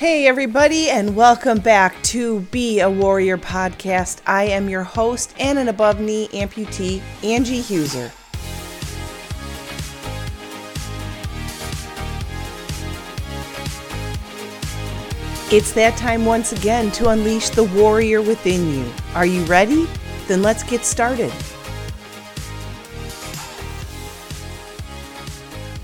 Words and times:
Hey, 0.00 0.26
everybody, 0.26 0.88
and 0.88 1.14
welcome 1.14 1.58
back 1.58 2.02
to 2.04 2.40
Be 2.50 2.80
a 2.80 2.88
Warrior 2.88 3.36
podcast. 3.36 4.22
I 4.26 4.44
am 4.44 4.70
your 4.70 4.82
host 4.82 5.34
and 5.38 5.58
an 5.58 5.68
above 5.68 6.00
knee 6.00 6.26
amputee, 6.28 7.02
Angie 7.22 7.60
Huser. 7.60 8.10
It's 15.52 15.72
that 15.72 15.98
time 15.98 16.24
once 16.24 16.52
again 16.52 16.90
to 16.92 17.10
unleash 17.10 17.50
the 17.50 17.64
warrior 17.64 18.22
within 18.22 18.72
you. 18.72 18.90
Are 19.14 19.26
you 19.26 19.44
ready? 19.44 19.86
Then 20.28 20.40
let's 20.40 20.62
get 20.62 20.86
started. 20.86 21.30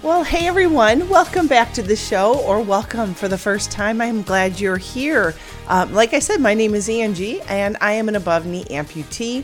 Well, 0.06 0.22
hey 0.22 0.46
everyone, 0.46 1.08
welcome 1.08 1.48
back 1.48 1.72
to 1.72 1.82
the 1.82 1.96
show, 1.96 2.38
or 2.42 2.60
welcome 2.60 3.12
for 3.12 3.26
the 3.26 3.36
first 3.36 3.72
time. 3.72 4.00
I'm 4.00 4.22
glad 4.22 4.60
you're 4.60 4.76
here. 4.76 5.34
Um, 5.66 5.92
like 5.92 6.14
I 6.14 6.20
said, 6.20 6.40
my 6.40 6.54
name 6.54 6.76
is 6.76 6.88
Angie, 6.88 7.40
and 7.40 7.76
I 7.80 7.94
am 7.94 8.08
an 8.08 8.14
above 8.14 8.46
knee 8.46 8.64
amputee. 8.66 9.42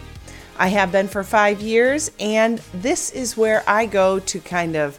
I 0.57 0.69
have 0.69 0.93
been 0.93 1.09
for 1.09 1.25
five 1.25 1.61
years, 1.61 2.13
and 2.21 2.61
this 2.73 3.11
is 3.11 3.37
where 3.37 3.65
I 3.67 3.87
go 3.87 4.21
to 4.21 4.39
kind 4.39 4.77
of 4.77 4.99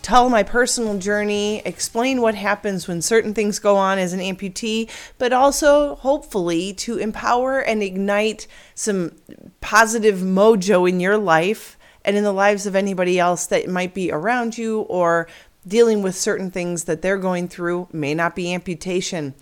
tell 0.00 0.30
my 0.30 0.42
personal 0.42 0.96
journey, 0.96 1.60
explain 1.66 2.22
what 2.22 2.34
happens 2.34 2.88
when 2.88 3.02
certain 3.02 3.34
things 3.34 3.58
go 3.58 3.76
on 3.76 3.98
as 3.98 4.14
an 4.14 4.20
amputee, 4.20 4.88
but 5.18 5.34
also 5.34 5.96
hopefully 5.96 6.72
to 6.72 6.96
empower 6.96 7.58
and 7.58 7.82
ignite 7.82 8.46
some 8.74 9.12
positive 9.60 10.20
mojo 10.20 10.88
in 10.88 10.98
your 10.98 11.18
life 11.18 11.76
and 12.04 12.16
in 12.16 12.24
the 12.24 12.32
lives 12.32 12.66
of 12.66 12.76
anybody 12.76 13.18
else 13.18 13.46
that 13.46 13.68
might 13.68 13.94
be 13.94 14.12
around 14.12 14.58
you 14.58 14.80
or 14.82 15.26
dealing 15.66 16.02
with 16.02 16.14
certain 16.14 16.50
things 16.50 16.84
that 16.84 17.02
they're 17.02 17.18
going 17.18 17.48
through. 17.48 17.88
May 17.92 18.14
not 18.14 18.36
be 18.36 18.52
amputation. 18.52 19.34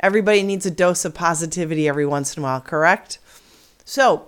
Everybody 0.00 0.42
needs 0.42 0.66
a 0.66 0.70
dose 0.70 1.04
of 1.04 1.14
positivity 1.14 1.88
every 1.88 2.06
once 2.06 2.36
in 2.36 2.42
a 2.42 2.44
while, 2.44 2.60
correct? 2.60 3.18
So, 3.84 4.26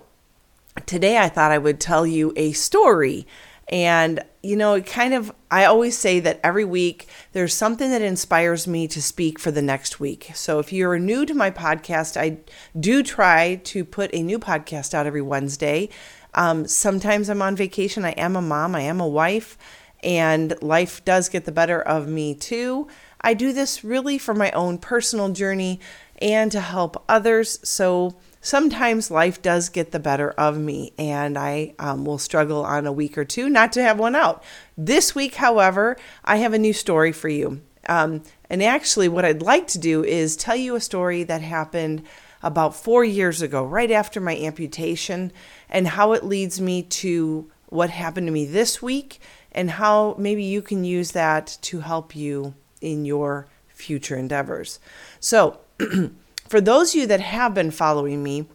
today 0.85 1.17
I 1.17 1.29
thought 1.29 1.51
I 1.51 1.57
would 1.57 1.79
tell 1.79 2.05
you 2.05 2.33
a 2.35 2.51
story. 2.53 3.27
And, 3.69 4.21
you 4.43 4.57
know, 4.57 4.73
it 4.73 4.85
kind 4.85 5.13
of, 5.13 5.31
I 5.49 5.63
always 5.63 5.97
say 5.97 6.19
that 6.19 6.41
every 6.43 6.65
week 6.65 7.07
there's 7.31 7.53
something 7.53 7.89
that 7.91 8.01
inspires 8.01 8.67
me 8.67 8.85
to 8.89 9.01
speak 9.01 9.39
for 9.39 9.49
the 9.49 9.61
next 9.61 9.97
week. 9.97 10.31
So 10.33 10.59
if 10.59 10.73
you're 10.73 10.99
new 10.99 11.25
to 11.25 11.33
my 11.33 11.51
podcast, 11.51 12.19
I 12.19 12.39
do 12.77 13.01
try 13.01 13.61
to 13.63 13.85
put 13.85 14.13
a 14.13 14.23
new 14.23 14.39
podcast 14.39 14.93
out 14.93 15.05
every 15.05 15.21
Wednesday. 15.21 15.87
Um, 16.33 16.67
sometimes 16.67 17.29
I'm 17.29 17.41
on 17.41 17.55
vacation. 17.55 18.05
I 18.05 18.11
am 18.11 18.35
a 18.35 18.41
mom, 18.41 18.75
I 18.75 18.81
am 18.81 18.99
a 18.99 19.07
wife, 19.07 19.57
and 20.03 20.53
life 20.61 21.03
does 21.05 21.29
get 21.29 21.45
the 21.45 21.51
better 21.51 21.81
of 21.81 22.07
me 22.07 22.33
too. 22.35 22.87
I 23.21 23.33
do 23.33 23.53
this 23.53 23.83
really 23.83 24.17
for 24.17 24.33
my 24.33 24.51
own 24.51 24.77
personal 24.77 25.29
journey 25.29 25.79
and 26.21 26.51
to 26.51 26.59
help 26.59 27.03
others. 27.09 27.59
So 27.67 28.15
sometimes 28.41 29.11
life 29.11 29.41
does 29.41 29.69
get 29.69 29.91
the 29.91 29.99
better 29.99 30.31
of 30.31 30.57
me, 30.57 30.93
and 30.97 31.37
I 31.37 31.73
um, 31.79 32.05
will 32.05 32.17
struggle 32.17 32.63
on 32.63 32.87
a 32.87 32.91
week 32.91 33.17
or 33.17 33.25
two 33.25 33.49
not 33.49 33.73
to 33.73 33.83
have 33.83 33.99
one 33.99 34.15
out. 34.15 34.43
This 34.77 35.13
week, 35.15 35.35
however, 35.35 35.97
I 36.23 36.37
have 36.37 36.53
a 36.53 36.59
new 36.59 36.73
story 36.73 37.11
for 37.11 37.29
you. 37.29 37.61
Um, 37.87 38.23
and 38.49 38.61
actually, 38.61 39.09
what 39.09 39.25
I'd 39.25 39.41
like 39.41 39.67
to 39.67 39.79
do 39.79 40.03
is 40.03 40.35
tell 40.35 40.55
you 40.55 40.75
a 40.75 40.81
story 40.81 41.23
that 41.23 41.41
happened 41.41 42.03
about 42.43 42.75
four 42.75 43.03
years 43.03 43.41
ago, 43.41 43.63
right 43.63 43.91
after 43.91 44.19
my 44.19 44.35
amputation, 44.35 45.31
and 45.71 45.87
how 45.87 46.13
it 46.13 46.23
leads 46.23 46.59
me 46.59 46.83
to 46.83 47.49
what 47.67 47.89
happened 47.89 48.27
to 48.27 48.33
me 48.33 48.45
this 48.45 48.81
week, 48.81 49.19
and 49.51 49.71
how 49.71 50.15
maybe 50.17 50.43
you 50.43 50.61
can 50.61 50.83
use 50.83 51.11
that 51.11 51.57
to 51.61 51.79
help 51.79 52.15
you 52.15 52.53
in 52.81 53.05
your 53.05 53.47
future 53.69 54.15
endeavors. 54.15 54.79
So, 55.19 55.59
for 56.47 56.61
those 56.61 56.93
of 56.93 57.01
you 57.01 57.07
that 57.07 57.21
have 57.21 57.53
been 57.53 57.71
following 57.71 58.21
me, 58.21 58.45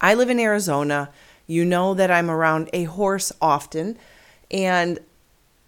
I 0.00 0.14
live 0.14 0.28
in 0.28 0.38
Arizona. 0.38 1.10
You 1.46 1.64
know 1.64 1.94
that 1.94 2.10
I'm 2.10 2.30
around 2.30 2.68
a 2.72 2.84
horse 2.84 3.32
often, 3.40 3.98
and 4.50 4.98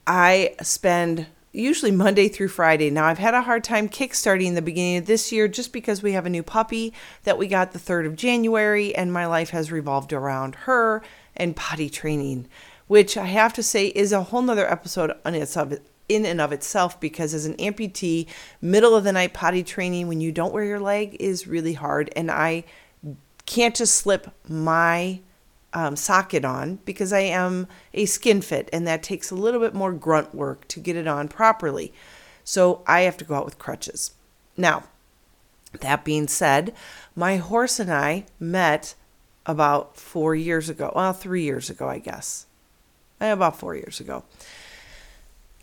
I 0.07 0.55
spend 0.63 1.27
usually 1.59 1.91
Monday 1.91 2.29
through 2.29 2.49
Friday. 2.49 2.91
Now, 2.91 3.07
I've 3.07 3.19
had 3.19 3.35
a 3.35 3.43
hard 3.43 3.65
time 3.65 3.89
kickstarting 3.89 4.55
the 4.55 4.63
beginning 4.63 4.99
of 4.99 5.07
this 5.07 5.33
year 5.33 5.49
just 5.49 5.73
because 5.73 6.03
we 6.03 6.13
have 6.13 6.27
a 6.27 6.31
new 6.31 6.43
puppy 6.43 6.93
that 7.25 7.39
we 7.39 7.47
got 7.47 7.73
the 7.73 7.79
3rd 7.79 8.07
of 8.07 8.17
January, 8.17 8.95
and 8.95 9.13
my 9.13 9.27
life 9.27 9.51
has 9.51 9.73
revolved 9.73 10.13
around 10.13 10.55
her 10.55 11.03
and 11.37 11.57
potty 11.57 11.91
training, 11.91 12.49
which 12.87 13.17
I 13.17 13.27
have 13.27 13.53
to 13.55 13.63
say 13.63 13.89
is 13.89 14.13
a 14.13 14.23
whole 14.23 14.43
nother 14.43 14.71
episode 14.71 15.13
on 15.25 15.35
its 15.35 15.57
of 15.57 15.79
in 16.09 16.25
and 16.25 16.41
of 16.41 16.53
itself 16.53 16.99
because 16.99 17.35
as 17.35 17.45
an 17.45 17.55
amputee, 17.57 18.27
middle 18.63 18.95
of 18.95 19.05
the 19.05 19.13
night 19.13 19.35
potty 19.35 19.63
training 19.63 20.09
when 20.09 20.21
you 20.21 20.33
don't 20.33 20.55
wear 20.55 20.65
your 20.65 20.81
leg 20.81 21.17
is 21.21 21.47
really 21.47 21.75
hard. 21.75 22.11
And 22.17 22.31
I 22.31 22.65
can't 23.45 23.77
just 23.77 23.95
slip 23.95 24.35
my 24.49 25.21
um, 25.73 25.97
socket 25.97 26.45
on 26.45 26.77
because 26.85 27.13
I 27.13 27.21
am 27.21 27.67
a 27.93 28.07
skin 28.07 28.41
fit 28.41 28.69
and 28.73 28.87
that 28.87 29.03
takes 29.03 29.31
a 29.31 29.35
little 29.35 29.61
bit 29.61 29.75
more 29.75 29.93
grunt 29.93 30.35
work 30.35 30.67
to 30.69 30.81
get 30.81 30.97
it 30.97 31.07
on 31.07 31.29
properly. 31.29 31.93
So 32.45 32.83
I 32.87 33.03
have 33.03 33.17
to 33.19 33.25
go 33.25 33.35
out 33.35 33.45
with 33.45 33.59
crutches. 33.59 34.13
Now, 34.57 34.85
that 35.81 36.05
being 36.05 36.29
said, 36.29 36.75
my 37.15 37.37
horse 37.37 37.79
and 37.79 37.93
I 37.93 38.25
met 38.41 38.95
about 39.45 39.97
four 39.97 40.35
years 40.35 40.69
ago. 40.69 40.93
Well, 40.95 41.13
three 41.13 41.43
years 41.43 41.69
ago, 41.71 41.89
I 41.89 41.99
guess. 41.99 42.47
Eh, 43.21 43.31
about 43.31 43.59
four 43.59 43.75
years 43.75 44.01
ago. 44.01 44.25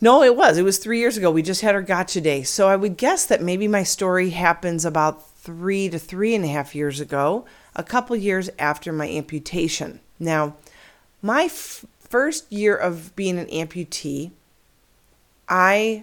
No, 0.00 0.22
it 0.22 0.36
was. 0.36 0.58
It 0.58 0.62
was 0.62 0.78
three 0.78 0.98
years 0.98 1.16
ago. 1.16 1.30
We 1.30 1.42
just 1.42 1.62
had 1.62 1.74
our 1.74 1.82
gotcha 1.82 2.20
day. 2.20 2.42
So 2.42 2.68
I 2.68 2.76
would 2.76 2.96
guess 2.96 3.24
that 3.26 3.42
maybe 3.42 3.66
my 3.66 3.82
story 3.82 4.30
happens 4.30 4.84
about 4.84 5.35
three 5.46 5.88
to 5.88 5.96
three 5.96 6.34
and 6.34 6.44
a 6.44 6.48
half 6.48 6.74
years 6.74 6.98
ago 6.98 7.44
a 7.76 7.84
couple 7.84 8.16
years 8.16 8.50
after 8.58 8.92
my 8.92 9.08
amputation. 9.08 10.00
Now, 10.18 10.56
my 11.22 11.44
f- 11.44 11.84
first 12.00 12.52
year 12.52 12.74
of 12.74 13.14
being 13.14 13.38
an 13.38 13.46
amputee, 13.46 14.32
I 15.48 16.02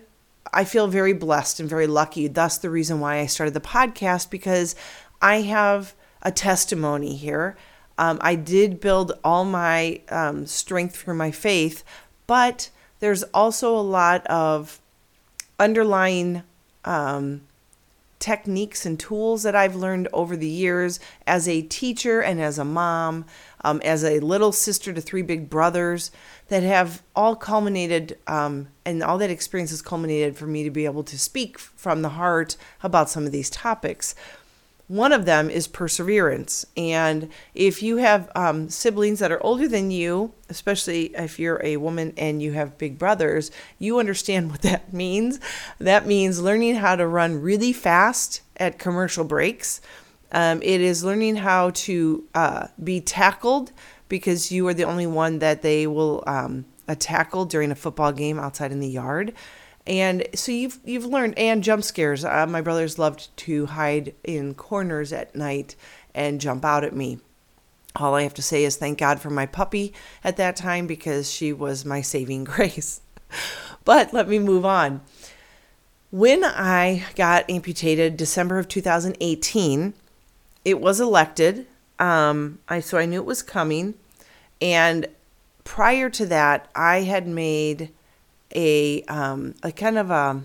I 0.54 0.64
feel 0.64 0.88
very 0.88 1.12
blessed 1.12 1.59
and 1.59 1.70
very 1.70 1.88
lucky. 1.88 2.28
Thus, 2.28 2.58
the 2.58 2.70
reason 2.70 3.02
why 3.02 3.20
I 3.20 3.26
started 3.26 3.54
the 3.54 3.59
podcast 3.59 4.30
because 4.30 4.76
I 5.22 5.42
have 5.42 5.94
a 6.22 6.31
testimony 6.31 7.18
here. 7.18 7.58
Um, 7.98 8.20
I 8.22 8.36
did 8.36 8.80
build 8.80 9.12
all 9.25 9.44
my 9.44 10.00
um, 10.10 10.46
strength 10.46 10.96
through 10.96 11.16
my 11.16 11.31
faith, 11.31 11.84
but 12.28 12.70
there's 13.02 13.24
also 13.34 13.75
a 13.75 13.81
lot 13.81 14.25
of 14.28 14.80
underlying 15.60 16.44
um, 16.86 17.42
techniques 18.23 18.85
and 18.85 18.97
tools 18.97 19.44
that 19.44 19.53
I've 19.53 19.75
learned 19.75 20.07
over 20.13 20.38
the 20.38 20.47
years 20.47 20.97
as 21.28 21.45
a 21.45 21.61
teacher 21.61 22.22
and 22.22 22.41
as 22.41 22.57
a 22.57 22.63
mom, 22.63 23.25
um, 23.66 23.81
as 23.84 24.06
a 24.06 24.22
little 24.22 24.53
sister 24.53 24.94
to 24.94 25.01
three 25.01 25.23
big 25.23 25.50
brothers 25.50 26.09
that 26.47 26.63
have 26.63 27.03
all 27.17 27.35
culminated, 27.35 28.17
um, 28.25 28.69
and 28.85 29.03
all 29.03 29.17
that 29.17 29.29
experience 29.29 29.72
has 29.72 29.81
culminated 29.81 30.38
for 30.38 30.47
me 30.47 30.63
to 30.63 30.72
be 30.72 30.85
able 30.85 31.03
to 31.03 31.19
speak 31.19 31.59
from 31.59 32.01
the 32.01 32.09
heart 32.09 32.56
about 32.81 33.09
some 33.09 33.25
of 33.25 33.33
these 33.33 33.50
topics. 33.50 34.16
One 34.94 35.12
of 35.12 35.26
them 35.26 35.50
is 35.50 35.68
perseverance. 35.68 36.68
And 36.78 37.30
if 37.56 37.81
you 37.81 37.98
have 37.98 38.30
um, 38.36 38.70
siblings 38.70 39.18
that 39.18 39.31
are 39.31 39.44
older 39.44 39.68
than 39.68 39.90
you, 39.90 40.36
especially 40.50 41.06
if 41.16 41.40
you're 41.40 41.59
a 41.64 41.78
woman 41.78 42.14
and 42.16 42.44
you 42.44 42.52
have 42.52 42.78
big 42.78 43.00
brothers, 43.00 43.50
you 43.80 43.98
understand 43.98 44.52
what 44.52 44.62
that 44.62 44.94
means. 44.94 45.40
That 45.80 46.06
means 46.06 46.44
learning 46.44 46.76
how 46.76 46.96
to 46.96 47.08
run 47.08 47.42
really 47.42 47.74
fast 47.74 48.44
at 48.58 48.78
commercial 48.78 49.24
breaks. 49.24 49.81
Um, 50.31 50.62
it 50.62 50.80
is 50.80 51.04
learning 51.04 51.38
how 51.38 51.72
to 51.72 52.24
uh, 52.36 52.68
be 52.84 53.02
tackled 53.02 53.72
because 54.10 54.52
you 54.52 54.68
are 54.68 54.75
the 54.75 54.84
only 54.84 55.08
one 55.08 55.40
that 55.40 55.64
they 55.64 55.88
will 55.88 56.24
um, 56.28 56.66
tackle 57.00 57.46
during 57.46 57.72
a 57.72 57.75
football 57.75 58.12
game 58.12 58.38
outside 58.38 58.72
in 58.72 58.80
the 58.80 58.89
yard. 58.89 59.34
And 59.85 60.25
so 60.33 60.51
you've 60.51 60.80
you've 60.85 61.06
learned 61.06 61.38
and 61.38 61.63
jump 61.63 61.83
scares. 61.83 62.24
Uh, 62.24 62.45
my 62.47 62.62
brothers 62.62 62.97
loved 62.97 63.35
to 63.38 63.65
hide 63.65 64.13
in 64.24 64.53
corners 64.53 65.12
at 65.12 65.35
night 65.35 65.75
and 66.15 66.39
jump 66.39 66.63
out 66.63 66.83
at 66.83 66.95
me. 66.95 67.19
All 67.95 68.15
I 68.15 68.24
have 68.24 68.33
to 68.35 68.41
say 68.41 68.63
is 68.63 68.75
thank 68.75 68.97
God 68.97 69.19
for 69.19 69.30
my 69.30 69.45
puppy 69.45 69.94
at 70.24 70.38
that 70.38 70.56
time 70.56 70.88
because 70.88 71.31
she 71.31 71.53
was 71.53 71.85
my 71.85 72.01
saving 72.01 72.44
grace. 72.45 73.01
but 73.83 74.13
let 74.13 74.27
me 74.30 74.39
move 74.39 74.65
on. 74.65 75.01
When 76.12 76.44
I 76.44 77.06
got 77.15 77.50
amputated 77.50 78.18
December 78.18 78.59
of 78.59 78.68
2018, 78.68 79.94
it 80.63 80.79
was 80.79 81.00
elected. 81.00 81.65
Um, 82.00 82.59
I 82.69 82.79
so 82.79 82.97
I 82.97 83.06
knew 83.06 83.19
it 83.19 83.25
was 83.25 83.44
coming, 83.44 83.95
and 84.62 85.07
prior 85.63 86.09
to 86.12 86.25
that, 86.27 86.69
I 86.75 87.01
had 87.01 87.27
made 87.27 87.89
a 88.55 89.03
um, 89.03 89.55
a 89.63 89.71
kind 89.71 89.97
of 89.97 90.11
a 90.11 90.44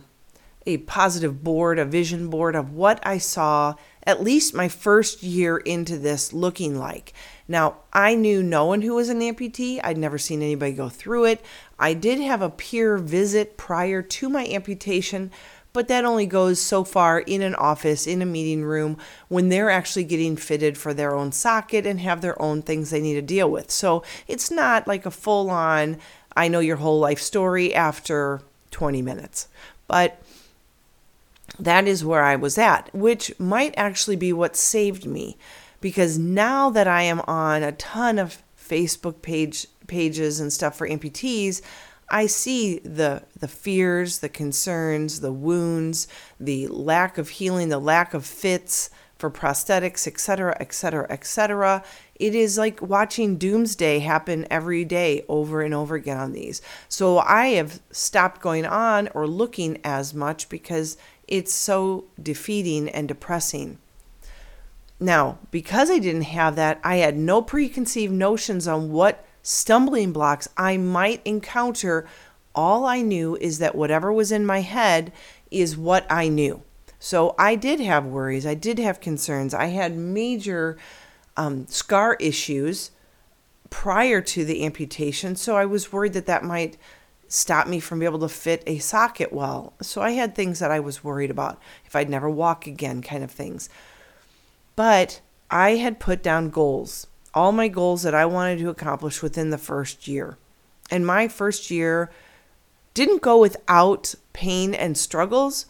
a 0.67 0.79
positive 0.79 1.43
board, 1.43 1.79
a 1.79 1.85
vision 1.85 2.29
board 2.29 2.55
of 2.55 2.73
what 2.73 3.01
I 3.07 3.17
saw 3.17 3.75
at 4.03 4.23
least 4.23 4.55
my 4.55 4.69
first 4.69 5.23
year 5.23 5.57
into 5.57 5.97
this 5.97 6.33
looking 6.33 6.79
like. 6.79 7.15
Now, 7.47 7.77
I 7.93 8.15
knew 8.15 8.43
no 8.43 8.67
one 8.67 8.83
who 8.83 8.95
was 8.95 9.09
an 9.09 9.21
amputee. 9.21 9.81
I'd 9.83 9.97
never 9.97 10.19
seen 10.19 10.43
anybody 10.43 10.73
go 10.73 10.91
through 10.91 11.25
it. 11.25 11.45
I 11.79 11.95
did 11.95 12.21
have 12.21 12.43
a 12.43 12.51
peer 12.51 12.99
visit 12.99 13.57
prior 13.57 14.03
to 14.03 14.29
my 14.29 14.47
amputation, 14.47 15.31
but 15.73 15.89
that 15.89 16.05
only 16.05 16.27
goes 16.27 16.61
so 16.61 16.85
far 16.85 17.21
in 17.21 17.41
an 17.41 17.55
office, 17.55 18.07
in 18.07 18.21
a 18.21 18.27
meeting 18.27 18.63
room, 18.63 18.99
when 19.29 19.49
they're 19.49 19.71
actually 19.71 20.05
getting 20.05 20.37
fitted 20.37 20.77
for 20.77 20.93
their 20.93 21.15
own 21.15 21.33
socket 21.33 21.87
and 21.87 22.01
have 22.01 22.21
their 22.21 22.41
own 22.41 22.61
things 22.61 22.91
they 22.91 23.01
need 23.01 23.15
to 23.15 23.23
deal 23.23 23.51
with. 23.51 23.71
So 23.71 24.03
it's 24.27 24.51
not 24.51 24.87
like 24.87 25.07
a 25.07 25.11
full 25.11 25.49
on, 25.51 25.99
I 26.37 26.49
know 26.49 26.61
your 26.61 26.77
whole 26.77 26.99
life 26.99 27.21
story 27.21 27.75
after 27.75 28.41
20 28.71 29.03
minutes. 29.03 29.49
But 29.87 30.21
that 31.59 31.89
is 31.89 32.05
where 32.05 32.23
I 32.23 32.37
was 32.37 32.59
at, 32.59 32.95
which 32.95 33.39
might 33.39 33.75
actually 33.77 34.17
be 34.17 34.33
what 34.33 34.57
saved 34.57 35.07
me 35.07 35.37
because 35.81 36.19
now 36.19 36.71
that 36.71 36.87
I 36.87 37.03
am 37.03 37.21
on 37.21 37.63
a 37.63 37.73
ton 37.73 38.19
of 38.19 38.43
Facebook 38.59 39.23
page 39.23 39.67
pages 39.87 40.41
and 40.41 40.53
stuff 40.53 40.77
for 40.77 40.89
amputees, 40.89 41.63
I 42.11 42.27
see 42.27 42.79
the 42.81 43.23
the 43.39 43.49
fears, 43.49 44.19
the 44.19 44.29
concerns, 44.29 45.21
the 45.21 45.33
wounds, 45.33 46.09
the 46.41 46.67
lack 46.69 47.19
of 47.19 47.29
healing, 47.29 47.69
the 47.69 47.79
lack 47.79 48.15
of 48.15 48.25
fits 48.25 48.91
for 49.19 49.31
prosthetics, 49.31 50.07
etc., 50.07 50.57
etc., 50.61 51.07
etc. 51.11 51.83
It 52.19 52.35
is 52.35 52.59
like 52.59 52.83
watching 52.83 53.37
doomsday 53.37 54.01
happen 54.01 54.47
every 54.51 54.85
day 54.85 55.25
over 55.29 55.63
and 55.63 55.73
over 55.73 55.95
again 55.95 56.17
on 56.17 56.33
these. 56.33 56.61
So 56.89 57.19
I 57.19 57.49
have 57.49 57.81
stopped 57.91 58.41
going 58.41 58.67
on 58.67 59.09
or 59.15 59.27
looking 59.27 59.79
as 59.85 60.13
much 60.13 60.49
because 60.49 60.97
it's 61.29 61.55
so 61.55 62.07
defeating 62.21 62.89
and 62.89 63.07
depressing. 63.07 63.79
Now, 65.01 65.39
because 65.51 65.91
I 65.91 65.99
didn't 65.99 66.23
have 66.23 66.57
that, 66.57 66.81
I 66.83 66.97
had 66.97 67.17
no 67.17 67.41
preconceived 67.41 68.13
notions 68.13 68.67
on 68.67 68.91
what 68.91 69.25
stumbling 69.43 70.13
blocks 70.13 70.49
I 70.57 70.77
might 70.77 71.23
encounter. 71.25 72.07
All 72.55 72.85
I 72.85 73.03
knew 73.03 73.37
is 73.37 73.59
that 73.61 73.77
whatever 73.77 74.13
was 74.13 74.33
in 74.33 74.45
my 74.45 74.63
head 74.63 75.13
is 75.51 75.77
what 75.77 76.05
I 76.11 76.29
knew. 76.29 76.63
So 76.99 77.37
I 77.39 77.55
did 77.55 77.79
have 77.79 78.05
worries, 78.07 78.45
I 78.45 78.55
did 78.55 78.81
have 78.81 79.01
concerns, 79.01 79.55
I 79.55 79.67
had 79.67 79.97
major 79.97 80.77
um, 81.39 81.67
scar 81.69 82.17
issues 82.21 82.91
prior 83.71 84.21
to 84.21 84.45
the 84.45 84.65
amputation. 84.65 85.37
So 85.37 85.57
I 85.57 85.65
was 85.65 85.93
worried 85.93 86.13
that 86.15 86.27
that 86.27 86.45
might 86.45 86.77
stop 87.29 87.69
me 87.69 87.79
from 87.79 88.01
being 88.01 88.11
able 88.11 88.19
to 88.21 88.29
fit 88.29 88.63
a 88.67 88.79
socket 88.79 89.33
well. 89.33 89.73
So 89.81 90.03
I 90.03 90.13
had 90.13 90.35
things 90.35 90.59
that 90.59 90.71
I 90.71 90.81
was 90.81 91.05
worried 91.05 91.31
about 91.31 91.61
if 91.87 91.95
I'd 91.95 92.11
never 92.11 92.29
walk 92.29 92.67
again, 92.67 93.03
kind 93.03 93.23
of 93.23 93.31
things. 93.31 93.69
But 94.75 95.21
I 95.51 95.77
had 95.77 96.01
put 96.01 96.23
down 96.23 96.51
goals, 96.51 97.07
all 97.33 97.53
my 97.53 97.69
goals 97.69 98.03
that 98.03 98.15
I 98.15 98.27
wanted 98.27 98.59
to 98.59 98.71
accomplish 98.71 99.23
within 99.23 99.51
the 99.51 99.59
first 99.59 100.09
year. 100.09 100.39
And 100.91 101.07
my 101.07 101.29
first 101.29 101.71
year 101.71 102.11
didn't 102.95 103.23
go 103.23 103.39
without 103.39 104.15
pain 104.33 104.75
and 104.75 104.97
struggles, 104.99 105.67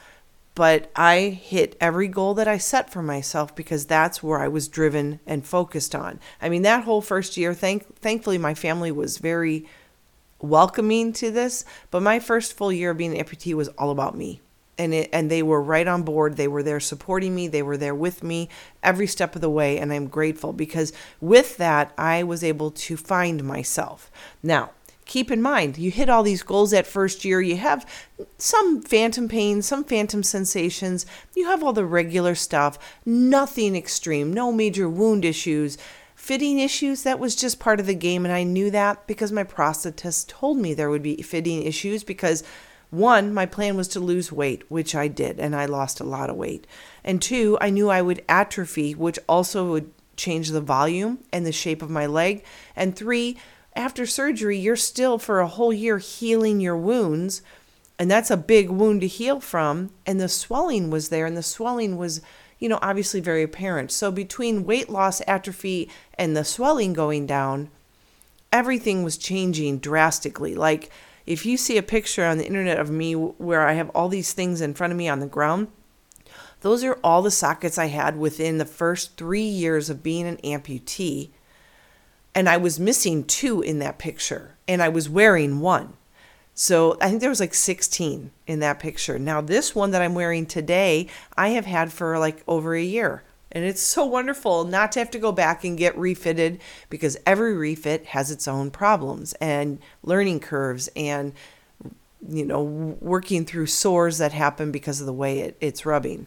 but 0.58 0.90
I 0.96 1.38
hit 1.40 1.76
every 1.80 2.08
goal 2.08 2.34
that 2.34 2.48
I 2.48 2.58
set 2.58 2.90
for 2.90 3.00
myself 3.00 3.54
because 3.54 3.86
that's 3.86 4.24
where 4.24 4.40
I 4.40 4.48
was 4.48 4.66
driven 4.66 5.20
and 5.24 5.46
focused 5.46 5.94
on. 5.94 6.18
I 6.42 6.48
mean, 6.48 6.62
that 6.62 6.82
whole 6.82 7.00
first 7.00 7.36
year, 7.36 7.54
thank, 7.54 8.00
thankfully, 8.00 8.38
my 8.38 8.54
family 8.54 8.90
was 8.90 9.18
very 9.18 9.66
welcoming 10.40 11.12
to 11.12 11.30
this, 11.30 11.64
but 11.92 12.02
my 12.02 12.18
first 12.18 12.54
full 12.54 12.72
year 12.72 12.90
of 12.90 12.96
being 12.96 13.16
an 13.16 13.24
amputee 13.24 13.54
was 13.54 13.68
all 13.78 13.90
about 13.90 14.16
me. 14.16 14.40
And 14.76 14.92
it, 14.92 15.10
and 15.12 15.30
they 15.30 15.44
were 15.44 15.62
right 15.62 15.86
on 15.86 16.02
board. 16.02 16.36
They 16.36 16.48
were 16.48 16.64
there 16.64 16.80
supporting 16.80 17.36
me. 17.36 17.46
They 17.46 17.62
were 17.62 17.76
there 17.76 17.94
with 17.94 18.24
me 18.24 18.48
every 18.82 19.06
step 19.06 19.36
of 19.36 19.40
the 19.40 19.48
way, 19.48 19.78
and 19.78 19.92
I'm 19.92 20.08
grateful 20.08 20.52
because 20.52 20.92
with 21.20 21.56
that 21.58 21.92
I 21.96 22.24
was 22.24 22.42
able 22.42 22.72
to 22.72 22.96
find 22.96 23.44
myself. 23.44 24.10
Now, 24.42 24.72
keep 25.08 25.30
in 25.30 25.42
mind, 25.42 25.78
you 25.78 25.90
hit 25.90 26.08
all 26.08 26.22
these 26.22 26.44
goals 26.44 26.70
that 26.70 26.86
first 26.86 27.24
year. 27.24 27.40
You 27.40 27.56
have 27.56 27.84
some 28.36 28.80
phantom 28.82 29.26
pain, 29.26 29.62
some 29.62 29.82
phantom 29.82 30.22
sensations. 30.22 31.06
You 31.34 31.46
have 31.46 31.64
all 31.64 31.72
the 31.72 31.84
regular 31.84 32.36
stuff, 32.36 32.78
nothing 33.04 33.74
extreme, 33.74 34.32
no 34.32 34.52
major 34.52 34.88
wound 34.88 35.24
issues, 35.24 35.78
fitting 36.14 36.58
issues, 36.58 37.04
that 37.04 37.18
was 37.18 37.34
just 37.34 37.58
part 37.58 37.80
of 37.80 37.86
the 37.86 37.94
game. 37.94 38.24
And 38.24 38.34
I 38.34 38.42
knew 38.42 38.70
that 38.70 39.06
because 39.06 39.32
my 39.32 39.44
prosthetist 39.44 40.28
told 40.28 40.58
me 40.58 40.74
there 40.74 40.90
would 40.90 41.02
be 41.02 41.22
fitting 41.22 41.62
issues 41.62 42.04
because 42.04 42.44
one, 42.90 43.32
my 43.32 43.46
plan 43.46 43.76
was 43.76 43.88
to 43.88 44.00
lose 44.00 44.30
weight, 44.30 44.70
which 44.70 44.94
I 44.94 45.08
did, 45.08 45.40
and 45.40 45.56
I 45.56 45.66
lost 45.66 46.00
a 46.00 46.04
lot 46.04 46.30
of 46.30 46.36
weight. 46.36 46.66
And 47.02 47.20
two, 47.20 47.56
I 47.60 47.70
knew 47.70 47.88
I 47.88 48.02
would 48.02 48.24
atrophy, 48.28 48.94
which 48.94 49.18
also 49.28 49.70
would 49.70 49.90
change 50.16 50.50
the 50.50 50.60
volume 50.60 51.20
and 51.32 51.46
the 51.46 51.52
shape 51.52 51.80
of 51.80 51.90
my 51.90 52.06
leg. 52.06 52.44
And 52.76 52.94
three, 52.94 53.38
after 53.78 54.04
surgery, 54.04 54.58
you're 54.58 54.76
still 54.76 55.18
for 55.18 55.40
a 55.40 55.46
whole 55.46 55.72
year 55.72 55.98
healing 55.98 56.60
your 56.60 56.76
wounds. 56.76 57.40
And 57.98 58.10
that's 58.10 58.30
a 58.30 58.36
big 58.36 58.68
wound 58.68 59.00
to 59.00 59.06
heal 59.06 59.40
from. 59.40 59.90
And 60.04 60.20
the 60.20 60.28
swelling 60.28 60.90
was 60.90 61.08
there, 61.08 61.26
and 61.26 61.36
the 61.36 61.42
swelling 61.42 61.96
was 61.96 62.20
you 62.58 62.68
know, 62.68 62.78
obviously 62.82 63.20
very 63.20 63.42
apparent. 63.42 63.92
So 63.92 64.10
between 64.10 64.64
weight 64.64 64.88
loss, 64.88 65.22
atrophy, 65.26 65.88
and 66.14 66.36
the 66.36 66.44
swelling 66.44 66.92
going 66.92 67.26
down, 67.26 67.70
everything 68.52 69.02
was 69.02 69.16
changing 69.16 69.78
drastically. 69.78 70.54
Like 70.54 70.90
if 71.26 71.46
you 71.46 71.56
see 71.56 71.78
a 71.78 71.82
picture 71.82 72.24
on 72.24 72.38
the 72.38 72.46
internet 72.46 72.78
of 72.78 72.90
me 72.90 73.14
where 73.14 73.66
I 73.66 73.74
have 73.74 73.90
all 73.90 74.08
these 74.08 74.32
things 74.32 74.60
in 74.60 74.74
front 74.74 74.92
of 74.92 74.96
me 74.96 75.08
on 75.08 75.20
the 75.20 75.26
ground, 75.26 75.68
those 76.60 76.82
are 76.82 76.98
all 77.04 77.22
the 77.22 77.30
sockets 77.30 77.78
I 77.78 77.86
had 77.86 78.16
within 78.16 78.58
the 78.58 78.64
first 78.64 79.16
three 79.16 79.42
years 79.42 79.88
of 79.88 80.02
being 80.02 80.26
an 80.26 80.38
amputee. 80.38 81.30
And 82.34 82.48
I 82.48 82.56
was 82.56 82.78
missing 82.78 83.24
two 83.24 83.62
in 83.62 83.78
that 83.80 83.98
picture, 83.98 84.56
and 84.68 84.82
I 84.82 84.88
was 84.88 85.08
wearing 85.08 85.60
one. 85.60 85.94
So 86.54 86.96
I 87.00 87.08
think 87.08 87.20
there 87.20 87.30
was 87.30 87.38
like 87.38 87.54
16 87.54 88.32
in 88.48 88.58
that 88.60 88.80
picture. 88.80 89.16
Now, 89.16 89.40
this 89.40 89.76
one 89.76 89.92
that 89.92 90.02
I'm 90.02 90.16
wearing 90.16 90.44
today, 90.44 91.06
I 91.36 91.50
have 91.50 91.66
had 91.66 91.92
for 91.92 92.18
like 92.18 92.42
over 92.48 92.74
a 92.74 92.82
year. 92.82 93.22
And 93.52 93.64
it's 93.64 93.80
so 93.80 94.04
wonderful 94.04 94.64
not 94.64 94.90
to 94.92 94.98
have 94.98 95.10
to 95.12 95.20
go 95.20 95.30
back 95.30 95.62
and 95.62 95.78
get 95.78 95.96
refitted 95.96 96.60
because 96.90 97.16
every 97.24 97.54
refit 97.54 98.06
has 98.06 98.30
its 98.32 98.48
own 98.48 98.70
problems 98.72 99.34
and 99.34 99.78
learning 100.02 100.40
curves 100.40 100.88
and, 100.96 101.32
you 102.28 102.44
know, 102.44 102.62
working 102.62 103.44
through 103.44 103.66
sores 103.66 104.18
that 104.18 104.32
happen 104.32 104.72
because 104.72 105.00
of 105.00 105.06
the 105.06 105.12
way 105.12 105.38
it, 105.38 105.56
it's 105.60 105.86
rubbing. 105.86 106.26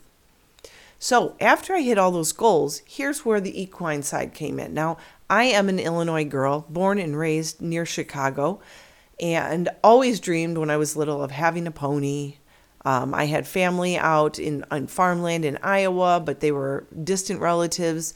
So 0.97 1.35
after 1.41 1.73
I 1.73 1.81
hit 1.81 1.97
all 1.97 2.11
those 2.11 2.31
goals, 2.31 2.81
here's 2.85 3.25
where 3.25 3.41
the 3.41 3.61
equine 3.61 4.03
side 4.03 4.33
came 4.33 4.59
in. 4.59 4.73
Now, 4.73 4.97
I 5.31 5.45
am 5.45 5.69
an 5.69 5.79
Illinois 5.79 6.25
girl, 6.25 6.65
born 6.67 6.99
and 6.99 7.17
raised 7.17 7.61
near 7.61 7.85
Chicago 7.85 8.59
and 9.17 9.69
always 9.81 10.19
dreamed 10.19 10.57
when 10.57 10.69
I 10.69 10.75
was 10.75 10.97
little 10.97 11.23
of 11.23 11.31
having 11.31 11.67
a 11.67 11.71
pony. 11.71 12.35
Um, 12.83 13.13
I 13.13 13.25
had 13.25 13.47
family 13.47 13.97
out 13.97 14.39
in 14.39 14.65
on 14.69 14.87
farmland 14.87 15.45
in 15.45 15.57
Iowa, 15.63 16.19
but 16.19 16.41
they 16.41 16.51
were 16.51 16.85
distant 17.01 17.39
relatives. 17.39 18.13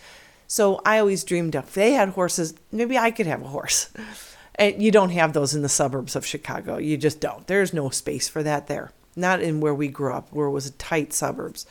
So 0.47 0.81
I 0.85 0.99
always 0.99 1.23
dreamed 1.23 1.55
if 1.55 1.73
they 1.73 1.93
had 1.93 2.09
horses, 2.09 2.53
maybe 2.69 2.97
I 2.97 3.11
could 3.11 3.27
have 3.27 3.41
a 3.41 3.47
horse. 3.47 3.89
And 4.57 4.81
you 4.81 4.89
don't 4.89 5.09
have 5.09 5.33
those 5.33 5.53
in 5.53 5.63
the 5.63 5.67
suburbs 5.67 6.15
of 6.15 6.25
Chicago. 6.25 6.77
You 6.77 6.95
just 6.95 7.19
don't. 7.19 7.45
There's 7.45 7.73
no 7.73 7.89
space 7.89 8.29
for 8.29 8.41
that 8.43 8.67
there. 8.67 8.93
Not 9.13 9.41
in 9.41 9.59
where 9.59 9.75
we 9.75 9.89
grew 9.89 10.13
up, 10.13 10.31
where 10.31 10.47
it 10.47 10.51
was 10.51 10.71
tight 10.71 11.11
suburbs. 11.11 11.65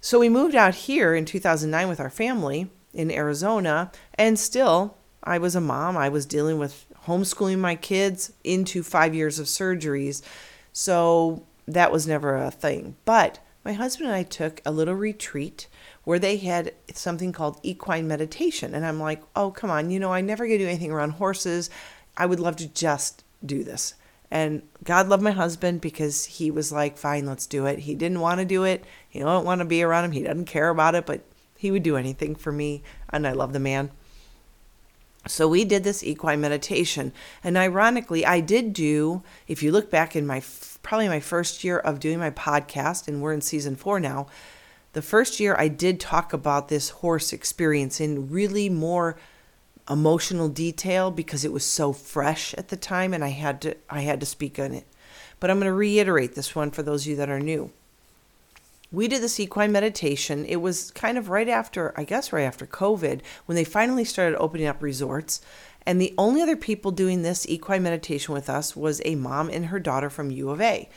So 0.00 0.20
we 0.20 0.28
moved 0.28 0.54
out 0.54 0.76
here 0.76 1.12
in 1.12 1.24
2009 1.24 1.88
with 1.88 1.98
our 1.98 2.08
family 2.08 2.70
in 2.92 3.10
Arizona, 3.10 3.90
and 4.14 4.38
still 4.38 4.96
I 5.24 5.38
was 5.38 5.54
a 5.54 5.60
mom. 5.60 5.96
I 5.96 6.08
was 6.08 6.26
dealing 6.26 6.58
with 6.58 6.84
homeschooling 7.06 7.58
my 7.58 7.74
kids 7.74 8.32
into 8.44 8.82
five 8.82 9.14
years 9.14 9.38
of 9.38 9.46
surgeries. 9.46 10.22
So 10.72 11.44
that 11.66 11.92
was 11.92 12.06
never 12.06 12.36
a 12.36 12.50
thing. 12.50 12.96
But 13.04 13.38
my 13.64 13.72
husband 13.72 14.08
and 14.08 14.16
I 14.16 14.22
took 14.22 14.60
a 14.64 14.72
little 14.72 14.94
retreat 14.94 15.68
where 16.04 16.18
they 16.18 16.36
had 16.36 16.74
something 16.92 17.32
called 17.32 17.60
equine 17.62 18.08
meditation. 18.08 18.74
And 18.74 18.84
I'm 18.84 18.98
like, 18.98 19.22
oh, 19.36 19.50
come 19.50 19.70
on, 19.70 19.90
you 19.90 20.00
know, 20.00 20.12
I 20.12 20.20
never 20.20 20.46
get 20.46 20.58
to 20.58 20.64
do 20.64 20.68
anything 20.68 20.90
around 20.90 21.10
horses. 21.10 21.70
I 22.16 22.26
would 22.26 22.40
love 22.40 22.56
to 22.56 22.68
just 22.68 23.24
do 23.44 23.62
this. 23.62 23.94
And 24.30 24.62
God 24.82 25.08
loved 25.08 25.22
my 25.22 25.30
husband 25.32 25.80
because 25.80 26.24
he 26.24 26.50
was 26.50 26.72
like, 26.72 26.96
fine, 26.96 27.26
let's 27.26 27.46
do 27.46 27.66
it. 27.66 27.80
He 27.80 27.94
didn't 27.94 28.20
want 28.20 28.40
to 28.40 28.46
do 28.46 28.64
it. 28.64 28.84
He 29.08 29.20
don't 29.20 29.44
want 29.44 29.60
to 29.60 29.66
be 29.66 29.82
around 29.82 30.06
him. 30.06 30.12
He 30.12 30.22
doesn't 30.22 30.46
care 30.46 30.70
about 30.70 30.94
it, 30.94 31.04
but 31.04 31.20
he 31.62 31.70
would 31.70 31.84
do 31.84 31.96
anything 31.96 32.34
for 32.34 32.50
me. 32.50 32.82
And 33.10 33.24
I 33.24 33.30
love 33.30 33.52
the 33.52 33.60
man. 33.60 33.92
So 35.28 35.46
we 35.46 35.64
did 35.64 35.84
this 35.84 36.02
equine 36.02 36.40
meditation. 36.40 37.12
And 37.44 37.56
ironically, 37.56 38.26
I 38.26 38.40
did 38.40 38.72
do, 38.72 39.22
if 39.46 39.62
you 39.62 39.70
look 39.70 39.88
back 39.88 40.16
in 40.16 40.26
my 40.26 40.42
probably 40.82 41.06
my 41.06 41.20
first 41.20 41.62
year 41.62 41.78
of 41.78 42.00
doing 42.00 42.18
my 42.18 42.30
podcast, 42.30 43.06
and 43.06 43.22
we're 43.22 43.32
in 43.32 43.42
season 43.42 43.76
four 43.76 44.00
now, 44.00 44.26
the 44.92 45.02
first 45.02 45.38
year 45.38 45.54
I 45.56 45.68
did 45.68 46.00
talk 46.00 46.32
about 46.32 46.66
this 46.66 46.88
horse 46.88 47.32
experience 47.32 48.00
in 48.00 48.28
really 48.28 48.68
more 48.68 49.16
emotional 49.88 50.48
detail 50.48 51.12
because 51.12 51.44
it 51.44 51.52
was 51.52 51.64
so 51.64 51.92
fresh 51.92 52.54
at 52.54 52.70
the 52.70 52.76
time 52.76 53.14
and 53.14 53.24
I 53.24 53.28
had 53.28 53.60
to 53.62 53.76
I 53.88 54.00
had 54.00 54.18
to 54.18 54.26
speak 54.26 54.58
on 54.58 54.74
it. 54.74 54.88
But 55.38 55.48
I'm 55.48 55.60
going 55.60 55.70
to 55.70 55.72
reiterate 55.72 56.34
this 56.34 56.56
one 56.56 56.72
for 56.72 56.82
those 56.82 57.02
of 57.02 57.10
you 57.10 57.16
that 57.16 57.30
are 57.30 57.38
new 57.38 57.70
we 58.92 59.08
did 59.08 59.22
this 59.22 59.40
equine 59.40 59.72
meditation. 59.72 60.44
It 60.44 60.56
was 60.56 60.90
kind 60.90 61.16
of 61.16 61.30
right 61.30 61.48
after, 61.48 61.94
I 61.96 62.04
guess, 62.04 62.32
right 62.32 62.44
after 62.44 62.66
COVID, 62.66 63.22
when 63.46 63.56
they 63.56 63.64
finally 63.64 64.04
started 64.04 64.38
opening 64.38 64.66
up 64.66 64.82
resorts. 64.82 65.40
And 65.86 66.00
the 66.00 66.14
only 66.16 66.42
other 66.42 66.56
people 66.56 66.92
doing 66.92 67.22
this 67.22 67.48
equine 67.48 67.82
meditation 67.82 68.34
with 68.34 68.48
us 68.48 68.76
was 68.76 69.00
a 69.04 69.16
mom 69.16 69.48
and 69.48 69.66
her 69.66 69.80
daughter 69.80 70.10
from 70.10 70.30
U 70.30 70.50
of 70.50 70.60
A. 70.60 70.88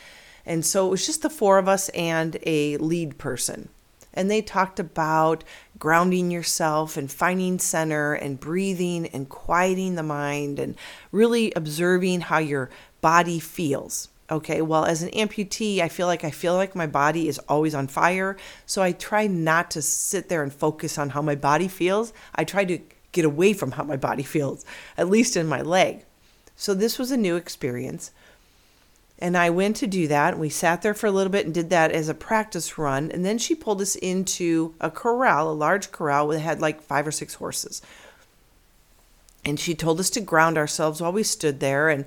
And 0.46 0.66
so 0.66 0.88
it 0.88 0.92
was 0.92 1.06
just 1.06 1.24
the 1.24 1.30
four 1.30 1.58
of 1.58 1.68
us 1.68 1.90
and 1.90 2.38
a 2.44 2.78
lead 2.78 3.18
person. 3.18 3.70
And 4.14 4.30
they 4.30 4.42
talked 4.42 4.80
about 4.80 5.44
grounding 5.80 6.32
yourself 6.32 6.98
and 6.98 7.12
finding 7.12 7.60
center 7.60 8.14
and 8.14 8.40
breathing 8.40 9.08
and 9.08 9.28
quieting 9.28 9.96
the 9.96 10.04
mind 10.04 10.60
and 10.60 10.76
really 11.12 11.52
observing 11.56 12.22
how 12.22 12.38
your 12.38 12.70
body 13.02 13.40
feels. 13.40 14.10
Okay, 14.32 14.62
well, 14.64 14.86
as 14.86 15.04
an 15.04 15.10
amputee, 15.10 15.80
I 15.80 15.88
feel 15.88 16.08
like 16.08 16.24
I 16.24 16.32
feel 16.32 16.56
like 16.56 16.76
my 16.76 16.88
body 16.88 17.28
is 17.28 17.38
always 17.48 17.76
on 17.76 17.88
fire. 17.88 18.38
So 18.66 18.82
I 18.82 18.92
try 18.92 19.28
not 19.28 19.70
to 19.72 19.84
sit 19.84 20.30
there 20.30 20.42
and 20.42 20.52
focus 20.52 20.98
on 20.98 21.12
how 21.12 21.22
my 21.22 21.36
body 21.36 21.68
feels. 21.68 22.12
I 22.34 22.44
try 22.44 22.66
to 22.66 22.80
get 23.12 23.24
away 23.24 23.54
from 23.54 23.72
how 23.72 23.84
my 23.84 23.98
body 23.98 24.24
feels, 24.24 24.66
at 24.98 25.10
least 25.10 25.38
in 25.38 25.48
my 25.48 25.62
leg. 25.62 26.06
So 26.56 26.74
this 26.74 26.98
was 26.98 27.12
a 27.12 27.18
new 27.18 27.36
experience. 27.36 28.12
And 29.20 29.38
I 29.38 29.50
went 29.50 29.78
to 29.78 29.88
do 29.88 30.08
that. 30.08 30.38
We 30.38 30.50
sat 30.50 30.82
there 30.82 30.94
for 30.94 31.08
a 31.08 31.12
little 31.12 31.32
bit 31.32 31.46
and 31.46 31.54
did 31.54 31.70
that 31.70 31.92
as 31.92 32.10
a 32.10 32.14
practice 32.14 32.78
run. 32.78 33.12
And 33.12 33.24
then 33.24 33.38
she 33.38 33.56
pulled 33.56 33.82
us 33.82 33.96
into 33.96 34.74
a 34.82 34.90
corral, 34.90 35.52
a 35.52 35.54
large 35.54 35.92
corral 35.92 36.30
that 36.30 36.40
had 36.40 36.60
like 36.60 36.82
five 36.82 37.08
or 37.08 37.12
six 37.12 37.36
horses. 37.36 37.82
And 39.46 39.60
she 39.60 39.76
told 39.76 40.00
us 40.00 40.10
to 40.12 40.22
ground 40.22 40.58
ourselves 40.58 41.02
while 41.02 41.14
we 41.14 41.24
stood 41.24 41.60
there. 41.60 41.90
And 41.90 42.06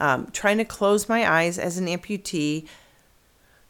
um, 0.00 0.28
trying 0.32 0.58
to 0.58 0.64
close 0.64 1.08
my 1.08 1.30
eyes 1.30 1.58
as 1.58 1.78
an 1.78 1.86
amputee. 1.86 2.66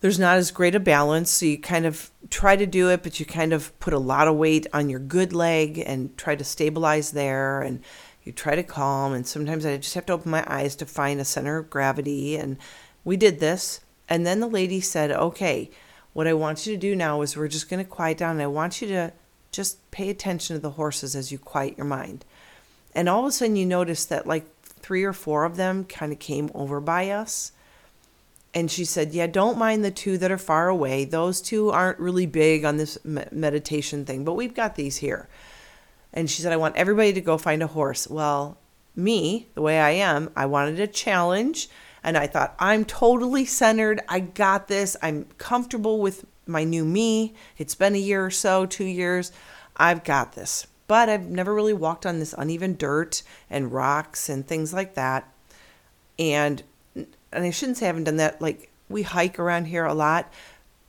There's 0.01 0.19
not 0.19 0.39
as 0.39 0.51
great 0.51 0.75
a 0.75 0.81
balance, 0.81 1.31
so 1.31 1.45
you 1.45 1.59
kind 1.59 1.85
of 1.85 2.11
try 2.31 2.57
to 2.57 2.65
do 2.65 2.89
it, 2.89 3.03
but 3.03 3.21
you 3.21 3.27
kind 3.27 3.53
of 3.53 3.79
put 3.81 3.93
a 3.93 3.99
lot 3.99 4.29
of 4.29 4.37
weight 4.37 4.67
on 4.73 4.89
your 4.89 5.01
good 5.01 5.35
leg 5.35 5.83
and 5.85 6.17
try 6.17 6.37
to 6.37 6.45
stabilize 6.45 7.11
there, 7.11 7.61
and 7.61 7.83
you 8.25 8.33
try 8.33 8.55
to 8.55 8.63
calm. 8.63 9.13
And 9.13 9.27
sometimes 9.27 9.67
I 9.67 9.77
just 9.77 9.95
have 9.95 10.07
to 10.07 10.15
open 10.15 10.31
my 10.31 10.45
eyes 10.47 10.75
to 10.77 10.87
find 10.87 11.21
a 11.21 11.25
center 11.25 11.59
of 11.59 11.69
gravity. 11.69 12.37
And 12.37 12.57
we 13.05 13.19
did 13.19 13.41
this, 13.41 13.81
and 14.09 14.27
then 14.27 14.41
the 14.41 14.47
lady 14.47 14.81
said, 14.81 15.11
"Okay, 15.11 15.71
what 16.15 16.27
I 16.27 16.33
want 16.33 16.67
you 16.67 16.73
to 16.73 16.81
do 16.81 16.97
now 16.97 17.21
is 17.21 17.37
we're 17.37 17.49
just 17.49 17.69
going 17.69 17.85
to 17.85 17.91
quiet 17.91 18.19
down, 18.19 18.33
and 18.33 18.43
I 18.43 18.47
want 18.47 18.81
you 18.81 18.89
to 18.89 19.13
just 19.53 19.91
pay 19.91 20.09
attention 20.09 20.57
to 20.57 20.61
the 20.61 20.71
horses 20.71 21.15
as 21.15 21.31
you 21.31 21.39
quiet 21.39 21.77
your 21.77 21.87
mind." 21.87 22.25
And 22.95 23.09
all 23.09 23.21
of 23.21 23.27
a 23.27 23.33
sudden, 23.33 23.57
you 23.57 23.67
notice 23.67 24.07
that 24.07 24.27
like 24.27 24.47
three 24.83 25.05
or 25.05 25.13
four 25.13 25.45
of 25.45 25.57
them 25.57 25.85
kind 25.85 26.13
of 26.13 26.19
came 26.19 26.51
over 26.55 26.81
by 26.81 27.11
us. 27.11 27.53
And 28.53 28.71
she 28.71 28.85
said, 28.85 29.13
Yeah, 29.13 29.27
don't 29.27 29.59
mind 29.59 29.85
the 29.85 29.91
two 29.91 30.19
that 30.19 30.33
are 30.33 30.39
far 30.39 30.69
away. 30.69 31.05
Those 31.05 31.41
two 31.41 31.71
aren't 31.71 31.99
really 31.99 32.27
big 32.27 32.65
on 32.65 32.77
this 32.77 32.99
meditation 33.05 34.05
thing, 34.05 34.25
but 34.25 34.35
we've 34.35 34.55
got 34.55 34.75
these 34.75 34.99
here. 34.99 35.29
And 36.13 36.29
she 36.29 36.43
said, 36.43 36.53
I 36.53 36.57
want 36.57 36.77
everybody 36.77 37.13
to 37.13 37.21
go 37.21 37.39
find 37.39 37.63
a 37.63 37.69
horse. 37.69 38.09
Well, 38.09 38.59
me, 38.97 39.47
the 39.55 39.63
way 39.63 39.79
I 39.79 39.91
am, 39.91 40.31
I 40.35 40.47
wanted 40.47 40.81
a 40.81 40.89
challenge. 40.89 41.69
And 42.03 42.17
I 42.17 42.27
thought, 42.27 42.57
I'm 42.59 42.85
totally 42.85 43.45
centered. 43.45 44.01
I 44.09 44.21
got 44.21 44.69
this. 44.69 44.97
I'm 45.03 45.27
comfortable 45.39 46.01
with 46.01 46.25
my 46.47 46.65
new 46.65 46.85
me. 46.85 47.35
It's 47.59 47.75
been 47.75 47.95
a 47.95 47.99
year 47.99 48.25
or 48.25 48.31
so, 48.31 48.67
two 48.67 48.85
years. 48.85 49.33
I've 49.77 50.03
got 50.03 50.33
this 50.33 50.67
but 50.91 51.09
I've 51.09 51.31
never 51.31 51.55
really 51.55 51.73
walked 51.73 52.05
on 52.05 52.19
this 52.19 52.35
uneven 52.37 52.75
dirt 52.75 53.23
and 53.49 53.71
rocks 53.71 54.29
and 54.29 54.45
things 54.45 54.75
like 54.75 54.95
that. 54.95 55.33
And 56.19 56.65
and 56.97 57.45
I 57.45 57.51
shouldn't 57.51 57.79
say 57.79 57.87
I 57.87 57.91
haven't 57.91 58.05
done 58.05 58.17
that. 58.17 58.43
Like 58.43 58.73
we 58.89 59.03
hike 59.03 59.39
around 59.39 59.67
here 59.67 59.85
a 59.85 59.95
lot, 59.95 60.33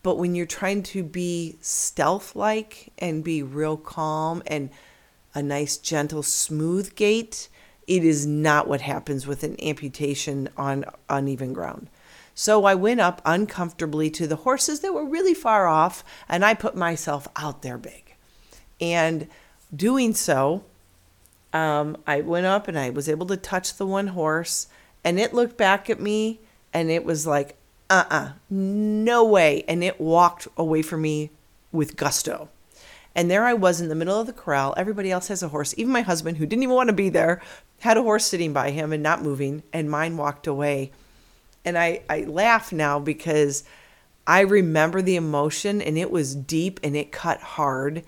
but 0.01 0.17
when 0.17 0.34
you're 0.34 0.48
trying 0.48 0.81
to 0.81 1.03
be 1.03 1.55
stealth 1.62 2.36
like 2.36 2.91
and 2.98 3.24
be 3.24 3.43
real 3.43 3.77
calm 3.77 4.41
and 4.48 4.72
a 5.36 5.43
nice, 5.43 5.77
gentle, 5.77 6.24
smooth 6.24 6.96
gait, 6.96 7.48
it 7.86 8.03
is 8.03 8.25
not 8.25 8.67
what 8.67 8.81
happens 8.81 9.27
with 9.27 9.43
an 9.43 9.55
amputation 9.62 10.50
on 10.58 10.84
uneven 11.12 11.53
ground. 11.53 11.91
So 12.34 12.65
I 12.65 12.74
went 12.74 13.01
up 13.01 13.22
uncomfortably 13.24 14.10
to 14.10 14.25
the 14.25 14.38
horses 14.38 14.79
that 14.79 14.96
were 14.96 15.05
really 15.05 15.36
far 15.36 15.67
off, 15.67 16.03
and 16.27 16.43
I 16.43 16.55
put 16.55 16.75
myself 16.75 17.27
out 17.36 17.62
there 17.62 17.77
big. 17.77 18.15
And 18.79 19.27
doing 19.75 20.13
so, 20.13 20.63
um, 21.54 21.98
I 22.08 22.22
went 22.22 22.46
up 22.46 22.68
and 22.68 22.78
I 22.78 22.90
was 22.90 23.10
able 23.10 23.25
to 23.28 23.38
touch 23.38 23.75
the 23.75 23.86
one 23.86 24.08
horse, 24.08 24.68
and 25.04 25.20
it 25.20 25.34
looked 25.34 25.58
back 25.58 25.90
at 25.90 26.00
me 26.00 26.40
and 26.74 26.90
it 26.90 27.04
was 27.04 27.28
like, 27.28 27.58
uh 27.90 28.06
uh-uh, 28.10 28.16
uh, 28.16 28.32
no 28.50 29.25
way. 29.25 29.66
And 29.68 29.84
it 29.84 30.00
walked 30.00 30.48
away 30.56 30.82
from 30.82 31.01
me 31.01 31.32
with 31.72 31.98
gusto. 31.98 32.50
And 33.13 33.30
there 33.30 33.46
I 33.46 33.54
was 33.54 33.82
in 33.82 33.90
the 33.90 33.96
middle 33.96 34.20
of 34.20 34.28
the 34.28 34.34
corral. 34.34 34.74
Everybody 34.78 35.12
else 35.12 35.28
has 35.28 35.44
a 35.44 35.50
horse. 35.50 35.74
Even 35.75 35.92
my 35.92 36.01
husband, 36.01 36.38
who 36.38 36.46
didn't 36.46 36.63
even 36.63 36.75
want 36.75 36.88
to 36.88 36.94
be 36.94 37.10
there, 37.10 37.42
had 37.80 37.98
a 37.98 38.04
horse 38.04 38.25
sitting 38.25 38.54
by 38.54 38.72
him 38.72 38.94
and 38.94 39.04
not 39.04 39.22
moving, 39.22 39.63
and 39.74 39.92
mine 39.92 40.16
walked 40.16 40.48
away. 40.48 40.92
And 41.66 41.78
I, 41.78 42.04
I 42.10 42.22
laugh 42.22 42.72
now 42.72 43.00
because 43.00 43.66
I 44.25 44.42
remember 44.42 45.01
the 45.01 45.18
emotion, 45.18 45.82
and 45.82 45.98
it 45.98 46.10
was 46.10 46.36
deep 46.36 46.80
and 46.84 46.96
it 46.96 47.12
cut 47.12 47.42
hard. 47.42 48.04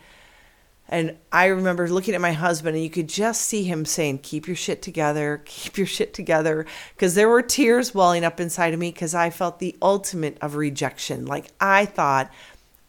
And 0.93 1.17
I 1.31 1.47
remember 1.47 1.89
looking 1.89 2.13
at 2.13 2.21
my 2.21 2.33
husband, 2.33 2.75
and 2.75 2.83
you 2.83 2.89
could 2.91 3.09
just 3.09 3.41
see 3.41 3.63
him 3.63 3.83
saying, 3.83 4.19
Keep 4.19 4.45
your 4.45 4.55
shit 4.55 4.83
together, 4.83 5.41
keep 5.45 5.75
your 5.75 5.87
shit 5.87 6.13
together. 6.13 6.67
Because 6.93 7.15
there 7.15 7.27
were 7.27 7.41
tears 7.41 7.95
welling 7.95 8.23
up 8.23 8.39
inside 8.39 8.75
of 8.75 8.79
me 8.79 8.91
because 8.91 9.15
I 9.15 9.31
felt 9.31 9.57
the 9.57 9.75
ultimate 9.81 10.37
of 10.39 10.53
rejection. 10.53 11.25
Like 11.25 11.47
I 11.59 11.87
thought 11.87 12.31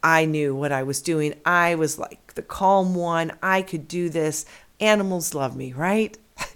I 0.03 0.27
knew 0.27 0.55
what 0.55 0.71
I 0.71 0.83
was 0.83 1.01
doing. 1.01 1.33
I 1.47 1.77
was 1.77 1.99
like 1.99 2.35
the 2.35 2.43
calm 2.43 2.95
one. 2.95 3.33
I 3.43 3.63
could 3.63 3.89
do 3.89 4.11
this. 4.11 4.45
Animals 4.81 5.33
love 5.33 5.57
me, 5.57 5.73
right? 5.73 6.19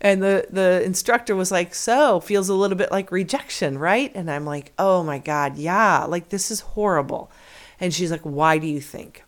and 0.00 0.22
the, 0.22 0.46
the 0.48 0.84
instructor 0.84 1.34
was 1.34 1.50
like, 1.50 1.74
So, 1.74 2.20
feels 2.20 2.48
a 2.48 2.54
little 2.54 2.76
bit 2.76 2.92
like 2.92 3.10
rejection, 3.10 3.78
right? 3.78 4.12
And 4.14 4.30
I'm 4.30 4.44
like, 4.44 4.72
Oh 4.78 5.02
my 5.02 5.18
God, 5.18 5.58
yeah, 5.58 6.04
like 6.04 6.28
this 6.28 6.52
is 6.52 6.60
horrible. 6.60 7.32
And 7.80 7.92
she's 7.92 8.12
like, 8.12 8.22
Why 8.22 8.58
do 8.58 8.68
you 8.68 8.80
think? 8.80 9.24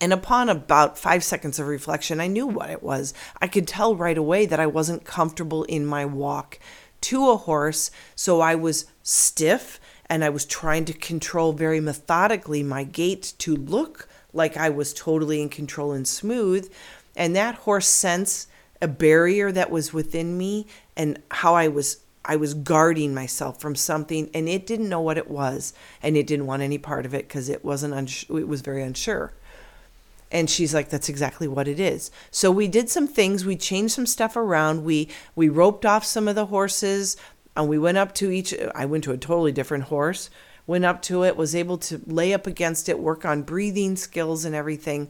And 0.00 0.12
upon 0.12 0.48
about 0.48 0.98
five 0.98 1.22
seconds 1.22 1.58
of 1.58 1.66
reflection, 1.66 2.20
I 2.20 2.26
knew 2.26 2.46
what 2.46 2.70
it 2.70 2.82
was. 2.82 3.12
I 3.40 3.46
could 3.46 3.68
tell 3.68 3.94
right 3.94 4.16
away 4.16 4.46
that 4.46 4.60
I 4.60 4.66
wasn't 4.66 5.04
comfortable 5.04 5.64
in 5.64 5.84
my 5.84 6.06
walk 6.06 6.58
to 7.02 7.30
a 7.30 7.36
horse, 7.36 7.90
so 8.14 8.40
I 8.40 8.54
was 8.54 8.86
stiff 9.02 9.80
and 10.08 10.24
I 10.24 10.30
was 10.30 10.44
trying 10.44 10.84
to 10.86 10.92
control 10.92 11.52
very 11.52 11.80
methodically 11.80 12.62
my 12.62 12.84
gait 12.84 13.34
to 13.38 13.54
look 13.54 14.08
like 14.32 14.56
I 14.56 14.70
was 14.70 14.92
totally 14.92 15.40
in 15.40 15.48
control 15.48 15.92
and 15.92 16.06
smooth. 16.06 16.70
And 17.14 17.36
that 17.36 17.54
horse 17.56 17.86
sensed 17.86 18.48
a 18.82 18.88
barrier 18.88 19.52
that 19.52 19.70
was 19.70 19.92
within 19.92 20.36
me 20.38 20.66
and 20.96 21.22
how 21.30 21.54
I 21.54 21.68
was 21.68 21.98
I 22.22 22.36
was 22.36 22.52
guarding 22.52 23.14
myself 23.14 23.60
from 23.60 23.74
something 23.74 24.28
and 24.34 24.46
it 24.48 24.66
didn't 24.66 24.90
know 24.90 25.00
what 25.00 25.16
it 25.16 25.30
was 25.30 25.72
and 26.02 26.16
it 26.16 26.26
didn't 26.26 26.46
want 26.46 26.62
any 26.62 26.76
part 26.76 27.06
of 27.06 27.14
it 27.14 27.26
because 27.26 27.48
it 27.48 27.64
wasn't 27.64 27.94
uns- 27.94 28.26
it 28.28 28.46
was 28.46 28.60
very 28.60 28.82
unsure. 28.82 29.32
And 30.30 30.48
she's 30.48 30.72
like, 30.72 30.90
that's 30.90 31.08
exactly 31.08 31.48
what 31.48 31.66
it 31.66 31.80
is. 31.80 32.10
So 32.30 32.50
we 32.50 32.68
did 32.68 32.88
some 32.88 33.08
things. 33.08 33.44
We 33.44 33.56
changed 33.56 33.94
some 33.94 34.06
stuff 34.06 34.36
around. 34.36 34.84
We 34.84 35.08
we 35.34 35.48
roped 35.48 35.84
off 35.84 36.04
some 36.04 36.28
of 36.28 36.36
the 36.36 36.46
horses, 36.46 37.16
and 37.56 37.68
we 37.68 37.78
went 37.78 37.98
up 37.98 38.14
to 38.16 38.30
each. 38.30 38.54
I 38.74 38.86
went 38.86 39.04
to 39.04 39.12
a 39.12 39.18
totally 39.18 39.52
different 39.52 39.84
horse. 39.84 40.30
Went 40.66 40.84
up 40.84 41.02
to 41.02 41.24
it. 41.24 41.36
Was 41.36 41.54
able 41.54 41.78
to 41.78 42.00
lay 42.06 42.32
up 42.32 42.46
against 42.46 42.88
it, 42.88 43.00
work 43.00 43.24
on 43.24 43.42
breathing 43.42 43.96
skills 43.96 44.44
and 44.44 44.54
everything. 44.54 45.08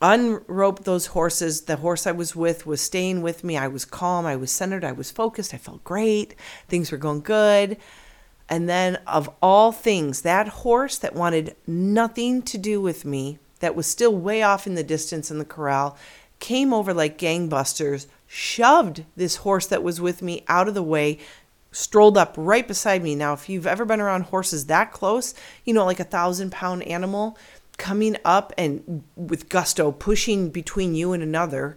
Unroped 0.00 0.84
those 0.84 1.06
horses. 1.06 1.62
The 1.62 1.76
horse 1.76 2.06
I 2.06 2.12
was 2.12 2.34
with 2.34 2.64
was 2.64 2.80
staying 2.80 3.20
with 3.20 3.44
me. 3.44 3.58
I 3.58 3.68
was 3.68 3.84
calm. 3.84 4.24
I 4.24 4.36
was 4.36 4.50
centered. 4.50 4.84
I 4.84 4.92
was 4.92 5.10
focused. 5.10 5.52
I 5.52 5.58
felt 5.58 5.84
great. 5.84 6.34
Things 6.68 6.90
were 6.90 6.98
going 6.98 7.20
good. 7.20 7.76
And 8.48 8.66
then, 8.66 8.96
of 9.06 9.28
all 9.42 9.72
things, 9.72 10.22
that 10.22 10.48
horse 10.48 10.96
that 10.98 11.14
wanted 11.14 11.54
nothing 11.66 12.40
to 12.42 12.56
do 12.56 12.80
with 12.80 13.04
me 13.04 13.38
that 13.60 13.74
was 13.74 13.86
still 13.86 14.14
way 14.14 14.42
off 14.42 14.66
in 14.66 14.74
the 14.74 14.84
distance 14.84 15.30
in 15.30 15.38
the 15.38 15.44
corral 15.44 15.96
came 16.40 16.72
over 16.72 16.94
like 16.94 17.18
gangbusters, 17.18 18.06
shoved 18.26 19.04
this 19.16 19.36
horse 19.36 19.66
that 19.66 19.82
was 19.82 20.00
with 20.00 20.22
me 20.22 20.44
out 20.48 20.68
of 20.68 20.74
the 20.74 20.82
way, 20.82 21.18
strolled 21.72 22.16
up 22.16 22.34
right 22.36 22.66
beside 22.66 23.02
me. 23.02 23.14
Now, 23.14 23.32
if 23.32 23.48
you've 23.48 23.66
ever 23.66 23.84
been 23.84 24.00
around 24.00 24.22
horses 24.22 24.66
that 24.66 24.92
close, 24.92 25.34
you 25.64 25.74
know, 25.74 25.84
like 25.84 26.00
a 26.00 26.04
thousand 26.04 26.52
pound 26.52 26.82
animal 26.84 27.36
coming 27.76 28.16
up 28.24 28.52
and 28.58 29.04
with 29.16 29.48
gusto 29.48 29.92
pushing 29.92 30.50
between 30.50 30.94
you 30.94 31.12
and 31.12 31.22
another, 31.22 31.76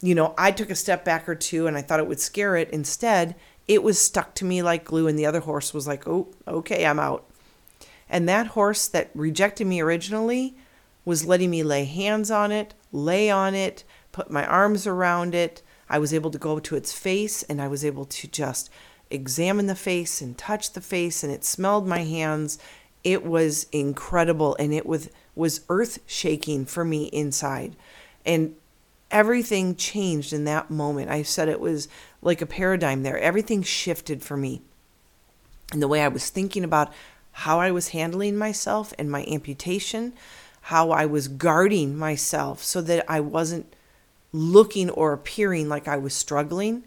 you 0.00 0.14
know, 0.14 0.34
I 0.36 0.50
took 0.50 0.70
a 0.70 0.74
step 0.74 1.04
back 1.04 1.28
or 1.28 1.34
two 1.34 1.66
and 1.66 1.76
I 1.76 1.82
thought 1.82 2.00
it 2.00 2.06
would 2.06 2.20
scare 2.20 2.56
it. 2.56 2.70
Instead, 2.70 3.34
it 3.66 3.82
was 3.82 3.98
stuck 3.98 4.34
to 4.34 4.44
me 4.44 4.62
like 4.62 4.84
glue, 4.84 5.08
and 5.08 5.18
the 5.18 5.24
other 5.24 5.40
horse 5.40 5.72
was 5.72 5.86
like, 5.86 6.06
oh, 6.06 6.28
okay, 6.46 6.84
I'm 6.84 6.98
out. 6.98 7.24
And 8.10 8.28
that 8.28 8.48
horse 8.48 8.86
that 8.88 9.10
rejected 9.14 9.66
me 9.66 9.80
originally 9.80 10.56
was 11.04 11.26
letting 11.26 11.50
me 11.50 11.62
lay 11.62 11.84
hands 11.84 12.30
on 12.30 12.52
it, 12.52 12.74
lay 12.92 13.30
on 13.30 13.54
it, 13.54 13.84
put 14.12 14.30
my 14.30 14.46
arms 14.46 14.86
around 14.86 15.34
it. 15.34 15.62
I 15.88 15.98
was 15.98 16.14
able 16.14 16.30
to 16.30 16.38
go 16.38 16.58
to 16.58 16.76
its 16.76 16.92
face 16.92 17.42
and 17.44 17.60
I 17.60 17.68
was 17.68 17.84
able 17.84 18.04
to 18.06 18.28
just 18.28 18.70
examine 19.10 19.66
the 19.66 19.74
face 19.74 20.20
and 20.20 20.36
touch 20.36 20.72
the 20.72 20.80
face 20.80 21.22
and 21.22 21.32
it 21.32 21.44
smelled 21.44 21.86
my 21.86 22.00
hands. 22.00 22.58
It 23.02 23.24
was 23.24 23.66
incredible 23.70 24.56
and 24.58 24.72
it 24.72 24.86
was 24.86 25.10
was 25.34 25.62
earth 25.68 25.98
shaking 26.06 26.64
for 26.64 26.84
me 26.84 27.04
inside. 27.06 27.76
And 28.24 28.54
everything 29.10 29.76
changed 29.76 30.32
in 30.32 30.44
that 30.44 30.70
moment. 30.70 31.10
I 31.10 31.22
said 31.22 31.48
it 31.48 31.60
was 31.60 31.88
like 32.22 32.40
a 32.40 32.46
paradigm 32.46 33.02
there. 33.02 33.18
Everything 33.18 33.62
shifted 33.62 34.22
for 34.22 34.36
me. 34.36 34.62
and 35.72 35.82
the 35.82 35.88
way 35.88 36.02
I 36.02 36.08
was 36.08 36.30
thinking 36.30 36.62
about 36.62 36.92
how 37.32 37.58
I 37.58 37.72
was 37.72 37.88
handling 37.88 38.36
myself 38.36 38.94
and 38.98 39.10
my 39.10 39.24
amputation, 39.24 40.12
how 40.68 40.90
I 40.90 41.04
was 41.04 41.28
guarding 41.28 41.94
myself 41.94 42.64
so 42.64 42.80
that 42.80 43.04
I 43.06 43.20
wasn't 43.20 43.74
looking 44.32 44.88
or 44.88 45.12
appearing 45.12 45.68
like 45.68 45.86
I 45.86 45.98
was 45.98 46.14
struggling, 46.14 46.84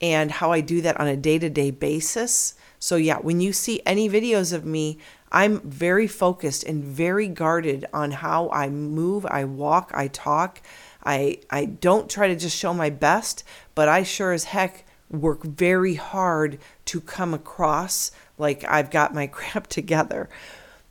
and 0.00 0.32
how 0.32 0.50
I 0.50 0.60
do 0.60 0.80
that 0.80 0.98
on 0.98 1.06
a 1.06 1.16
day 1.16 1.38
to 1.38 1.48
day 1.48 1.70
basis. 1.70 2.54
So, 2.80 2.96
yeah, 2.96 3.18
when 3.18 3.40
you 3.40 3.52
see 3.52 3.80
any 3.86 4.10
videos 4.10 4.52
of 4.52 4.66
me, 4.66 4.98
I'm 5.30 5.60
very 5.60 6.08
focused 6.08 6.64
and 6.64 6.82
very 6.82 7.28
guarded 7.28 7.86
on 7.92 8.10
how 8.10 8.50
I 8.50 8.68
move, 8.68 9.24
I 9.26 9.44
walk, 9.44 9.92
I 9.94 10.08
talk. 10.08 10.60
I, 11.04 11.38
I 11.50 11.66
don't 11.66 12.10
try 12.10 12.26
to 12.28 12.36
just 12.36 12.56
show 12.56 12.74
my 12.74 12.90
best, 12.90 13.44
but 13.76 13.88
I 13.88 14.02
sure 14.02 14.32
as 14.32 14.44
heck 14.44 14.84
work 15.08 15.44
very 15.44 15.94
hard 15.94 16.58
to 16.86 17.00
come 17.00 17.32
across 17.32 18.10
like 18.38 18.64
I've 18.64 18.90
got 18.90 19.14
my 19.14 19.26
crap 19.38 19.68
together. 19.68 20.28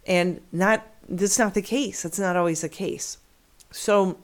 And 0.08 0.40
not 0.54 0.86
that's 1.08 1.40
not 1.40 1.54
the 1.54 1.62
case. 1.62 2.04
That's 2.04 2.20
not 2.20 2.36
always 2.36 2.62
the 2.62 2.70
case. 2.70 3.18
So 3.72 4.18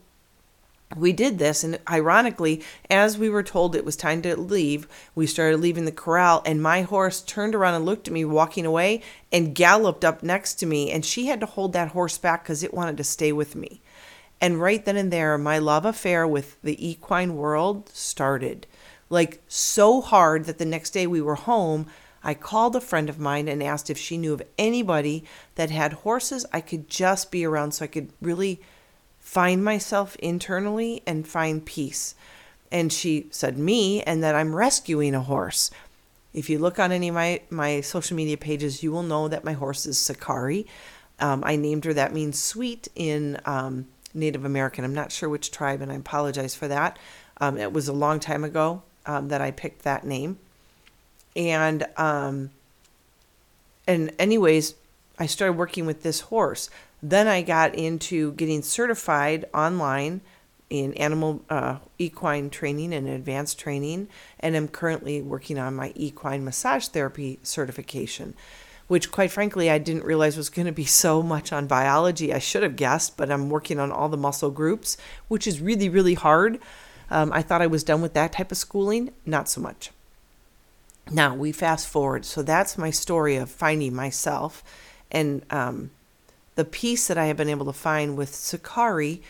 we 0.98 1.14
did 1.14 1.38
this 1.38 1.64
and 1.64 1.80
ironically 1.90 2.64
as 2.90 3.18
we 3.18 3.30
were 3.30 3.44
told 3.44 3.76
it 3.76 3.86
was 3.86 3.96
time 3.96 4.24
to 4.24 4.36
leave 4.36 4.88
we 5.14 5.28
started 5.28 5.60
leaving 5.60 5.86
the 5.86 5.92
corral 5.92 6.42
and 6.46 6.64
my 6.64 6.82
horse 6.82 7.22
turned 7.22 7.54
around 7.54 7.76
and 7.76 7.86
looked 7.86 8.08
at 8.08 8.14
me 8.14 8.26
walking 8.26 8.66
away 8.66 9.02
and 9.32 9.54
galloped 9.54 10.04
up 10.04 10.24
next 10.24 10.56
to 10.56 10.66
me 10.66 10.92
and 10.92 11.06
she 11.06 11.28
had 11.28 11.40
to 11.40 11.46
hold 11.46 11.74
that 11.74 11.90
horse 11.90 12.18
back 12.18 12.44
because 12.44 12.64
it 12.64 12.74
wanted 12.74 12.98
to 12.98 13.04
stay 13.04 13.32
with 13.32 13.56
me 13.56 13.80
and 14.42 14.60
right 14.60 14.86
then 14.86 14.98
and 14.98 15.14
there 15.14 15.38
my 15.38 15.60
love 15.60 15.86
affair 15.86 16.28
with 16.28 16.60
the 16.64 16.88
equine 16.88 17.36
world 17.36 17.88
started 17.90 18.66
like 19.12 19.44
so 19.48 20.02
hard 20.02 20.46
that 20.46 20.58
the 20.58 20.66
next 20.66 20.90
day 20.90 21.06
we 21.06 21.22
were 21.22 21.36
home 21.36 21.86
I 22.24 22.34
called 22.34 22.76
a 22.76 22.82
friend 22.82 23.10
of 23.10 23.20
mine 23.20 23.48
and 23.48 23.64
asked 23.64 23.90
if 23.90 23.98
she 23.98 24.18
knew 24.18 24.34
of 24.34 24.44
anybody 24.58 25.24
that 25.56 25.70
had 25.70 25.94
horses 25.94 26.46
I 26.52 26.62
could 26.62 26.90
just 26.90 27.32
be 27.32 27.46
around 27.46 27.74
so 27.74 27.86
I 27.86 27.88
could 27.88 28.12
really 28.22 28.62
find 29.20 29.64
myself 29.64 30.16
internally 30.18 31.04
and 31.06 31.28
find 31.28 31.66
peace. 31.66 32.16
And 32.72 32.92
she 32.92 33.28
said, 33.32 33.58
Me, 33.58 34.02
and 34.04 34.24
that 34.24 34.36
I'm 34.36 34.56
rescuing 34.56 35.16
a 35.16 35.22
horse. 35.22 35.72
If 36.34 36.50
you 36.50 36.60
look 36.60 36.78
on 36.78 36.92
any 36.92 37.10
of 37.10 37.16
my, 37.16 37.42
my 37.50 37.82
social 37.82 38.16
media 38.16 38.38
pages, 38.38 38.84
you 38.84 38.92
will 38.92 39.04
know 39.04 39.28
that 39.28 39.44
my 39.44 39.54
horse 39.54 39.86
is 39.86 39.98
Sakari. 39.98 40.68
Um, 41.20 41.44
I 41.46 41.56
named 41.56 41.86
her, 41.86 41.94
that 41.94 42.14
means 42.14 42.42
sweet 42.42 42.88
in 42.96 43.40
um, 43.46 43.88
Native 44.14 44.46
American. 44.46 44.86
I'm 44.86 44.94
not 44.94 45.12
sure 45.12 45.28
which 45.28 45.52
tribe, 45.52 45.82
and 45.82 45.92
I 45.92 45.96
apologize 45.96 46.56
for 46.56 46.68
that. 46.68 47.00
Um, 47.38 47.58
it 47.58 47.74
was 47.74 47.88
a 47.88 47.94
long 47.94 48.20
time 48.20 48.44
ago 48.44 48.84
um, 49.06 49.30
that 49.30 49.42
I 49.42 49.52
picked 49.52 49.84
that 49.84 50.06
name 50.06 50.38
and 51.36 51.86
um, 51.98 52.52
and 53.88 54.12
anyways, 54.20 54.76
I 55.18 55.26
started 55.26 55.54
working 55.54 55.86
with 55.86 56.04
this 56.04 56.22
horse. 56.22 56.70
Then 57.02 57.28
I 57.28 57.42
got 57.42 57.76
into 57.76 58.34
getting 58.34 58.62
certified 58.62 59.46
online 59.54 60.22
in 60.70 60.94
animal 60.94 61.42
uh, 61.50 61.78
equine 61.98 62.50
training 62.50 62.94
and 62.94 63.08
advanced 63.08 63.58
training, 63.58 64.08
and 64.40 64.56
am 64.56 64.68
currently 64.68 65.22
working 65.22 65.58
on 65.58 65.76
my 65.76 65.92
equine 65.96 66.46
massage 66.46 66.88
therapy 66.88 67.40
certification, 67.42 68.36
which, 68.88 69.12
quite 69.12 69.32
frankly, 69.32 69.70
I 69.72 69.80
didn't 69.80 70.04
realize 70.04 70.38
was 70.38 70.50
going 70.50 70.68
to 70.68 70.72
be 70.72 70.86
so 70.86 71.24
much 71.24 71.52
on 71.52 71.66
biology. 71.66 72.34
I 72.34 72.40
should 72.40 72.64
have 72.64 72.76
guessed, 72.76 73.18
but 73.18 73.32
I'm 73.32 73.50
working 73.50 73.80
on 73.80 73.92
all 73.92 74.10
the 74.10 74.18
muscle 74.18 74.52
groups, 74.52 74.98
which 75.28 75.48
is 75.48 75.62
really, 75.62 75.90
really 75.90 76.14
hard. 76.14 76.60
Um, 77.10 77.32
I 77.34 77.42
thought 77.42 77.64
I 77.64 77.68
was 77.68 77.84
done 77.84 78.02
with 78.02 78.14
that 78.14 78.34
type 78.34 78.52
of 78.52 78.58
schooling, 78.58 79.12
not 79.26 79.50
so 79.50 79.62
much. 79.62 79.90
Now 81.12 81.36
we 81.36 81.52
fast 81.52 81.88
forward. 81.88 82.26
So 82.26 82.42
that's 82.42 82.78
my 82.78 82.92
story 82.92 83.36
of 83.36 83.50
finding 83.50 83.94
myself 83.94 84.64
and 85.12 85.42
um, 85.50 85.92
the 86.56 86.66
peace 86.66 87.08
that 87.08 87.18
I 87.18 87.26
have 87.26 87.38
been 87.38 87.50
able 87.50 87.66
to 87.66 87.74
find 87.74 88.18
with 88.18 88.36
Sakari 88.36 89.22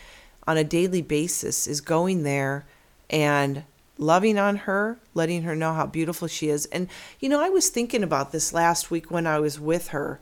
on 0.47 0.57
a 0.57 0.63
daily 0.63 1.01
basis 1.01 1.67
is 1.67 1.79
going 1.79 2.23
there 2.23 2.65
and 3.09 3.63
loving 3.97 4.37
on 4.37 4.55
her, 4.55 4.97
letting 5.13 5.43
her 5.43 5.55
know 5.55 5.73
how 5.73 5.85
beautiful 5.85 6.27
she 6.27 6.49
is. 6.49 6.65
And, 6.67 6.87
you 7.19 7.29
know, 7.29 7.39
I 7.39 7.49
was 7.49 7.69
thinking 7.69 8.03
about 8.03 8.31
this 8.31 8.53
last 8.53 8.89
week 8.89 9.11
when 9.11 9.27
I 9.27 9.39
was 9.39 9.59
with 9.59 9.89
her. 9.89 10.19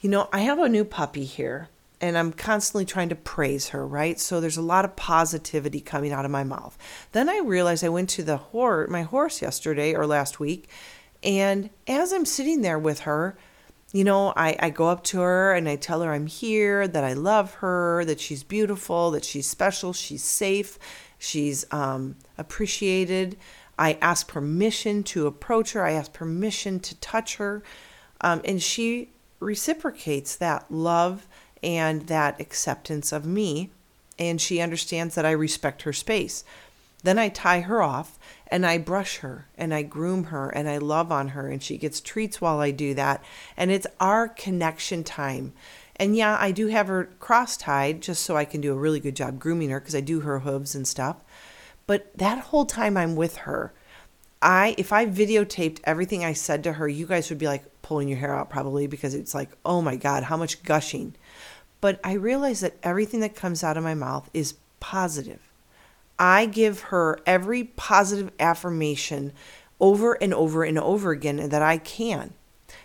You 0.00 0.10
know, 0.10 0.28
I 0.32 0.40
have 0.40 0.58
a 0.58 0.68
new 0.68 0.84
puppy 0.84 1.24
here 1.24 1.68
and 2.00 2.16
I'm 2.16 2.32
constantly 2.32 2.84
trying 2.84 3.10
to 3.10 3.14
praise 3.14 3.68
her, 3.68 3.86
right? 3.86 4.18
So 4.18 4.40
there's 4.40 4.56
a 4.56 4.62
lot 4.62 4.84
of 4.84 4.96
positivity 4.96 5.80
coming 5.80 6.12
out 6.12 6.24
of 6.24 6.30
my 6.30 6.44
mouth. 6.44 6.78
Then 7.12 7.28
I 7.28 7.38
realized 7.44 7.84
I 7.84 7.90
went 7.90 8.08
to 8.10 8.22
the 8.22 8.38
horse, 8.38 8.88
my 8.90 9.02
horse 9.02 9.42
yesterday 9.42 9.94
or 9.94 10.06
last 10.06 10.40
week, 10.40 10.68
and 11.22 11.70
as 11.86 12.12
I'm 12.12 12.24
sitting 12.24 12.62
there 12.62 12.78
with 12.78 13.00
her, 13.00 13.36
you 13.92 14.04
know, 14.04 14.32
I, 14.36 14.56
I 14.60 14.70
go 14.70 14.88
up 14.88 15.02
to 15.04 15.20
her 15.20 15.52
and 15.52 15.68
I 15.68 15.76
tell 15.76 16.02
her 16.02 16.12
I'm 16.12 16.26
here, 16.26 16.86
that 16.86 17.04
I 17.04 17.12
love 17.12 17.54
her, 17.54 18.04
that 18.04 18.20
she's 18.20 18.44
beautiful, 18.44 19.10
that 19.10 19.24
she's 19.24 19.48
special, 19.48 19.92
she's 19.92 20.22
safe, 20.22 20.78
she's 21.18 21.66
um, 21.72 22.16
appreciated. 22.38 23.36
I 23.78 23.98
ask 24.00 24.28
permission 24.28 25.02
to 25.04 25.26
approach 25.26 25.72
her, 25.72 25.84
I 25.84 25.92
ask 25.92 26.12
permission 26.12 26.80
to 26.80 26.94
touch 27.00 27.36
her, 27.36 27.62
um, 28.20 28.42
and 28.44 28.62
she 28.62 29.10
reciprocates 29.40 30.36
that 30.36 30.70
love 30.70 31.26
and 31.62 32.06
that 32.06 32.40
acceptance 32.40 33.12
of 33.12 33.26
me. 33.26 33.70
And 34.18 34.40
she 34.40 34.60
understands 34.60 35.14
that 35.14 35.24
I 35.24 35.30
respect 35.30 35.82
her 35.82 35.92
space. 35.92 36.44
Then 37.02 37.18
I 37.18 37.28
tie 37.28 37.60
her 37.60 37.82
off 37.82 38.18
and 38.48 38.66
I 38.66 38.78
brush 38.78 39.18
her 39.18 39.46
and 39.56 39.72
I 39.72 39.82
groom 39.82 40.24
her 40.24 40.50
and 40.50 40.68
I 40.68 40.78
love 40.78 41.10
on 41.10 41.28
her 41.28 41.48
and 41.48 41.62
she 41.62 41.78
gets 41.78 42.00
treats 42.00 42.40
while 42.40 42.60
I 42.60 42.70
do 42.70 42.94
that. 42.94 43.24
And 43.56 43.70
it's 43.70 43.86
our 43.98 44.28
connection 44.28 45.04
time. 45.04 45.52
And 45.96 46.16
yeah, 46.16 46.36
I 46.38 46.50
do 46.50 46.68
have 46.68 46.88
her 46.88 47.10
cross 47.18 47.56
tied 47.56 48.00
just 48.00 48.22
so 48.22 48.36
I 48.36 48.44
can 48.44 48.60
do 48.60 48.72
a 48.72 48.78
really 48.78 49.00
good 49.00 49.16
job 49.16 49.38
grooming 49.38 49.70
her 49.70 49.80
because 49.80 49.94
I 49.94 50.00
do 50.00 50.20
her 50.20 50.40
hooves 50.40 50.74
and 50.74 50.86
stuff. 50.86 51.16
But 51.86 52.16
that 52.16 52.38
whole 52.38 52.66
time 52.66 52.96
I'm 52.96 53.16
with 53.16 53.38
her, 53.38 53.72
I 54.42 54.74
if 54.78 54.92
I 54.92 55.06
videotaped 55.06 55.80
everything 55.84 56.24
I 56.24 56.32
said 56.32 56.64
to 56.64 56.74
her, 56.74 56.88
you 56.88 57.06
guys 57.06 57.28
would 57.28 57.38
be 57.38 57.46
like 57.46 57.64
pulling 57.82 58.08
your 58.08 58.18
hair 58.18 58.34
out 58.34 58.48
probably 58.48 58.86
because 58.86 59.14
it's 59.14 59.34
like, 59.34 59.50
"Oh 59.64 59.82
my 59.82 59.96
god, 59.96 60.22
how 60.22 60.36
much 60.36 60.62
gushing." 60.62 61.14
But 61.80 62.00
I 62.04 62.12
realize 62.12 62.60
that 62.60 62.76
everything 62.82 63.20
that 63.20 63.34
comes 63.34 63.64
out 63.64 63.76
of 63.76 63.84
my 63.84 63.94
mouth 63.94 64.28
is 64.34 64.54
positive. 64.80 65.40
I 66.18 66.44
give 66.46 66.80
her 66.80 67.18
every 67.24 67.64
positive 67.64 68.30
affirmation 68.38 69.32
over 69.80 70.14
and 70.22 70.34
over 70.34 70.62
and 70.62 70.78
over 70.78 71.10
again 71.10 71.48
that 71.48 71.62
I 71.62 71.78
can. 71.78 72.34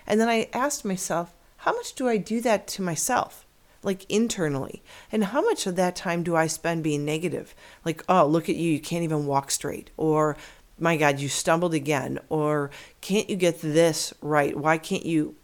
And 0.08 0.20
then 0.20 0.30
I 0.30 0.50
asked 0.54 0.86
myself, 0.86 1.34
how 1.58 1.74
much 1.74 1.94
do 1.94 2.08
I 2.08 2.18
do 2.18 2.40
that 2.42 2.68
to 2.70 2.82
myself? 2.82 3.46
Like 3.84 4.10
internally. 4.10 4.82
And 5.12 5.26
how 5.26 5.42
much 5.42 5.68
of 5.68 5.76
that 5.76 5.96
time 5.96 6.24
do 6.24 6.36
I 6.36 6.48
spend 6.48 6.84
being 6.84 7.04
negative? 7.06 7.54
Like, 7.84 8.04
oh, 8.08 8.26
look 8.26 8.50
at 8.50 8.56
you, 8.56 8.72
you 8.72 8.80
can't 8.80 9.04
even 9.04 9.26
walk 9.26 9.52
straight. 9.52 9.90
Or, 9.98 10.38
my 10.80 10.96
God, 10.96 11.20
you 11.20 11.28
stumbled 11.28 11.74
again. 11.74 12.20
Or, 12.30 12.72
can't 13.02 13.30
you 13.30 13.36
get 13.36 13.62
this 13.62 14.14
right? 14.22 14.58
Why 14.58 14.78
can't 14.78 15.06
you? 15.06 15.36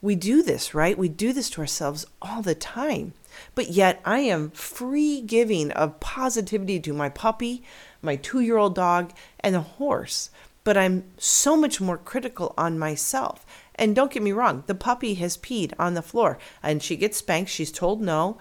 We 0.00 0.14
do 0.14 0.42
this, 0.42 0.74
right? 0.74 0.96
We 0.96 1.08
do 1.08 1.32
this 1.32 1.50
to 1.50 1.60
ourselves 1.60 2.06
all 2.22 2.42
the 2.42 2.54
time. 2.54 3.14
But 3.54 3.70
yet, 3.70 4.00
I 4.04 4.20
am 4.20 4.50
free 4.50 5.20
giving 5.20 5.70
of 5.72 6.00
positivity 6.00 6.80
to 6.80 6.92
my 6.92 7.08
puppy, 7.08 7.62
my 8.00 8.16
two 8.16 8.40
year 8.40 8.56
old 8.56 8.74
dog, 8.74 9.12
and 9.40 9.54
the 9.54 9.60
horse. 9.60 10.30
But 10.64 10.76
I'm 10.76 11.04
so 11.16 11.56
much 11.56 11.80
more 11.80 11.98
critical 11.98 12.54
on 12.56 12.78
myself. 12.78 13.44
And 13.74 13.94
don't 13.94 14.10
get 14.10 14.22
me 14.22 14.32
wrong, 14.32 14.64
the 14.66 14.74
puppy 14.74 15.14
has 15.14 15.36
peed 15.36 15.72
on 15.78 15.94
the 15.94 16.02
floor 16.02 16.36
and 16.62 16.82
she 16.82 16.96
gets 16.96 17.18
spanked. 17.18 17.50
She's 17.50 17.70
told 17.70 18.02
no. 18.02 18.38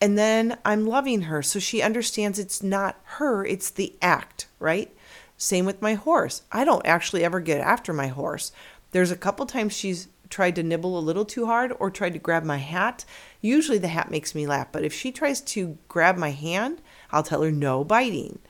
And 0.00 0.18
then 0.18 0.58
I'm 0.64 0.86
loving 0.86 1.22
her. 1.22 1.42
So 1.42 1.58
she 1.58 1.82
understands 1.82 2.38
it's 2.38 2.62
not 2.62 2.98
her, 3.04 3.44
it's 3.44 3.70
the 3.70 3.94
act, 4.00 4.48
right? 4.58 4.90
Same 5.36 5.66
with 5.66 5.82
my 5.82 5.94
horse. 5.94 6.42
I 6.50 6.64
don't 6.64 6.86
actually 6.86 7.24
ever 7.24 7.40
get 7.40 7.60
after 7.60 7.92
my 7.92 8.08
horse. 8.08 8.52
There's 8.92 9.10
a 9.10 9.16
couple 9.16 9.44
times 9.46 9.74
she's 9.74 10.08
tried 10.34 10.56
to 10.56 10.64
nibble 10.64 10.98
a 10.98 11.00
little 11.00 11.24
too 11.24 11.46
hard 11.46 11.72
or 11.78 11.88
tried 11.88 12.12
to 12.12 12.18
grab 12.18 12.42
my 12.42 12.56
hat, 12.56 13.04
usually 13.40 13.78
the 13.78 13.86
hat 13.86 14.10
makes 14.10 14.34
me 14.34 14.48
laugh. 14.48 14.66
But 14.72 14.82
if 14.82 14.92
she 14.92 15.12
tries 15.12 15.40
to 15.42 15.78
grab 15.86 16.16
my 16.16 16.32
hand, 16.32 16.82
I'll 17.12 17.22
tell 17.22 17.42
her 17.42 17.52
no 17.52 17.84
biting. 17.84 18.40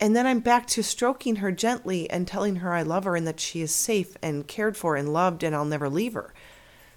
And 0.00 0.16
then 0.16 0.26
I'm 0.26 0.40
back 0.40 0.66
to 0.66 0.82
stroking 0.82 1.36
her 1.36 1.52
gently 1.52 2.10
and 2.10 2.26
telling 2.26 2.56
her 2.56 2.72
I 2.72 2.82
love 2.82 3.04
her 3.04 3.14
and 3.14 3.24
that 3.24 3.38
she 3.38 3.60
is 3.60 3.72
safe 3.72 4.16
and 4.20 4.48
cared 4.48 4.76
for 4.76 4.96
and 4.96 5.12
loved 5.12 5.44
and 5.44 5.54
I'll 5.54 5.64
never 5.64 5.88
leave 5.88 6.14
her. 6.14 6.34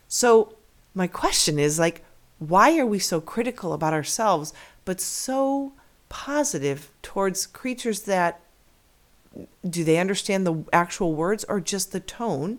So, 0.08 0.56
my 0.96 1.06
question 1.06 1.60
is 1.60 1.78
like, 1.78 2.04
why 2.40 2.80
are 2.80 2.88
we 2.88 2.98
so 2.98 3.22
critical 3.22 3.74
about 3.74 3.94
ourselves 3.94 4.54
but 4.86 5.00
so 5.00 5.74
positive 6.10 6.90
towards 7.04 7.46
creatures 7.46 8.02
that 8.02 8.42
do 9.70 9.84
they 9.84 10.00
understand 10.00 10.48
the 10.48 10.66
actual 10.74 11.14
words 11.14 11.46
or 11.48 11.60
just 11.62 11.92
the 11.92 12.00
tone? 12.00 12.58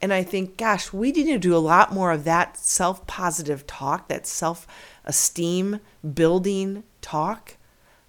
And 0.00 0.12
I 0.12 0.22
think, 0.22 0.56
gosh, 0.56 0.92
we 0.92 1.10
need 1.12 1.24
to 1.24 1.38
do 1.38 1.56
a 1.56 1.58
lot 1.58 1.92
more 1.92 2.12
of 2.12 2.24
that 2.24 2.56
self 2.56 3.06
positive 3.06 3.66
talk, 3.66 4.08
that 4.08 4.26
self 4.26 4.66
esteem 5.04 5.80
building 6.14 6.84
talk 7.00 7.56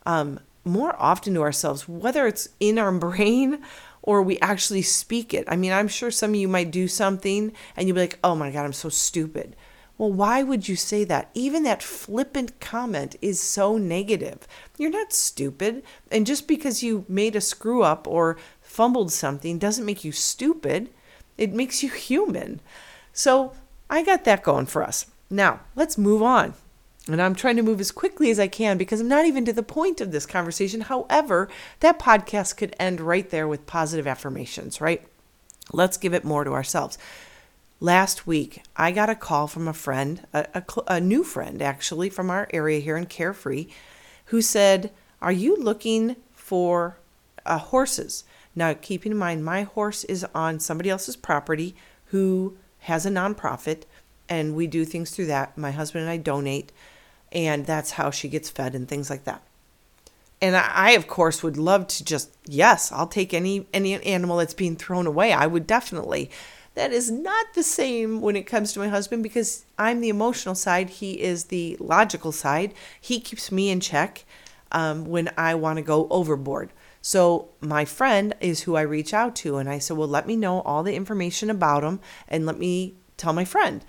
um, 0.06 0.40
more 0.66 0.96
often 1.00 1.34
to 1.36 1.42
ourselves, 1.42 1.88
whether 1.88 2.28
it's 2.28 2.50
in 2.60 2.78
our 2.78 2.92
brain 3.00 3.64
or 4.02 4.22
we 4.22 4.40
actually 4.40 4.82
speak 4.82 5.34
it. 5.34 5.44
I 5.48 5.58
mean, 5.58 5.74
I'm 5.74 5.90
sure 5.90 6.12
some 6.12 6.32
of 6.32 6.38
you 6.38 6.48
might 6.48 6.72
do 6.72 6.88
something 6.88 7.52
and 7.76 7.88
you'll 7.88 7.96
be 7.96 8.02
like, 8.02 8.20
oh 8.24 8.36
my 8.36 8.52
God, 8.52 8.64
I'm 8.64 8.74
so 8.74 8.90
stupid. 8.90 9.56
Well, 9.98 10.12
why 10.12 10.44
would 10.44 10.70
you 10.70 10.76
say 10.76 11.04
that? 11.06 11.30
Even 11.34 11.64
that 11.64 11.82
flippant 11.82 12.60
comment 12.60 13.16
is 13.22 13.42
so 13.42 13.78
negative. 13.78 14.48
You're 14.78 14.92
not 14.92 15.12
stupid. 15.12 15.84
And 16.12 16.26
just 16.26 16.48
because 16.48 16.84
you 16.84 17.06
made 17.10 17.36
a 17.36 17.42
screw 17.42 17.84
up 17.84 18.08
or 18.08 18.38
fumbled 18.62 19.12
something 19.12 19.58
doesn't 19.58 19.86
make 19.86 20.04
you 20.04 20.12
stupid, 20.12 20.90
it 21.38 21.54
makes 21.54 21.84
you 21.84 21.90
human. 21.90 22.60
So 23.14 23.54
I 23.90 24.04
got 24.04 24.24
that 24.26 24.44
going 24.44 24.66
for 24.66 24.84
us. 24.84 25.06
Now, 25.30 25.62
let's 25.76 25.98
move 25.98 26.22
on. 26.22 26.54
And 27.08 27.22
I'm 27.22 27.36
trying 27.36 27.56
to 27.56 27.64
move 27.64 27.80
as 27.80 27.92
quickly 27.92 28.30
as 28.32 28.40
I 28.40 28.48
can 28.48 28.78
because 28.78 29.00
I'm 29.00 29.08
not 29.08 29.26
even 29.26 29.46
to 29.46 29.54
the 29.54 29.64
point 29.64 30.02
of 30.02 30.12
this 30.12 30.26
conversation. 30.26 30.82
However, 30.82 31.48
that 31.80 32.00
podcast 32.00 32.58
could 32.58 32.76
end 32.80 33.00
right 33.00 33.30
there 33.30 33.48
with 33.48 33.66
positive 33.66 34.08
affirmations, 34.08 34.82
right? 34.82 35.08
Let's 35.72 35.98
give 35.98 36.14
it 36.14 36.26
more 36.26 36.44
to 36.44 36.52
ourselves. 36.52 36.98
Last 37.80 38.26
week, 38.26 38.64
I 38.76 38.92
got 38.92 39.10
a 39.10 39.16
call 39.16 39.48
from 39.48 39.68
a 39.68 39.74
friend, 39.74 40.26
a, 40.34 40.48
a, 40.56 40.64
a, 40.88 41.00
new 41.00 41.24
friend 41.24 41.62
actually, 41.62 42.10
from 42.10 42.30
our 42.30 42.48
area 42.52 42.80
here 42.80 42.98
in 42.98 43.06
Carefree, 43.06 43.68
who 44.26 44.42
said, 44.42 44.92
Are 45.22 45.32
you 45.32 45.56
looking 45.56 46.16
for 46.34 46.98
uh, 47.46 47.60
horses? 47.60 48.24
Now, 48.58 48.74
keeping 48.74 49.12
in 49.12 49.20
mind, 49.20 49.46
my 49.46 49.62
horse 49.62 50.04
is 50.06 50.26
on 50.34 50.60
somebody 50.60 50.90
else's 50.90 51.16
property 51.16 51.76
who 52.06 52.58
has 52.80 53.06
a 53.06 53.12
nonprofit, 53.12 53.84
and 54.28 54.56
we 54.56 54.66
do 54.66 54.84
things 54.84 55.12
through 55.12 55.28
that. 55.28 55.56
My 55.56 55.70
husband 55.70 56.02
and 56.02 56.10
I 56.10 56.18
donate, 56.18 56.72
and 57.32 57.68
that's 57.68 57.92
how 57.92 58.10
she 58.10 58.28
gets 58.28 58.50
fed 58.50 58.74
and 58.74 58.88
things 58.88 59.12
like 59.12 59.26
that. 59.26 59.44
And 60.42 60.56
I, 60.56 60.72
I 60.74 60.92
of 60.94 61.08
course, 61.08 61.44
would 61.44 61.56
love 61.56 61.86
to 61.90 62.04
just, 62.04 62.32
yes, 62.48 62.92
I'll 62.92 63.06
take 63.06 63.32
any 63.32 63.68
any 63.74 63.94
animal 64.02 64.38
that's 64.38 64.56
being 64.56 64.76
thrown 64.76 65.06
away. 65.06 65.34
I 65.34 65.46
would 65.46 65.68
definitely 65.68 66.32
that 66.74 66.92
is 66.92 67.12
not 67.12 67.54
the 67.54 67.62
same 67.62 68.22
when 68.22 68.36
it 68.36 68.48
comes 68.48 68.74
to 68.74 68.80
my 68.80 68.88
husband 68.88 69.22
because 69.22 69.66
I'm 69.78 70.02
the 70.02 70.10
emotional 70.10 70.56
side. 70.56 70.90
He 70.90 71.22
is 71.22 71.46
the 71.46 71.78
logical 71.80 72.32
side. 72.32 72.74
He 73.00 73.20
keeps 73.20 73.52
me 73.52 73.70
in 73.70 73.82
check 73.82 74.26
um, 74.72 75.06
when 75.06 75.30
I 75.38 75.54
want 75.54 75.78
to 75.78 75.84
go 75.84 76.08
overboard. 76.10 76.72
So 77.08 77.52
my 77.62 77.86
friend 77.86 78.36
is 78.42 78.64
who 78.64 78.76
I 78.76 78.82
reach 78.82 79.14
out 79.14 79.34
to, 79.38 79.56
and 79.56 79.70
I 79.70 79.80
said, 79.80 79.96
"Well, 79.96 80.10
let 80.10 80.28
me 80.28 80.36
know 80.36 80.60
all 80.64 80.84
the 80.84 80.94
information 80.94 81.50
about 81.50 81.86
him, 81.86 82.02
and 82.28 82.46
let 82.46 82.60
me 82.60 82.96
tell 83.16 83.32
my 83.32 83.46
friend." 83.46 83.86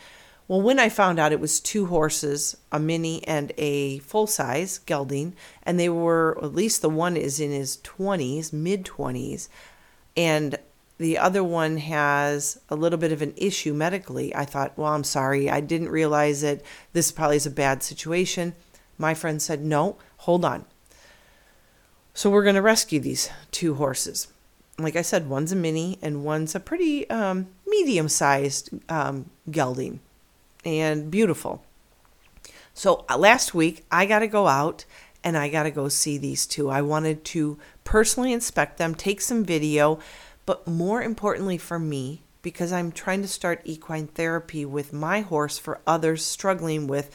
Well, 0.47 0.63
when 0.63 0.79
I 0.79 0.89
found 0.89 1.19
out 1.19 1.33
it 1.33 1.41
was 1.41 1.59
two 1.59 1.87
horses, 1.87 2.57
a 2.71 2.79
mini 2.79 3.27
and 3.27 3.51
a 3.59 3.99
full 3.99 4.29
size 4.29 4.79
gelding, 4.79 5.35
and 5.65 5.81
they 5.81 5.89
were 5.89 6.39
at 6.41 6.55
least 6.55 6.81
the 6.81 6.89
one 6.89 7.17
is 7.17 7.41
in 7.41 7.51
his 7.51 7.79
20s, 7.79 8.53
mid 8.53 8.85
20s, 8.85 9.49
and 10.17 10.57
the 10.99 11.19
other 11.19 11.43
one 11.43 11.79
has 11.79 12.61
a 12.69 12.77
little 12.77 13.01
bit 13.01 13.11
of 13.11 13.21
an 13.21 13.35
issue 13.37 13.75
medically. 13.75 14.33
I 14.33 14.45
thought, 14.45 14.79
well, 14.79 14.93
I'm 14.93 15.03
sorry. 15.03 15.51
I 15.51 15.61
didn't 15.61 15.89
realize 15.89 16.45
it. 16.45 16.65
this 16.93 17.11
probably 17.11 17.39
is 17.39 17.47
a 17.47 17.51
bad 17.51 17.83
situation. 17.83 18.55
My 18.97 19.13
friend 19.13 19.43
said, 19.43 19.65
no, 19.65 19.97
hold 20.19 20.45
on. 20.45 20.67
So 22.19 22.31
we're 22.31 22.43
going 22.43 22.57
to 22.57 22.63
rescue 22.63 22.99
these 22.99 23.31
two 23.53 23.75
horses. 23.75 24.27
Like 24.77 24.97
I 24.97 25.03
said, 25.03 25.29
one's 25.29 25.53
a 25.53 25.55
mini 25.55 26.01
and 26.03 26.25
one's 26.25 26.57
a 26.57 26.59
pretty 26.59 27.09
um, 27.09 27.47
medium 27.65 28.09
sized 28.09 28.71
um, 28.89 29.31
gelding 29.53 30.01
and 30.65 31.13
beautiful. 31.13 31.63
So 32.75 33.05
uh, 33.09 33.17
last 33.17 33.55
week, 33.55 33.85
I 33.93 34.05
got 34.05 34.19
to 34.19 34.27
go 34.27 34.49
out 34.49 34.85
and 35.23 35.39
I 35.39 35.49
got 35.49 35.63
to 35.63 35.71
go 35.71 35.89
see 35.89 36.19
these 36.19 36.45
two. 36.45 36.69
I 36.69 36.83
wanted 36.83 37.25
to 37.27 37.57
personally 37.85 38.33
inspect 38.33 38.79
them, 38.79 38.97
take 38.97 39.21
some 39.21 39.45
video 39.45 40.01
but 40.45 40.67
more 40.67 41.01
importantly 41.01 41.57
for 41.57 41.79
me, 41.79 42.23
because 42.43 42.73
I'm 42.73 42.91
trying 42.91 43.23
to 43.23 43.29
start 43.29 43.63
equine 43.63 44.09
therapy 44.09 44.65
with 44.65 44.93
my 44.93 45.21
horse 45.21 45.57
for 45.57 45.79
others 45.87 46.25
struggling 46.25 46.89
with 46.89 47.15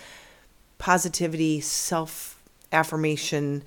positivity, 0.78 1.60
self 1.60 2.42
affirmation, 2.72 3.64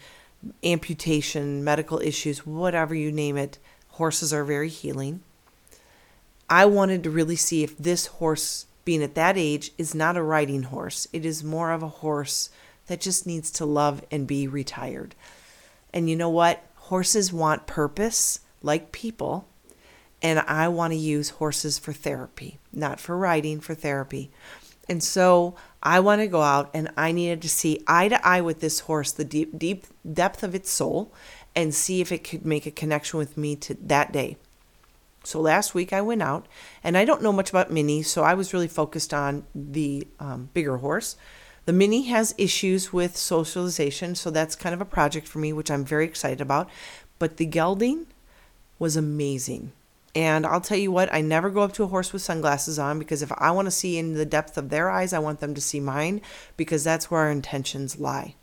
amputation, 0.64 1.62
medical 1.64 2.00
issues, 2.00 2.46
whatever 2.46 2.94
you 2.94 3.12
name 3.12 3.37
it. 3.37 3.59
Horses 3.90 4.32
are 4.32 4.44
very 4.44 4.68
healing. 4.68 5.22
I 6.48 6.66
wanted 6.66 7.02
to 7.04 7.11
really 7.11 7.37
see 7.37 7.62
if 7.62 7.76
this 7.76 8.06
horse, 8.06 8.66
being 8.85 9.02
at 9.02 9.14
that 9.14 9.37
age, 9.37 9.72
is 9.78 9.94
not 9.94 10.16
a 10.16 10.22
riding 10.22 10.64
horse. 10.64 11.09
It 11.12 11.24
is 11.24 11.42
more 11.42 11.72
of 11.72 11.82
a 11.82 11.88
horse 11.88 12.50
that 12.87 13.00
just 13.00 13.26
needs 13.26 13.50
to 13.52 13.64
love 13.64 14.04
and 14.11 14.26
be 14.26 14.46
retired. 14.46 15.14
And 15.92 16.09
you 16.09 16.16
know 16.16 16.30
what? 16.30 16.62
Horses 16.74 17.32
want 17.32 17.66
purpose 17.66 18.40
like 18.62 18.92
people 18.92 19.48
and 20.22 20.40
I 20.40 20.68
want 20.68 20.92
to 20.92 20.98
use 20.98 21.30
horses 21.30 21.78
for 21.78 21.92
therapy, 21.92 22.59
not 22.72 23.00
for 23.00 23.16
riding, 23.16 23.61
for 23.61 23.74
therapy. 23.74 24.30
And 24.88 25.03
so 25.03 25.57
I 25.83 26.01
want 26.01 26.20
to 26.20 26.27
go 26.27 26.42
out 26.42 26.70
and 26.75 26.90
I 26.96 27.12
needed 27.12 27.42
to 27.42 27.49
see 27.49 27.83
eye 27.87 28.09
to 28.09 28.27
eye 28.27 28.40
with 28.40 28.61
this 28.61 28.81
horse, 28.81 29.12
the 29.12 29.25
deep, 29.25 29.59
deep 29.59 29.87
depth 30.11 30.42
of 30.42 30.55
its 30.55 30.70
soul, 30.70 31.12
and 31.55 31.75
see 31.75 32.01
if 32.01 32.12
it 32.12 32.22
could 32.22 32.44
make 32.44 32.66
a 32.66 32.70
connection 32.70 33.18
with 33.18 33.37
me 33.37 33.57
to 33.57 33.75
that 33.75 34.12
day. 34.12 34.37
So 35.25 35.40
last 35.40 35.75
week 35.75 35.92
I 35.92 36.03
went 36.03 36.22
out, 36.22 36.46
and 36.85 36.96
I 36.96 37.05
don't 37.05 37.22
know 37.22 37.33
much 37.33 37.51
about 37.51 37.72
Minnie, 37.72 38.03
so 38.03 38.22
I 38.22 38.35
was 38.35 38.53
really 38.53 38.68
focused 38.68 39.12
on 39.12 39.44
the 39.57 40.07
um, 40.20 40.51
bigger 40.55 40.77
horse. 40.77 41.16
The 41.64 41.72
Minnie 41.72 42.05
has 42.05 42.33
issues 42.38 42.92
with 42.92 43.16
socialization, 43.16 44.14
so 44.14 44.31
that's 44.31 44.55
kind 44.55 44.72
of 44.72 44.81
a 44.81 44.85
project 44.85 45.27
for 45.27 45.40
me, 45.40 45.53
which 45.53 45.68
I'm 45.68 45.85
very 45.85 46.05
excited 46.05 46.40
about. 46.40 46.70
But 47.18 47.38
the 47.38 47.46
gelding 47.46 48.07
was 48.79 48.96
amazing. 48.96 49.72
And 50.16 50.46
I'll 50.46 50.62
tell 50.62 50.79
you 50.79 50.90
what, 50.90 51.12
I 51.12 51.20
never 51.20 51.50
go 51.50 51.61
up 51.61 51.74
to 51.74 51.83
a 51.83 51.88
horse 51.88 52.11
with 52.11 52.22
sunglasses 52.22 52.79
on 52.79 52.98
because 52.98 53.20
if 53.20 53.31
I 53.37 53.50
want 53.50 53.66
to 53.66 53.70
see 53.70 53.98
in 53.98 54.14
the 54.14 54.24
depth 54.24 54.57
of 54.57 54.70
their 54.70 54.88
eyes, 54.88 55.12
I 55.12 55.18
want 55.18 55.40
them 55.40 55.52
to 55.52 55.61
see 55.61 55.79
mine 55.79 56.22
because 56.57 56.83
that's 56.83 57.11
where 57.11 57.20
our 57.20 57.31
intentions 57.31 57.98
lie. 57.98 58.35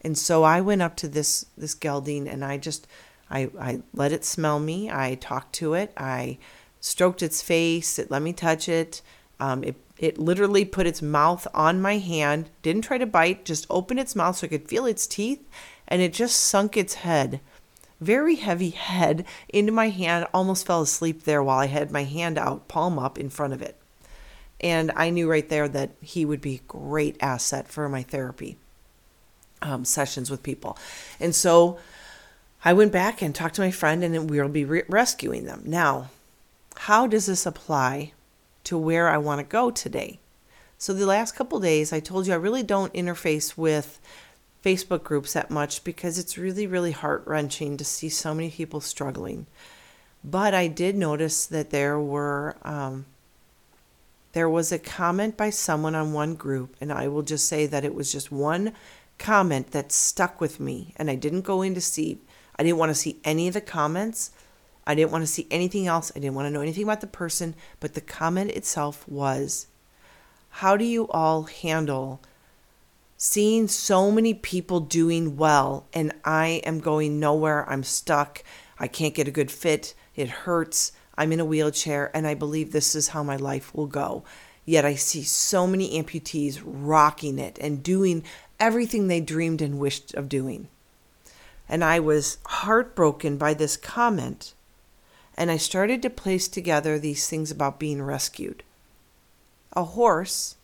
And 0.00 0.16
so 0.16 0.44
I 0.44 0.60
went 0.60 0.80
up 0.80 0.94
to 0.98 1.08
this 1.08 1.44
this 1.56 1.74
gelding 1.74 2.28
and 2.28 2.44
I 2.44 2.56
just 2.56 2.86
I, 3.28 3.50
I 3.60 3.82
let 3.92 4.12
it 4.12 4.24
smell 4.24 4.60
me. 4.60 4.92
I 4.92 5.16
talked 5.16 5.54
to 5.54 5.74
it. 5.74 5.92
I 5.96 6.38
stroked 6.78 7.20
its 7.20 7.42
face. 7.42 7.98
It 7.98 8.12
let 8.12 8.22
me 8.22 8.32
touch 8.32 8.68
it. 8.68 9.02
Um, 9.40 9.64
it 9.64 9.74
it 9.98 10.18
literally 10.18 10.64
put 10.64 10.86
its 10.86 11.02
mouth 11.02 11.48
on 11.52 11.82
my 11.82 11.98
hand. 11.98 12.48
Didn't 12.62 12.82
try 12.82 12.96
to 12.96 13.06
bite. 13.06 13.44
Just 13.44 13.66
opened 13.68 13.98
its 13.98 14.14
mouth 14.14 14.36
so 14.36 14.46
I 14.46 14.50
could 14.50 14.68
feel 14.68 14.86
its 14.86 15.08
teeth, 15.08 15.44
and 15.88 16.00
it 16.00 16.12
just 16.12 16.38
sunk 16.38 16.76
its 16.76 16.94
head 16.94 17.40
very 18.00 18.36
heavy 18.36 18.70
head 18.70 19.24
into 19.48 19.72
my 19.72 19.88
hand, 19.88 20.26
almost 20.32 20.66
fell 20.66 20.82
asleep 20.82 21.24
there 21.24 21.42
while 21.42 21.58
I 21.58 21.66
had 21.66 21.90
my 21.90 22.04
hand 22.04 22.38
out, 22.38 22.68
palm 22.68 22.98
up 22.98 23.18
in 23.18 23.30
front 23.30 23.52
of 23.52 23.62
it. 23.62 23.76
And 24.60 24.90
I 24.96 25.10
knew 25.10 25.30
right 25.30 25.48
there 25.48 25.68
that 25.68 25.90
he 26.00 26.24
would 26.24 26.40
be 26.40 26.56
a 26.56 26.68
great 26.68 27.16
asset 27.20 27.68
for 27.68 27.88
my 27.88 28.02
therapy 28.02 28.56
um, 29.62 29.84
sessions 29.84 30.30
with 30.30 30.42
people. 30.42 30.76
And 31.20 31.34
so 31.34 31.78
I 32.64 32.72
went 32.72 32.92
back 32.92 33.22
and 33.22 33.34
talked 33.34 33.54
to 33.56 33.60
my 33.60 33.70
friend, 33.70 34.02
and 34.02 34.28
we 34.28 34.40
will 34.40 34.48
be 34.48 34.64
re- 34.64 34.82
rescuing 34.88 35.44
them. 35.44 35.62
Now, 35.64 36.10
how 36.76 37.06
does 37.06 37.26
this 37.26 37.46
apply 37.46 38.12
to 38.64 38.76
where 38.76 39.08
I 39.08 39.18
want 39.18 39.40
to 39.40 39.44
go 39.44 39.70
today? 39.70 40.18
So, 40.76 40.92
the 40.92 41.06
last 41.06 41.34
couple 41.34 41.58
days, 41.60 41.92
I 41.92 42.00
told 42.00 42.26
you 42.26 42.32
I 42.32 42.36
really 42.36 42.62
don't 42.62 42.92
interface 42.94 43.56
with 43.56 44.00
Facebook 44.64 45.02
groups 45.02 45.32
that 45.32 45.50
much 45.50 45.84
because 45.84 46.18
it's 46.18 46.38
really, 46.38 46.66
really 46.66 46.92
heart 46.92 47.22
wrenching 47.26 47.76
to 47.76 47.84
see 47.84 48.08
so 48.08 48.34
many 48.34 48.50
people 48.50 48.80
struggling. 48.80 49.46
But 50.24 50.52
I 50.52 50.66
did 50.66 50.96
notice 50.96 51.46
that 51.46 51.70
there 51.70 51.98
were 51.98 52.56
um, 52.62 53.06
there 54.32 54.48
was 54.48 54.72
a 54.72 54.78
comment 54.78 55.36
by 55.36 55.50
someone 55.50 55.94
on 55.94 56.12
one 56.12 56.34
group, 56.34 56.76
and 56.80 56.92
I 56.92 57.08
will 57.08 57.22
just 57.22 57.46
say 57.46 57.66
that 57.66 57.84
it 57.84 57.94
was 57.94 58.12
just 58.12 58.30
one 58.32 58.72
comment 59.18 59.70
that 59.70 59.92
stuck 59.92 60.40
with 60.40 60.60
me, 60.60 60.92
and 60.96 61.10
I 61.10 61.14
didn't 61.14 61.42
go 61.42 61.62
in 61.62 61.74
to 61.74 61.80
see. 61.80 62.18
I 62.56 62.62
didn't 62.62 62.78
want 62.78 62.90
to 62.90 62.94
see 62.94 63.20
any 63.24 63.48
of 63.48 63.54
the 63.54 63.60
comments. 63.60 64.32
I 64.86 64.94
didn't 64.94 65.12
want 65.12 65.22
to 65.22 65.32
see 65.32 65.46
anything 65.50 65.86
else. 65.86 66.10
I 66.14 66.18
didn't 66.18 66.34
want 66.34 66.46
to 66.46 66.50
know 66.50 66.60
anything 66.60 66.82
about 66.82 67.00
the 67.00 67.06
person, 67.06 67.54
but 67.78 67.94
the 67.94 68.00
comment 68.00 68.50
itself 68.50 69.08
was, 69.08 69.66
"How 70.50 70.76
do 70.76 70.84
you 70.84 71.08
all 71.08 71.44
handle?" 71.44 72.20
Seeing 73.20 73.66
so 73.66 74.12
many 74.12 74.32
people 74.32 74.78
doing 74.78 75.36
well 75.36 75.86
and 75.92 76.14
I 76.24 76.62
am 76.64 76.78
going 76.78 77.18
nowhere. 77.18 77.68
I'm 77.68 77.82
stuck. 77.82 78.44
I 78.78 78.86
can't 78.86 79.14
get 79.14 79.26
a 79.26 79.32
good 79.32 79.50
fit. 79.50 79.92
It 80.14 80.28
hurts. 80.28 80.92
I'm 81.16 81.32
in 81.32 81.40
a 81.40 81.44
wheelchair 81.44 82.12
and 82.14 82.28
I 82.28 82.34
believe 82.34 82.70
this 82.70 82.94
is 82.94 83.08
how 83.08 83.24
my 83.24 83.34
life 83.34 83.74
will 83.74 83.88
go. 83.88 84.22
Yet 84.64 84.84
I 84.84 84.94
see 84.94 85.24
so 85.24 85.66
many 85.66 86.00
amputees 86.00 86.62
rocking 86.64 87.40
it 87.40 87.58
and 87.60 87.82
doing 87.82 88.22
everything 88.60 89.08
they 89.08 89.20
dreamed 89.20 89.60
and 89.60 89.80
wished 89.80 90.14
of 90.14 90.28
doing. 90.28 90.68
And 91.68 91.82
I 91.82 91.98
was 91.98 92.38
heartbroken 92.46 93.36
by 93.36 93.52
this 93.52 93.76
comment. 93.76 94.54
And 95.36 95.50
I 95.50 95.56
started 95.56 96.02
to 96.02 96.10
place 96.10 96.46
together 96.46 96.98
these 96.98 97.28
things 97.28 97.50
about 97.50 97.80
being 97.80 98.00
rescued. 98.00 98.62
A 99.72 99.84
horse 99.84 100.56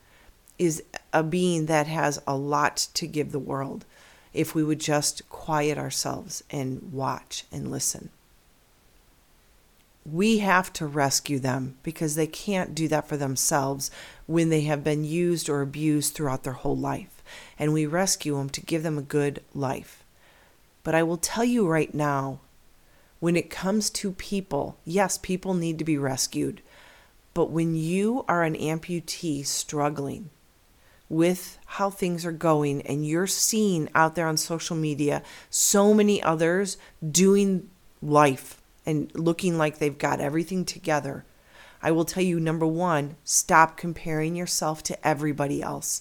is 0.59 0.83
a 1.13 1.23
being 1.23 1.67
that 1.67 1.87
has 1.87 2.21
a 2.27 2.37
lot 2.37 2.77
to 2.95 3.07
give 3.07 3.33
the 3.33 3.39
world 3.39 3.85
if 4.33 4.55
we 4.55 4.65
would 4.65 4.81
just 4.81 5.29
quiet 5.29 5.79
ourselves 5.79 6.43
and 6.51 6.93
watch 6.93 7.45
and 7.53 7.71
listen. 7.71 8.11
we 10.05 10.39
have 10.39 10.73
to 10.75 10.87
rescue 10.87 11.39
them 11.39 11.77
because 11.83 12.15
they 12.15 12.27
can't 12.27 12.75
do 12.75 12.89
that 12.89 13.09
for 13.09 13.17
themselves 13.17 13.91
when 14.27 14.51
they 14.51 14.63
have 14.63 14.85
been 14.85 15.05
used 15.05 15.49
or 15.49 15.63
abused 15.63 16.15
throughout 16.15 16.43
their 16.45 16.53
whole 16.53 16.77
life. 16.77 17.23
And 17.59 17.73
we 17.73 17.87
rescue 17.87 18.37
them 18.37 18.51
to 18.51 18.61
give 18.61 18.83
them 18.83 18.99
a 18.99 19.03
good 19.03 19.43
life. 19.55 20.05
But 20.83 20.95
I 20.95 21.03
will 21.03 21.17
tell 21.17 21.45
you 21.45 21.67
right 21.67 21.95
now 21.95 22.41
when 23.19 23.37
it 23.37 23.49
comes 23.49 23.89
to 23.91 24.13
people, 24.13 24.77
yes, 24.85 25.17
people 25.17 25.55
need 25.55 25.79
to 25.79 25.85
be 25.85 25.97
rescued. 25.97 26.61
But 27.33 27.51
when 27.51 27.75
you 27.75 28.25
are 28.29 28.43
an 28.43 28.55
amputee 28.55 29.47
struggling 29.47 30.29
with 31.09 31.59
how 31.67 31.91
things 31.91 32.25
are 32.25 32.33
going 32.33 32.83
and 32.83 33.07
you're 33.07 33.27
seeing 33.27 33.89
out 33.95 34.15
there 34.15 34.27
on 34.27 34.37
social 34.37 34.77
media 34.77 35.23
so 35.51 35.93
many 35.93 36.23
others 36.23 36.77
doing 37.11 37.69
life 38.03 38.61
and 38.87 39.11
looking 39.15 39.59
like 39.59 39.79
they've 39.79 39.99
got 39.99 40.21
everything 40.21 40.65
together, 40.65 41.25
I 41.83 41.91
will 41.91 42.05
tell 42.05 42.23
you 42.23 42.41
number 42.41 42.67
one, 42.67 43.17
stop 43.25 43.77
comparing 43.77 44.35
yourself 44.35 44.83
to 44.85 45.07
everybody 45.07 45.63
else. 45.63 46.01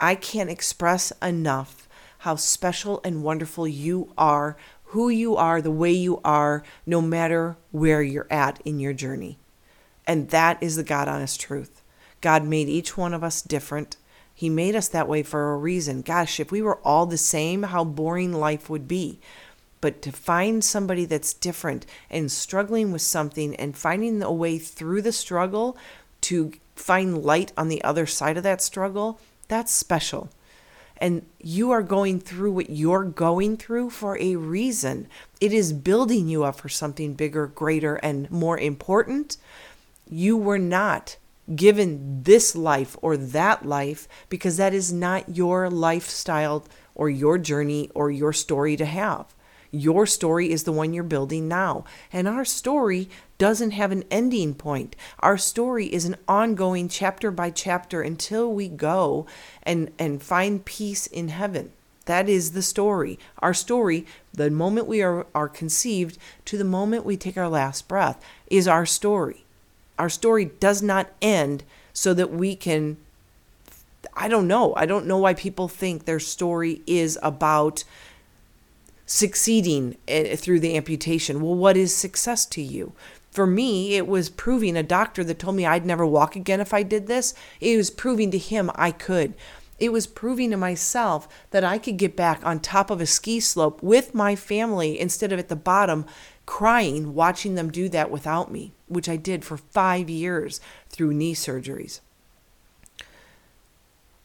I 0.00 0.16
can't 0.16 0.50
express 0.50 1.12
enough 1.22 1.88
how 2.18 2.36
special 2.36 3.00
and 3.04 3.22
wonderful 3.22 3.68
you 3.68 4.12
are, 4.18 4.56
who 4.86 5.08
you 5.08 5.36
are, 5.36 5.60
the 5.60 5.70
way 5.70 5.92
you 5.92 6.20
are, 6.24 6.62
no 6.86 7.00
matter 7.00 7.56
where 7.70 8.02
you're 8.02 8.26
at 8.30 8.60
in 8.64 8.80
your 8.80 8.92
journey. 8.92 9.38
And 10.06 10.30
that 10.30 10.62
is 10.62 10.76
the 10.76 10.82
God 10.82 11.08
honest 11.08 11.40
truth. 11.40 11.82
God 12.20 12.44
made 12.44 12.68
each 12.68 12.96
one 12.96 13.14
of 13.14 13.22
us 13.22 13.42
different. 13.42 13.96
He 14.44 14.50
made 14.50 14.76
us 14.76 14.88
that 14.88 15.08
way 15.08 15.22
for 15.22 15.54
a 15.54 15.56
reason. 15.56 16.02
Gosh, 16.02 16.38
if 16.38 16.52
we 16.52 16.60
were 16.60 16.76
all 16.84 17.06
the 17.06 17.16
same, 17.16 17.62
how 17.62 17.82
boring 17.82 18.34
life 18.34 18.68
would 18.68 18.86
be 18.86 19.20
but 19.80 20.00
to 20.00 20.10
find 20.10 20.62
somebody 20.62 21.04
that's 21.04 21.34
different 21.34 21.84
and 22.10 22.32
struggling 22.32 22.90
with 22.90 23.02
something 23.02 23.54
and 23.56 23.76
finding 23.76 24.22
a 24.22 24.32
way 24.32 24.58
through 24.58 25.02
the 25.02 25.12
struggle 25.12 25.76
to 26.22 26.52
find 26.74 27.22
light 27.22 27.52
on 27.56 27.68
the 27.68 27.84
other 27.84 28.06
side 28.06 28.38
of 28.38 28.42
that 28.42 28.62
struggle, 28.62 29.20
that's 29.48 29.70
special. 29.70 30.30
And 30.98 31.26
you 31.38 31.70
are 31.70 31.82
going 31.82 32.20
through 32.20 32.52
what 32.52 32.70
you're 32.70 33.04
going 33.04 33.58
through 33.58 33.90
for 33.90 34.18
a 34.18 34.36
reason. 34.36 35.06
It 35.40 35.52
is 35.52 35.74
building 35.74 36.28
you 36.28 36.44
up 36.44 36.60
for 36.60 36.70
something 36.70 37.12
bigger, 37.12 37.46
greater, 37.46 37.96
and 37.96 38.30
more 38.30 38.58
important. 38.58 39.36
You 40.08 40.36
were 40.36 40.58
not 40.58 41.16
given 41.54 42.22
this 42.22 42.54
life 42.54 42.96
or 43.02 43.16
that 43.16 43.66
life 43.66 44.08
because 44.28 44.56
that 44.56 44.72
is 44.72 44.92
not 44.92 45.36
your 45.36 45.68
lifestyle 45.68 46.66
or 46.94 47.10
your 47.10 47.38
journey 47.38 47.90
or 47.94 48.10
your 48.10 48.32
story 48.32 48.76
to 48.76 48.84
have. 48.84 49.34
Your 49.70 50.06
story 50.06 50.52
is 50.52 50.62
the 50.62 50.72
one 50.72 50.94
you're 50.94 51.02
building 51.02 51.48
now. 51.48 51.84
And 52.12 52.28
our 52.28 52.44
story 52.44 53.08
doesn't 53.38 53.72
have 53.72 53.90
an 53.90 54.04
ending 54.08 54.54
point. 54.54 54.94
Our 55.18 55.36
story 55.36 55.92
is 55.92 56.04
an 56.04 56.16
ongoing 56.28 56.88
chapter 56.88 57.32
by 57.32 57.50
chapter 57.50 58.00
until 58.00 58.52
we 58.52 58.68
go 58.68 59.26
and, 59.64 59.90
and 59.98 60.22
find 60.22 60.64
peace 60.64 61.08
in 61.08 61.28
heaven. 61.28 61.72
That 62.04 62.28
is 62.28 62.52
the 62.52 62.62
story. 62.62 63.18
Our 63.38 63.54
story, 63.54 64.06
the 64.32 64.50
moment 64.50 64.86
we 64.86 65.02
are, 65.02 65.26
are 65.34 65.48
conceived 65.48 66.18
to 66.44 66.56
the 66.56 66.64
moment 66.64 67.04
we 67.04 67.16
take 67.16 67.36
our 67.36 67.48
last 67.48 67.88
breath, 67.88 68.22
is 68.46 68.68
our 68.68 68.86
story. 68.86 69.43
Our 69.98 70.08
story 70.08 70.46
does 70.46 70.82
not 70.82 71.10
end 71.22 71.64
so 71.92 72.14
that 72.14 72.32
we 72.32 72.56
can. 72.56 72.96
I 74.16 74.28
don't 74.28 74.46
know. 74.46 74.74
I 74.76 74.86
don't 74.86 75.06
know 75.06 75.18
why 75.18 75.34
people 75.34 75.68
think 75.68 76.04
their 76.04 76.20
story 76.20 76.82
is 76.86 77.18
about 77.22 77.84
succeeding 79.06 79.96
eh, 80.08 80.36
through 80.36 80.60
the 80.60 80.76
amputation. 80.76 81.40
Well, 81.40 81.54
what 81.54 81.76
is 81.76 81.94
success 81.94 82.46
to 82.46 82.62
you? 82.62 82.92
For 83.30 83.46
me, 83.46 83.96
it 83.96 84.06
was 84.06 84.30
proving 84.30 84.76
a 84.76 84.82
doctor 84.82 85.24
that 85.24 85.40
told 85.40 85.56
me 85.56 85.66
I'd 85.66 85.84
never 85.84 86.06
walk 86.06 86.36
again 86.36 86.60
if 86.60 86.72
I 86.72 86.84
did 86.84 87.06
this. 87.06 87.34
It 87.60 87.76
was 87.76 87.90
proving 87.90 88.30
to 88.30 88.38
him 88.38 88.70
I 88.76 88.92
could. 88.92 89.34
It 89.78 89.92
was 89.92 90.06
proving 90.06 90.50
to 90.50 90.56
myself 90.56 91.28
that 91.50 91.64
I 91.64 91.78
could 91.78 91.96
get 91.96 92.16
back 92.16 92.44
on 92.44 92.60
top 92.60 92.90
of 92.90 93.00
a 93.00 93.06
ski 93.06 93.40
slope 93.40 93.82
with 93.82 94.14
my 94.14 94.36
family 94.36 94.98
instead 94.98 95.32
of 95.32 95.38
at 95.38 95.48
the 95.48 95.56
bottom 95.56 96.06
crying 96.46 97.14
watching 97.14 97.54
them 97.54 97.70
do 97.70 97.88
that 97.88 98.10
without 98.10 98.50
me, 98.50 98.72
which 98.86 99.08
I 99.08 99.16
did 99.16 99.44
for 99.44 99.56
five 99.56 100.08
years 100.08 100.60
through 100.90 101.14
knee 101.14 101.34
surgeries. 101.34 102.00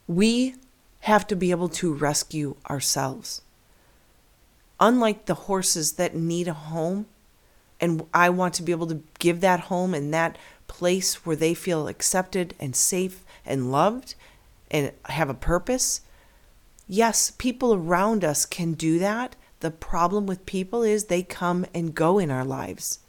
We 0.07 0.55
have 1.01 1.25
to 1.27 1.35
be 1.35 1.51
able 1.51 1.69
to 1.69 1.93
rescue 1.93 2.55
ourselves 2.69 3.41
unlike 4.79 5.25
the 5.25 5.33
horses 5.33 5.93
that 5.93 6.15
need 6.15 6.47
a 6.47 6.53
home, 6.53 7.05
and 7.81 8.05
I 8.13 8.29
want 8.29 8.53
to 8.55 8.63
be 8.63 8.71
able 8.71 8.87
to 8.87 9.01
give 9.19 9.41
that 9.41 9.61
home 9.61 9.93
and 9.93 10.13
that 10.13 10.37
place 10.67 11.25
where 11.25 11.35
they 11.35 11.53
feel 11.53 11.87
accepted 11.87 12.53
and 12.59 12.75
safe 12.75 13.23
and 13.45 13.71
loved 13.71 14.15
and 14.71 14.91
have 15.05 15.29
a 15.29 15.33
purpose. 15.33 16.01
Yes, 16.87 17.31
people 17.37 17.73
around 17.73 18.23
us 18.23 18.45
can 18.45 18.73
do 18.73 18.99
that. 18.99 19.35
The 19.59 19.71
problem 19.71 20.25
with 20.25 20.45
people 20.45 20.83
is 20.83 21.05
they 21.05 21.23
come 21.23 21.65
and 21.73 21.93
go 21.93 22.17
in 22.17 22.31
our 22.31 22.45
lives. 22.45 22.99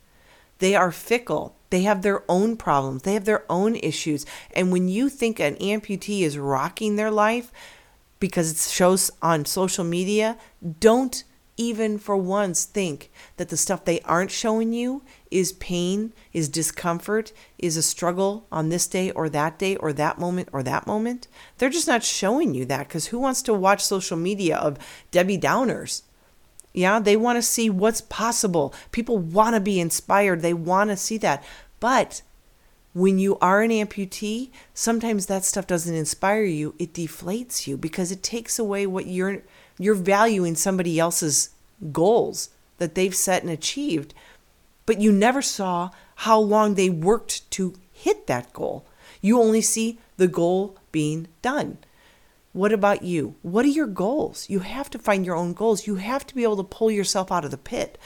They 0.59 0.75
are 0.75 0.93
fickle. 0.93 1.57
They 1.71 1.83
have 1.83 2.03
their 2.03 2.25
own 2.29 2.57
problems. 2.57 3.03
They 3.03 3.15
have 3.15 3.25
their 3.25 3.45
own 3.51 3.77
issues. 3.77 4.27
And 4.55 4.73
when 4.73 4.89
you 4.89 5.09
think 5.09 5.39
an 5.39 5.57
amputee 5.57 6.23
is 6.23 6.37
rocking 6.37 6.97
their 6.97 7.11
life 7.11 7.53
because 8.19 8.51
it 8.51 8.71
shows 8.71 9.11
on 9.23 9.45
social 9.47 9.85
media, 9.85 10.37
don't 10.81 11.25
even 11.57 11.99
for 11.99 12.17
once 12.17 12.65
think 12.65 13.11
that 13.37 13.49
the 13.49 13.57
stuff 13.57 13.85
they 13.85 14.01
aren't 14.01 14.31
showing 14.31 14.73
you 14.73 15.03
is 15.31 15.53
pain, 15.55 16.13
is 16.33 16.49
discomfort, 16.49 17.33
is 17.59 17.77
a 17.77 17.83
struggle 17.83 18.47
on 18.51 18.69
this 18.69 18.87
day 18.87 19.11
or 19.13 19.29
that 19.29 19.59
day 19.59 19.77
or 19.77 19.93
that 19.93 20.19
moment 20.19 20.49
or 20.53 20.63
that 20.63 20.87
moment. 20.87 21.29
They're 21.59 21.71
just 21.71 21.89
not 21.89 22.03
showing 22.03 22.55
you 22.55 22.65
that 22.67 22.89
because 22.89 23.07
who 23.07 23.19
wants 23.19 23.43
to 23.43 23.55
watch 23.55 23.85
social 23.85 24.17
media 24.17 24.57
of 24.57 24.79
Debbie 25.11 25.39
Downers? 25.39 26.03
Yeah, 26.73 27.01
they 27.01 27.17
want 27.17 27.37
to 27.37 27.43
see 27.43 27.69
what's 27.69 28.01
possible. 28.01 28.75
People 28.93 29.19
want 29.19 29.55
to 29.55 29.61
be 29.61 29.81
inspired, 29.81 30.43
they 30.43 30.55
want 30.55 30.91
to 30.91 30.97
see 30.97 31.19
that. 31.19 31.45
But 31.81 32.23
when 32.93 33.19
you 33.19 33.39
are 33.39 33.63
an 33.63 33.71
amputee, 33.71 34.51
sometimes 34.75 35.27
that 35.27 35.45
stuff 35.45 35.67
doesn't 35.67 35.95
inspire 35.95 36.45
you. 36.45 36.75
It 36.79 36.93
deflates 36.93 37.67
you 37.67 37.77
because 37.77 38.11
it 38.11 38.23
takes 38.23 38.59
away 38.59 38.87
what 38.87 39.07
you're 39.07 39.43
you're 39.79 39.95
valuing 39.95 40.57
somebody 40.57 40.99
else's 40.99 41.51
goals 41.91 42.51
that 42.77 42.95
they've 42.95 43.15
set 43.15 43.43
and 43.43 43.51
achieved, 43.51 44.13
but 44.87 45.01
you 45.01 45.13
never 45.13 45.43
saw 45.43 45.91
how 46.17 46.39
long 46.39 46.75
they 46.75 46.91
worked 46.91 47.51
to 47.53 47.75
hit 47.93 48.27
that 48.27 48.53
goal. 48.53 48.87
You 49.21 49.41
only 49.41 49.61
see 49.61 49.99
the 50.17 50.29
goal 50.29 50.77
being 50.93 51.29
done. 51.43 51.79
What 52.53 52.73
about 52.73 53.03
you? 53.03 53.37
What 53.43 53.65
are 53.65 53.69
your 53.69 53.87
goals? 53.87 54.49
You 54.51 54.61
have 54.61 54.91
to 54.91 54.99
find 54.99 55.25
your 55.25 55.37
own 55.37 55.53
goals. 55.53 55.87
You 55.87 55.97
have 55.97 56.27
to 56.27 56.35
be 56.35 56.43
able 56.43 56.57
to 56.57 56.65
pull 56.65 56.91
yourself 56.91 57.31
out 57.31 57.45
of 57.45 57.51
the 57.51 57.59
pit. 57.59 57.99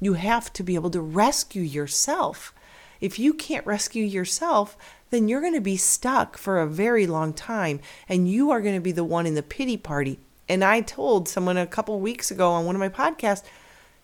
You 0.00 0.14
have 0.14 0.52
to 0.54 0.62
be 0.62 0.74
able 0.74 0.90
to 0.90 1.00
rescue 1.00 1.62
yourself. 1.62 2.52
If 3.00 3.18
you 3.18 3.34
can't 3.34 3.66
rescue 3.66 4.04
yourself, 4.04 4.76
then 5.10 5.28
you're 5.28 5.40
going 5.40 5.54
to 5.54 5.60
be 5.60 5.76
stuck 5.76 6.36
for 6.36 6.60
a 6.60 6.66
very 6.66 7.06
long 7.06 7.32
time 7.32 7.80
and 8.08 8.28
you 8.28 8.50
are 8.50 8.60
going 8.60 8.74
to 8.74 8.80
be 8.80 8.92
the 8.92 9.04
one 9.04 9.26
in 9.26 9.34
the 9.34 9.42
pity 9.42 9.76
party 9.76 10.18
and 10.52 10.62
I 10.62 10.82
told 10.82 11.28
someone 11.28 11.56
a 11.56 11.66
couple 11.66 11.98
weeks 11.98 12.30
ago 12.30 12.50
on 12.50 12.66
one 12.66 12.76
of 12.76 12.80
my 12.80 12.88
podcasts 12.88 13.44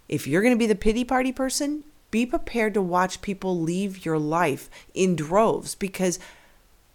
if 0.09 0.27
you're 0.27 0.41
going 0.41 0.55
to 0.55 0.59
be 0.59 0.67
the 0.67 0.75
pity 0.75 1.05
party 1.05 1.31
person, 1.31 1.85
be 2.11 2.25
prepared 2.25 2.75
to 2.75 2.83
watch 2.83 3.23
people 3.23 3.61
leave 3.61 4.05
your 4.05 4.19
life 4.19 4.71
in 4.95 5.17
droves 5.17 5.75
because 5.75 6.19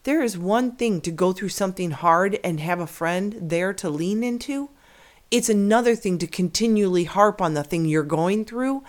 there 0.03 0.21
is 0.21 0.37
one 0.37 0.73
thing 0.73 0.99
to 1.01 1.11
go 1.11 1.31
through 1.31 1.49
something 1.49 1.91
hard 1.91 2.39
and 2.43 2.59
have 2.59 2.79
a 2.79 2.87
friend 2.87 3.37
there 3.39 3.73
to 3.73 3.89
lean 3.89 4.23
into. 4.23 4.69
It's 5.31 5.49
another 5.49 5.95
thing 5.95 6.17
to 6.19 6.27
continually 6.27 7.05
harp 7.05 7.41
on 7.41 7.53
the 7.53 7.63
thing 7.63 7.85
you're 7.85 8.03
going 8.03 8.45
through 8.45 8.83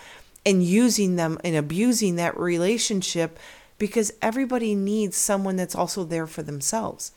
and 0.45 0.63
using 0.63 1.17
them 1.17 1.39
and 1.45 1.57
abusing 1.57 2.17
that 2.17 2.39
relationship 2.39 3.39
because 3.79 4.13
everybody 4.21 4.75
needs 4.75 5.17
someone 5.17 5.57
that's 5.57 5.75
also 5.75 6.05
there 6.05 6.27
for 6.27 6.43
themselves. 6.43 7.13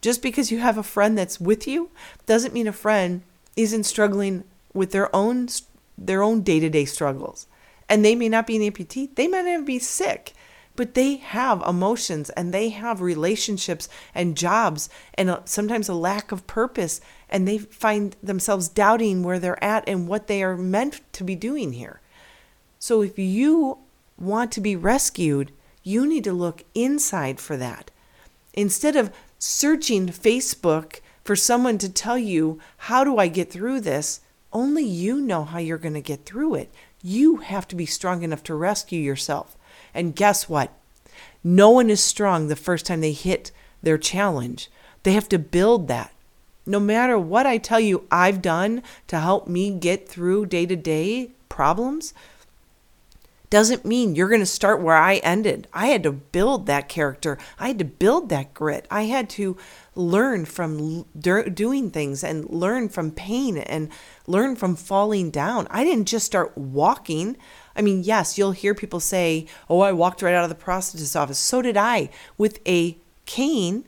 Just 0.00 0.22
because 0.22 0.50
you 0.50 0.58
have 0.58 0.78
a 0.78 0.82
friend 0.82 1.16
that's 1.16 1.40
with 1.40 1.66
you 1.66 1.90
doesn't 2.26 2.54
mean 2.54 2.68
a 2.68 2.72
friend 2.72 3.22
isn't 3.56 3.84
struggling 3.84 4.44
with 4.72 4.92
their 4.92 5.14
own 5.14 5.48
their 5.96 6.22
own 6.22 6.42
day-to-day 6.42 6.84
struggles. 6.84 7.48
And 7.88 8.04
they 8.04 8.14
may 8.14 8.28
not 8.28 8.46
be 8.46 8.56
an 8.56 8.62
amputee, 8.62 9.14
they 9.14 9.26
might 9.26 9.44
not 9.44 9.64
be 9.64 9.78
sick, 9.78 10.34
but 10.76 10.94
they 10.94 11.16
have 11.16 11.62
emotions 11.66 12.30
and 12.30 12.54
they 12.54 12.68
have 12.68 13.00
relationships 13.00 13.88
and 14.14 14.36
jobs 14.36 14.88
and 15.14 15.40
sometimes 15.44 15.88
a 15.88 15.94
lack 15.94 16.30
of 16.30 16.46
purpose 16.46 17.00
and 17.28 17.48
they 17.48 17.58
find 17.58 18.14
themselves 18.22 18.68
doubting 18.68 19.22
where 19.22 19.38
they're 19.38 19.62
at 19.62 19.88
and 19.88 20.06
what 20.06 20.28
they 20.28 20.42
are 20.42 20.56
meant 20.56 21.00
to 21.14 21.24
be 21.24 21.34
doing 21.34 21.72
here. 21.72 22.00
So 22.78 23.02
if 23.02 23.18
you 23.18 23.78
want 24.16 24.52
to 24.52 24.60
be 24.60 24.76
rescued, 24.76 25.50
you 25.82 26.06
need 26.06 26.24
to 26.24 26.32
look 26.32 26.64
inside 26.74 27.40
for 27.40 27.56
that. 27.56 27.90
Instead 28.54 28.94
of 28.94 29.12
searching 29.38 30.06
Facebook 30.08 31.00
for 31.24 31.34
someone 31.36 31.78
to 31.78 31.88
tell 31.88 32.18
you, 32.18 32.60
how 32.76 33.04
do 33.04 33.18
I 33.18 33.28
get 33.28 33.50
through 33.50 33.80
this? 33.80 34.20
Only 34.52 34.84
you 34.84 35.20
know 35.20 35.44
how 35.44 35.58
you're 35.58 35.76
going 35.78 35.94
to 35.94 36.00
get 36.00 36.24
through 36.24 36.54
it. 36.54 36.72
You 37.02 37.36
have 37.36 37.68
to 37.68 37.76
be 37.76 37.86
strong 37.86 38.22
enough 38.22 38.42
to 38.44 38.54
rescue 38.54 39.00
yourself. 39.00 39.56
And 39.94 40.16
guess 40.16 40.48
what? 40.48 40.72
No 41.44 41.70
one 41.70 41.90
is 41.90 42.02
strong 42.02 42.48
the 42.48 42.56
first 42.56 42.86
time 42.86 43.00
they 43.00 43.12
hit 43.12 43.52
their 43.82 43.98
challenge. 43.98 44.70
They 45.02 45.12
have 45.12 45.28
to 45.30 45.38
build 45.38 45.88
that. 45.88 46.12
No 46.66 46.80
matter 46.80 47.18
what 47.18 47.46
I 47.46 47.58
tell 47.58 47.80
you 47.80 48.06
I've 48.10 48.42
done 48.42 48.82
to 49.06 49.18
help 49.18 49.48
me 49.48 49.70
get 49.70 50.08
through 50.08 50.46
day 50.46 50.66
to 50.66 50.76
day 50.76 51.30
problems, 51.48 52.12
doesn't 53.50 53.84
mean 53.84 54.14
you're 54.14 54.28
going 54.28 54.40
to 54.40 54.46
start 54.46 54.82
where 54.82 54.96
I 54.96 55.16
ended. 55.16 55.68
I 55.72 55.86
had 55.86 56.02
to 56.02 56.12
build 56.12 56.66
that 56.66 56.88
character. 56.88 57.38
I 57.58 57.68
had 57.68 57.78
to 57.78 57.84
build 57.84 58.28
that 58.28 58.52
grit. 58.52 58.86
I 58.90 59.04
had 59.04 59.30
to 59.30 59.56
learn 59.94 60.44
from 60.44 61.04
doing 61.18 61.90
things 61.90 62.22
and 62.22 62.48
learn 62.50 62.88
from 62.88 63.10
pain 63.10 63.58
and 63.58 63.90
learn 64.26 64.54
from 64.54 64.76
falling 64.76 65.30
down. 65.30 65.66
I 65.70 65.82
didn't 65.82 66.06
just 66.06 66.26
start 66.26 66.56
walking. 66.56 67.36
I 67.74 67.82
mean, 67.82 68.04
yes, 68.04 68.36
you'll 68.36 68.52
hear 68.52 68.74
people 68.74 69.00
say, 69.00 69.46
Oh, 69.68 69.80
I 69.80 69.92
walked 69.92 70.22
right 70.22 70.34
out 70.34 70.44
of 70.44 70.50
the 70.50 70.64
prosthetist 70.64 71.18
office. 71.18 71.38
So 71.38 71.62
did 71.62 71.76
I 71.76 72.10
with 72.36 72.60
a 72.66 72.98
cane. 73.28 73.84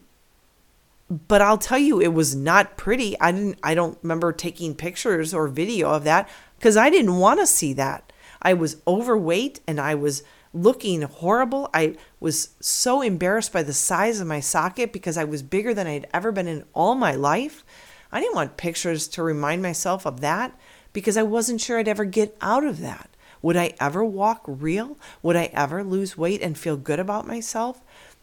But 1.26 1.42
I'll 1.42 1.58
tell 1.58 1.78
you, 1.78 2.00
it 2.00 2.14
was 2.14 2.36
not 2.36 2.76
pretty. 2.76 3.18
I 3.20 3.32
didn't, 3.32 3.58
I 3.64 3.74
don't 3.74 3.98
remember 4.00 4.32
taking 4.32 4.76
pictures 4.76 5.34
or 5.34 5.48
video 5.48 5.90
of 5.90 6.04
that 6.04 6.28
because 6.56 6.76
I 6.76 6.88
didn't 6.88 7.16
want 7.16 7.40
to 7.40 7.48
see 7.48 7.72
that. 7.72 8.12
I 8.42 8.54
was 8.54 8.78
overweight 8.86 9.60
and 9.66 9.80
I 9.80 9.94
was 9.94 10.22
looking 10.52 11.02
horrible. 11.02 11.70
I 11.72 11.96
was 12.18 12.50
so 12.60 13.02
embarrassed 13.02 13.52
by 13.52 13.62
the 13.62 13.72
size 13.72 14.20
of 14.20 14.26
my 14.26 14.40
socket 14.40 14.92
because 14.92 15.16
I 15.16 15.24
was 15.24 15.42
bigger 15.42 15.74
than 15.74 15.86
I'd 15.86 16.08
ever 16.12 16.32
been 16.32 16.48
in 16.48 16.64
all 16.72 16.94
my 16.94 17.14
life. 17.14 17.64
I 18.10 18.20
didn't 18.20 18.34
want 18.34 18.56
pictures 18.56 19.06
to 19.08 19.22
remind 19.22 19.62
myself 19.62 20.06
of 20.06 20.20
that 20.20 20.58
because 20.92 21.16
I 21.16 21.22
wasn't 21.22 21.60
sure 21.60 21.78
I'd 21.78 21.88
ever 21.88 22.04
get 22.04 22.36
out 22.40 22.64
of 22.64 22.80
that. 22.80 23.10
Would 23.42 23.56
I 23.56 23.74
ever 23.80 24.04
walk 24.04 24.42
real? 24.46 24.98
Would 25.22 25.36
I 25.36 25.50
ever 25.52 25.84
lose 25.84 26.18
weight 26.18 26.42
and 26.42 26.58
feel 26.58 26.76
good 26.76 26.98
about 26.98 27.26
myself? 27.26 27.80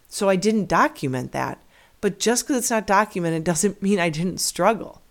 So 0.09 0.29
I 0.29 0.35
didn't 0.35 0.67
document 0.67 1.31
that. 1.31 1.61
But 2.01 2.19
just 2.19 2.45
because 2.45 2.57
it's 2.57 2.69
not 2.69 2.85
documented 2.85 3.43
doesn't 3.43 3.81
mean 3.81 3.99
I 3.99 4.09
didn't 4.09 4.39
struggle. 4.39 5.01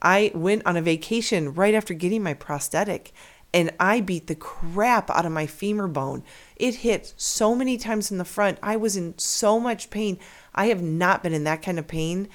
I 0.00 0.32
went 0.34 0.64
on 0.64 0.76
a 0.76 0.82
vacation 0.82 1.52
right 1.52 1.74
after 1.74 1.92
getting 1.92 2.22
my 2.22 2.32
prosthetic 2.32 3.12
and 3.52 3.72
I 3.80 4.00
beat 4.00 4.26
the 4.26 4.34
crap 4.34 5.10
out 5.10 5.26
of 5.26 5.32
my 5.32 5.46
femur 5.46 5.88
bone. 5.88 6.22
It 6.56 6.76
hit 6.76 7.14
so 7.16 7.54
many 7.54 7.76
times 7.76 8.10
in 8.10 8.18
the 8.18 8.24
front. 8.24 8.58
I 8.62 8.76
was 8.76 8.96
in 8.96 9.18
so 9.18 9.58
much 9.58 9.90
pain. 9.90 10.18
I 10.54 10.66
have 10.66 10.82
not 10.82 11.22
been 11.22 11.32
in 11.32 11.44
that 11.44 11.62
kind 11.62 11.78
of 11.78 11.88
pain 11.88 12.28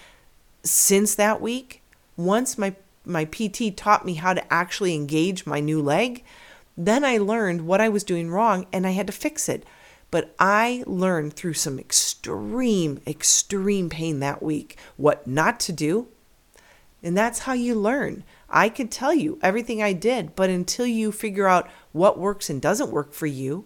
since 0.64 1.16
that 1.16 1.42
week. 1.42 1.82
Once 2.18 2.58
my 2.58 2.76
my 3.08 3.24
PT 3.24 3.78
taught 3.78 4.04
me 4.04 4.16
how 4.16 4.34
to 4.34 4.54
actually 4.54 4.96
engage 4.96 5.46
my 5.46 5.60
new 5.60 5.80
leg, 5.80 6.24
then 6.76 7.06
I 7.06 7.18
learned 7.18 7.68
what 7.68 7.80
I 7.80 7.88
was 7.88 8.04
doing 8.04 8.32
wrong 8.32 8.66
and 8.74 8.88
I 8.88 8.92
had 8.92 9.08
to 9.08 9.14
fix 9.14 9.48
it. 9.48 9.64
But 10.10 10.34
I 10.40 10.84
learned 10.88 11.34
through 11.34 11.54
some 11.54 11.78
extreme, 11.78 13.02
extreme 13.06 13.90
pain 13.90 14.20
that 14.22 14.42
week 14.42 14.78
what 14.98 15.28
not 15.28 15.60
to 15.62 15.72
do. 15.72 16.08
And 17.04 17.16
that's 17.16 17.40
how 17.40 17.54
you 17.54 17.76
learn. 17.76 18.24
I 18.56 18.70
could 18.70 18.90
tell 18.90 19.14
you 19.14 19.38
everything 19.44 19.84
I 19.84 19.92
did, 19.92 20.34
but 20.34 20.50
until 20.50 20.88
you 20.88 21.12
figure 21.12 21.46
out 21.46 21.70
what 21.92 22.18
works 22.18 22.50
and 22.50 22.62
doesn't 22.62 22.90
work 22.90 23.14
for 23.14 23.28
you, 23.28 23.66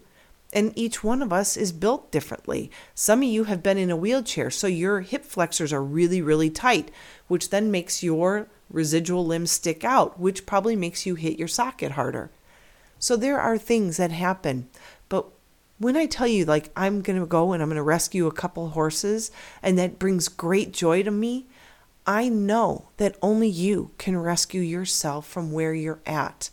and 0.52 0.72
each 0.74 1.04
one 1.04 1.22
of 1.22 1.32
us 1.32 1.56
is 1.56 1.70
built 1.70 2.10
differently. 2.10 2.72
Some 2.92 3.20
of 3.20 3.28
you 3.28 3.44
have 3.44 3.62
been 3.62 3.78
in 3.78 3.92
a 3.92 3.96
wheelchair, 3.96 4.50
so 4.50 4.66
your 4.66 5.02
hip 5.02 5.24
flexors 5.24 5.72
are 5.72 5.82
really, 5.82 6.20
really 6.20 6.50
tight, 6.50 6.90
which 7.28 7.50
then 7.50 7.70
makes 7.70 8.02
your 8.02 8.48
residual 8.68 9.24
limbs 9.24 9.52
stick 9.52 9.84
out, 9.84 10.18
which 10.18 10.44
probably 10.44 10.74
makes 10.74 11.06
you 11.06 11.14
hit 11.14 11.38
your 11.38 11.46
socket 11.46 11.92
harder. 11.92 12.32
So 12.98 13.16
there 13.16 13.40
are 13.40 13.58
things 13.58 13.96
that 13.96 14.10
happen. 14.10 14.68
But 15.08 15.26
when 15.78 15.96
I 15.96 16.06
tell 16.06 16.26
you, 16.26 16.44
like, 16.44 16.70
I'm 16.74 17.00
going 17.00 17.18
to 17.20 17.26
go 17.26 17.52
and 17.52 17.62
I'm 17.62 17.68
going 17.68 17.76
to 17.76 17.82
rescue 17.82 18.26
a 18.26 18.32
couple 18.32 18.70
horses, 18.70 19.30
and 19.62 19.78
that 19.78 20.00
brings 20.00 20.26
great 20.26 20.72
joy 20.72 21.04
to 21.04 21.12
me, 21.12 21.46
I 22.10 22.28
know 22.28 22.88
that 22.96 23.16
only 23.22 23.48
you 23.48 23.92
can 23.96 24.18
rescue 24.18 24.62
yourself 24.62 25.28
from 25.28 25.52
where 25.52 25.72
you're 25.72 26.00
at. 26.04 26.50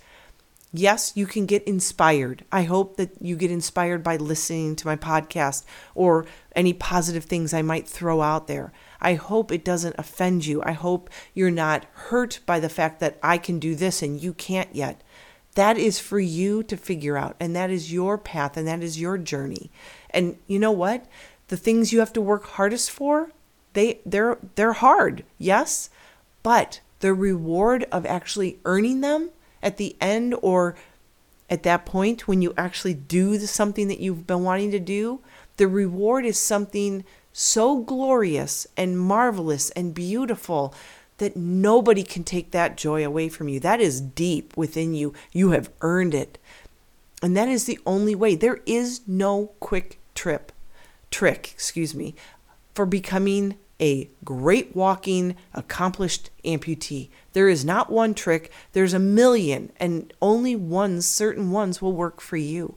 Yes, 0.71 1.13
you 1.15 1.25
can 1.25 1.47
get 1.47 1.63
inspired. 1.63 2.45
I 2.51 2.61
hope 2.61 2.97
that 2.97 3.19
you 3.19 3.35
get 3.35 3.49
inspired 3.49 4.03
by 4.03 4.17
listening 4.17 4.75
to 4.75 4.85
my 4.85 4.95
podcast 4.95 5.65
or 5.95 6.27
any 6.55 6.73
positive 6.73 7.23
things 7.23 7.55
I 7.55 7.63
might 7.63 7.87
throw 7.87 8.21
out 8.21 8.45
there. 8.45 8.71
I 9.01 9.15
hope 9.15 9.51
it 9.51 9.65
doesn't 9.65 9.95
offend 9.97 10.45
you. 10.45 10.61
I 10.61 10.73
hope 10.73 11.09
you're 11.33 11.49
not 11.49 11.87
hurt 11.91 12.39
by 12.45 12.59
the 12.59 12.69
fact 12.69 12.99
that 12.99 13.17
I 13.23 13.39
can 13.39 13.57
do 13.57 13.73
this 13.73 14.03
and 14.03 14.21
you 14.21 14.35
can't 14.35 14.75
yet. 14.75 15.01
That 15.55 15.79
is 15.79 15.97
for 15.97 16.19
you 16.19 16.61
to 16.61 16.77
figure 16.77 17.17
out, 17.17 17.35
and 17.39 17.55
that 17.55 17.71
is 17.71 17.91
your 17.91 18.19
path, 18.19 18.57
and 18.57 18.67
that 18.67 18.83
is 18.83 19.01
your 19.01 19.17
journey. 19.17 19.71
And 20.11 20.37
you 20.45 20.59
know 20.59 20.71
what? 20.71 21.07
The 21.47 21.57
things 21.57 21.91
you 21.91 21.97
have 21.97 22.13
to 22.13 22.21
work 22.21 22.45
hardest 22.45 22.91
for, 22.91 23.31
they 23.77 23.99
they're 24.05 24.39
they're 24.55 24.73
hard, 24.73 25.23
yes, 25.37 25.89
but 26.41 26.81
the 26.99 27.13
reward 27.13 27.85
of 27.91 28.05
actually 28.07 28.57
earning 28.65 29.01
them 29.01 29.29
at 29.61 29.77
the 29.77 29.95
end 30.01 30.35
or 30.41 30.75
at 31.49 31.63
that 31.63 31.85
point 31.85 32.27
when 32.27 32.41
you 32.41 32.53
actually 32.57 32.95
do 32.95 33.37
something 33.39 33.87
that 33.87 33.99
you've 33.99 34.25
been 34.25 34.43
wanting 34.43 34.71
to 34.71 34.79
do, 34.79 35.19
the 35.57 35.67
reward 35.67 36.25
is 36.25 36.39
something 36.39 37.05
so 37.31 37.77
glorious 37.77 38.65
and 38.75 38.99
marvelous 38.99 39.69
and 39.71 39.93
beautiful 39.93 40.73
that 41.19 41.35
nobody 41.35 42.03
can 42.03 42.23
take 42.23 42.51
that 42.51 42.77
joy 42.77 43.05
away 43.05 43.29
from 43.29 43.47
you. 43.47 43.59
That 43.59 43.79
is 43.79 44.01
deep 44.01 44.57
within 44.57 44.95
you. 44.95 45.13
You 45.31 45.51
have 45.51 45.69
earned 45.81 46.15
it. 46.15 46.39
And 47.21 47.37
that 47.37 47.47
is 47.47 47.65
the 47.65 47.79
only 47.85 48.15
way. 48.15 48.35
There 48.35 48.59
is 48.65 49.01
no 49.07 49.51
quick 49.59 49.99
trip, 50.15 50.51
trick, 51.09 51.51
excuse 51.53 51.95
me, 51.95 52.15
for 52.75 52.85
becoming 52.85 53.57
a 53.79 54.09
great 54.23 54.75
walking, 54.75 55.35
accomplished 55.53 56.29
amputee. 56.43 57.09
There 57.33 57.49
is 57.49 57.63
not 57.63 57.91
one 57.91 58.13
trick, 58.13 58.51
there's 58.73 58.93
a 58.93 58.99
million, 58.99 59.71
and 59.77 60.13
only 60.21 60.55
ones, 60.55 61.05
certain 61.05 61.51
ones, 61.51 61.81
will 61.81 61.93
work 61.93 62.21
for 62.21 62.37
you. 62.37 62.75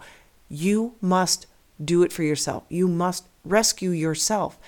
You 0.48 0.94
must 1.00 1.46
do 1.82 2.02
it 2.02 2.12
for 2.12 2.22
yourself. 2.22 2.64
You 2.68 2.88
must 2.88 3.26
rescue 3.44 3.90
yourself. 3.90 4.58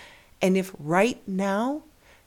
And 0.41 0.57
if 0.57 0.75
right 0.79 1.21
now 1.27 1.83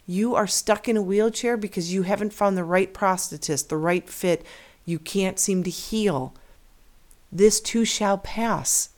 you 0.06 0.36
are 0.36 0.48
stuck 0.48 0.88
in 0.88 0.98
a 0.98 1.02
wheelchair 1.02 1.58
because 1.58 1.94
you 1.94 2.04
haven't 2.04 2.34
found 2.34 2.56
the 2.56 2.64
right 2.64 2.94
prosthetist, 2.94 3.70
the 3.70 3.78
right 3.78 4.08
fit, 4.08 4.46
you 4.86 5.00
can't 5.00 5.40
seem 5.40 5.64
to 5.64 5.70
heal, 5.70 6.36
this 7.32 7.60
too 7.60 7.86
shall 7.86 8.20
pass. 8.20 8.90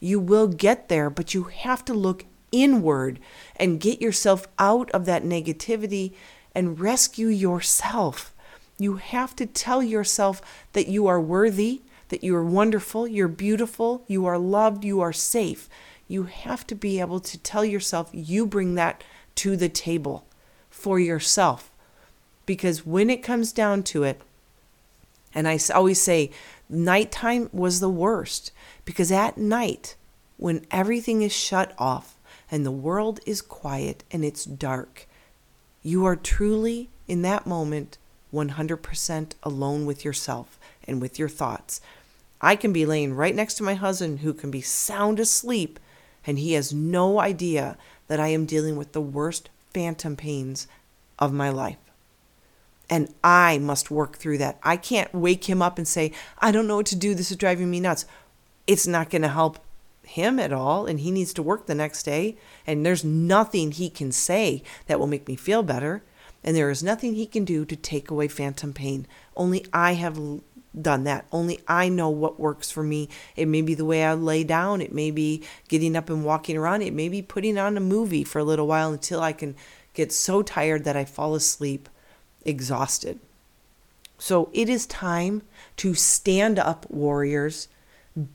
You 0.00 0.18
will 0.18 0.48
get 0.48 0.88
there, 0.88 1.10
but 1.10 1.34
you 1.34 1.44
have 1.44 1.84
to 1.84 1.94
look 1.94 2.24
inward 2.54 3.18
and 3.56 3.80
get 3.80 4.00
yourself 4.00 4.46
out 4.58 4.90
of 4.92 5.04
that 5.06 5.24
negativity 5.24 6.14
and 6.54 6.78
rescue 6.78 7.26
yourself. 7.26 8.32
You 8.78 8.96
have 8.96 9.34
to 9.36 9.46
tell 9.46 9.82
yourself 9.82 10.40
that 10.72 10.86
you 10.86 11.08
are 11.08 11.20
worthy, 11.20 11.82
that 12.08 12.22
you 12.22 12.34
are 12.36 12.44
wonderful, 12.44 13.08
you're 13.08 13.28
beautiful, 13.28 14.04
you 14.06 14.24
are 14.24 14.38
loved, 14.38 14.84
you 14.84 15.00
are 15.00 15.12
safe. 15.12 15.68
You 16.06 16.24
have 16.24 16.66
to 16.68 16.74
be 16.74 17.00
able 17.00 17.20
to 17.20 17.38
tell 17.38 17.64
yourself 17.64 18.10
you 18.12 18.46
bring 18.46 18.76
that 18.76 19.02
to 19.36 19.56
the 19.56 19.68
table 19.68 20.24
for 20.70 21.00
yourself. 21.00 21.72
Because 22.46 22.86
when 22.86 23.10
it 23.10 23.22
comes 23.22 23.52
down 23.52 23.82
to 23.84 24.04
it, 24.04 24.20
and 25.34 25.48
I 25.48 25.58
always 25.74 26.00
say, 26.00 26.30
nighttime 26.68 27.48
was 27.52 27.80
the 27.80 27.90
worst 27.90 28.52
because 28.84 29.10
at 29.10 29.36
night, 29.36 29.96
when 30.36 30.66
everything 30.70 31.22
is 31.22 31.32
shut 31.32 31.74
off, 31.78 32.13
and 32.50 32.64
the 32.64 32.70
world 32.70 33.20
is 33.26 33.42
quiet 33.42 34.04
and 34.10 34.24
it's 34.24 34.44
dark, 34.44 35.06
you 35.82 36.04
are 36.04 36.16
truly 36.16 36.88
in 37.06 37.22
that 37.22 37.46
moment 37.46 37.98
100% 38.32 39.32
alone 39.42 39.86
with 39.86 40.04
yourself 40.04 40.58
and 40.86 41.00
with 41.00 41.18
your 41.18 41.28
thoughts. 41.28 41.80
I 42.40 42.56
can 42.56 42.72
be 42.72 42.84
laying 42.84 43.14
right 43.14 43.34
next 43.34 43.54
to 43.54 43.62
my 43.62 43.74
husband 43.74 44.20
who 44.20 44.34
can 44.34 44.50
be 44.50 44.60
sound 44.60 45.18
asleep, 45.18 45.78
and 46.26 46.38
he 46.38 46.52
has 46.54 46.74
no 46.74 47.20
idea 47.20 47.76
that 48.08 48.20
I 48.20 48.28
am 48.28 48.44
dealing 48.44 48.76
with 48.76 48.92
the 48.92 49.00
worst 49.00 49.48
phantom 49.72 50.16
pains 50.16 50.66
of 51.18 51.32
my 51.32 51.48
life. 51.48 51.78
And 52.90 53.08
I 53.22 53.58
must 53.58 53.90
work 53.90 54.16
through 54.16 54.38
that. 54.38 54.58
I 54.62 54.76
can't 54.76 55.14
wake 55.14 55.48
him 55.48 55.62
up 55.62 55.78
and 55.78 55.88
say, 55.88 56.12
I 56.38 56.52
don't 56.52 56.66
know 56.66 56.76
what 56.76 56.86
to 56.86 56.96
do. 56.96 57.14
This 57.14 57.30
is 57.30 57.38
driving 57.38 57.70
me 57.70 57.80
nuts. 57.80 58.04
It's 58.66 58.86
not 58.86 59.08
going 59.08 59.22
to 59.22 59.28
help 59.28 59.58
him 60.04 60.38
at 60.38 60.52
all 60.52 60.86
and 60.86 61.00
he 61.00 61.10
needs 61.10 61.32
to 61.34 61.42
work 61.42 61.66
the 61.66 61.74
next 61.74 62.02
day 62.04 62.36
and 62.66 62.84
there's 62.84 63.04
nothing 63.04 63.72
he 63.72 63.90
can 63.90 64.12
say 64.12 64.62
that 64.86 64.98
will 64.98 65.06
make 65.06 65.28
me 65.28 65.36
feel 65.36 65.62
better 65.62 66.02
and 66.44 66.54
there 66.54 66.70
is 66.70 66.82
nothing 66.82 67.14
he 67.14 67.26
can 67.26 67.44
do 67.44 67.64
to 67.64 67.74
take 67.74 68.10
away 68.10 68.28
phantom 68.28 68.74
pain. 68.74 69.06
Only 69.34 69.64
i 69.72 69.94
have 69.94 70.20
done 70.78 71.04
that. 71.04 71.26
Only 71.32 71.60
i 71.66 71.88
know 71.88 72.10
what 72.10 72.38
works 72.38 72.70
for 72.70 72.82
me. 72.82 73.08
It 73.34 73.46
may 73.46 73.62
be 73.62 73.74
the 73.74 73.84
way 73.84 74.04
i 74.04 74.12
lay 74.12 74.44
down. 74.44 74.82
It 74.82 74.92
may 74.92 75.10
be 75.10 75.42
getting 75.68 75.96
up 75.96 76.10
and 76.10 76.24
walking 76.24 76.56
around. 76.56 76.82
It 76.82 76.92
may 76.92 77.08
be 77.08 77.22
putting 77.22 77.56
on 77.58 77.76
a 77.76 77.80
movie 77.80 78.24
for 78.24 78.38
a 78.38 78.44
little 78.44 78.66
while 78.66 78.92
until 78.92 79.22
i 79.22 79.32
can 79.32 79.56
get 79.94 80.12
so 80.12 80.42
tired 80.42 80.84
that 80.84 80.96
i 80.96 81.04
fall 81.04 81.34
asleep 81.34 81.88
exhausted. 82.44 83.20
So 84.18 84.50
it 84.52 84.68
is 84.68 84.86
time 84.86 85.42
to 85.78 85.94
stand 85.94 86.58
up, 86.58 86.88
warriors. 86.90 87.68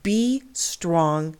Be 0.02 0.42
strong. 0.52 1.36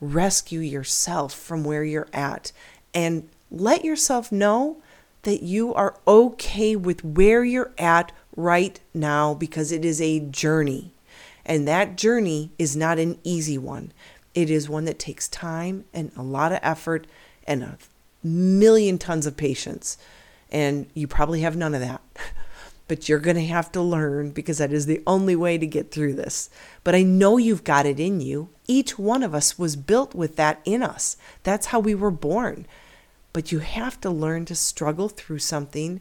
Rescue 0.00 0.60
yourself 0.60 1.34
from 1.34 1.64
where 1.64 1.84
you're 1.84 2.08
at 2.12 2.52
and 2.94 3.28
let 3.50 3.84
yourself 3.84 4.32
know 4.32 4.78
that 5.22 5.42
you 5.42 5.74
are 5.74 5.96
okay 6.06 6.74
with 6.76 7.04
where 7.04 7.44
you're 7.44 7.72
at 7.76 8.12
right 8.36 8.80
now 8.94 9.34
because 9.34 9.72
it 9.72 9.84
is 9.84 10.00
a 10.00 10.20
journey. 10.20 10.92
And 11.44 11.66
that 11.68 11.96
journey 11.96 12.50
is 12.58 12.76
not 12.76 12.98
an 12.98 13.18
easy 13.24 13.58
one. 13.58 13.92
It 14.34 14.50
is 14.50 14.68
one 14.68 14.84
that 14.84 14.98
takes 14.98 15.28
time 15.28 15.84
and 15.92 16.12
a 16.16 16.22
lot 16.22 16.52
of 16.52 16.60
effort 16.62 17.06
and 17.46 17.62
a 17.62 17.78
million 18.22 18.98
tons 18.98 19.26
of 19.26 19.36
patience. 19.36 19.98
And 20.50 20.86
you 20.94 21.06
probably 21.06 21.40
have 21.40 21.56
none 21.56 21.74
of 21.74 21.80
that. 21.80 22.00
but 22.90 23.08
you're 23.08 23.20
going 23.20 23.36
to 23.36 23.46
have 23.46 23.70
to 23.70 23.80
learn 23.80 24.32
because 24.32 24.58
that 24.58 24.72
is 24.72 24.86
the 24.86 25.00
only 25.06 25.36
way 25.36 25.56
to 25.56 25.64
get 25.64 25.92
through 25.92 26.12
this. 26.12 26.50
But 26.82 26.96
I 26.96 27.04
know 27.04 27.36
you've 27.36 27.62
got 27.62 27.86
it 27.86 28.00
in 28.00 28.20
you. 28.20 28.48
Each 28.66 28.98
one 28.98 29.22
of 29.22 29.32
us 29.32 29.56
was 29.56 29.76
built 29.76 30.12
with 30.12 30.34
that 30.34 30.60
in 30.64 30.82
us. 30.82 31.16
That's 31.44 31.66
how 31.66 31.78
we 31.78 31.94
were 31.94 32.10
born. 32.10 32.66
But 33.32 33.52
you 33.52 33.60
have 33.60 34.00
to 34.00 34.10
learn 34.10 34.44
to 34.46 34.56
struggle 34.56 35.08
through 35.08 35.38
something, 35.38 36.00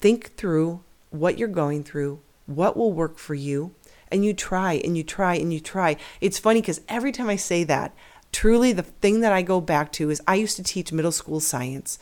think 0.00 0.34
through 0.34 0.80
what 1.10 1.36
you're 1.36 1.46
going 1.46 1.84
through, 1.84 2.20
what 2.46 2.74
will 2.74 2.94
work 2.94 3.18
for 3.18 3.34
you, 3.34 3.74
and 4.10 4.24
you 4.24 4.32
try 4.32 4.80
and 4.82 4.96
you 4.96 5.02
try 5.04 5.34
and 5.34 5.52
you 5.52 5.60
try. 5.60 5.98
It's 6.22 6.38
funny 6.38 6.62
because 6.62 6.80
every 6.88 7.12
time 7.12 7.28
I 7.28 7.36
say 7.36 7.64
that, 7.64 7.94
truly 8.32 8.72
the 8.72 8.84
thing 8.84 9.20
that 9.20 9.34
I 9.34 9.42
go 9.42 9.60
back 9.60 9.92
to 9.92 10.08
is 10.08 10.22
I 10.26 10.36
used 10.36 10.56
to 10.56 10.62
teach 10.62 10.90
middle 10.90 11.12
school 11.12 11.38
science. 11.38 11.98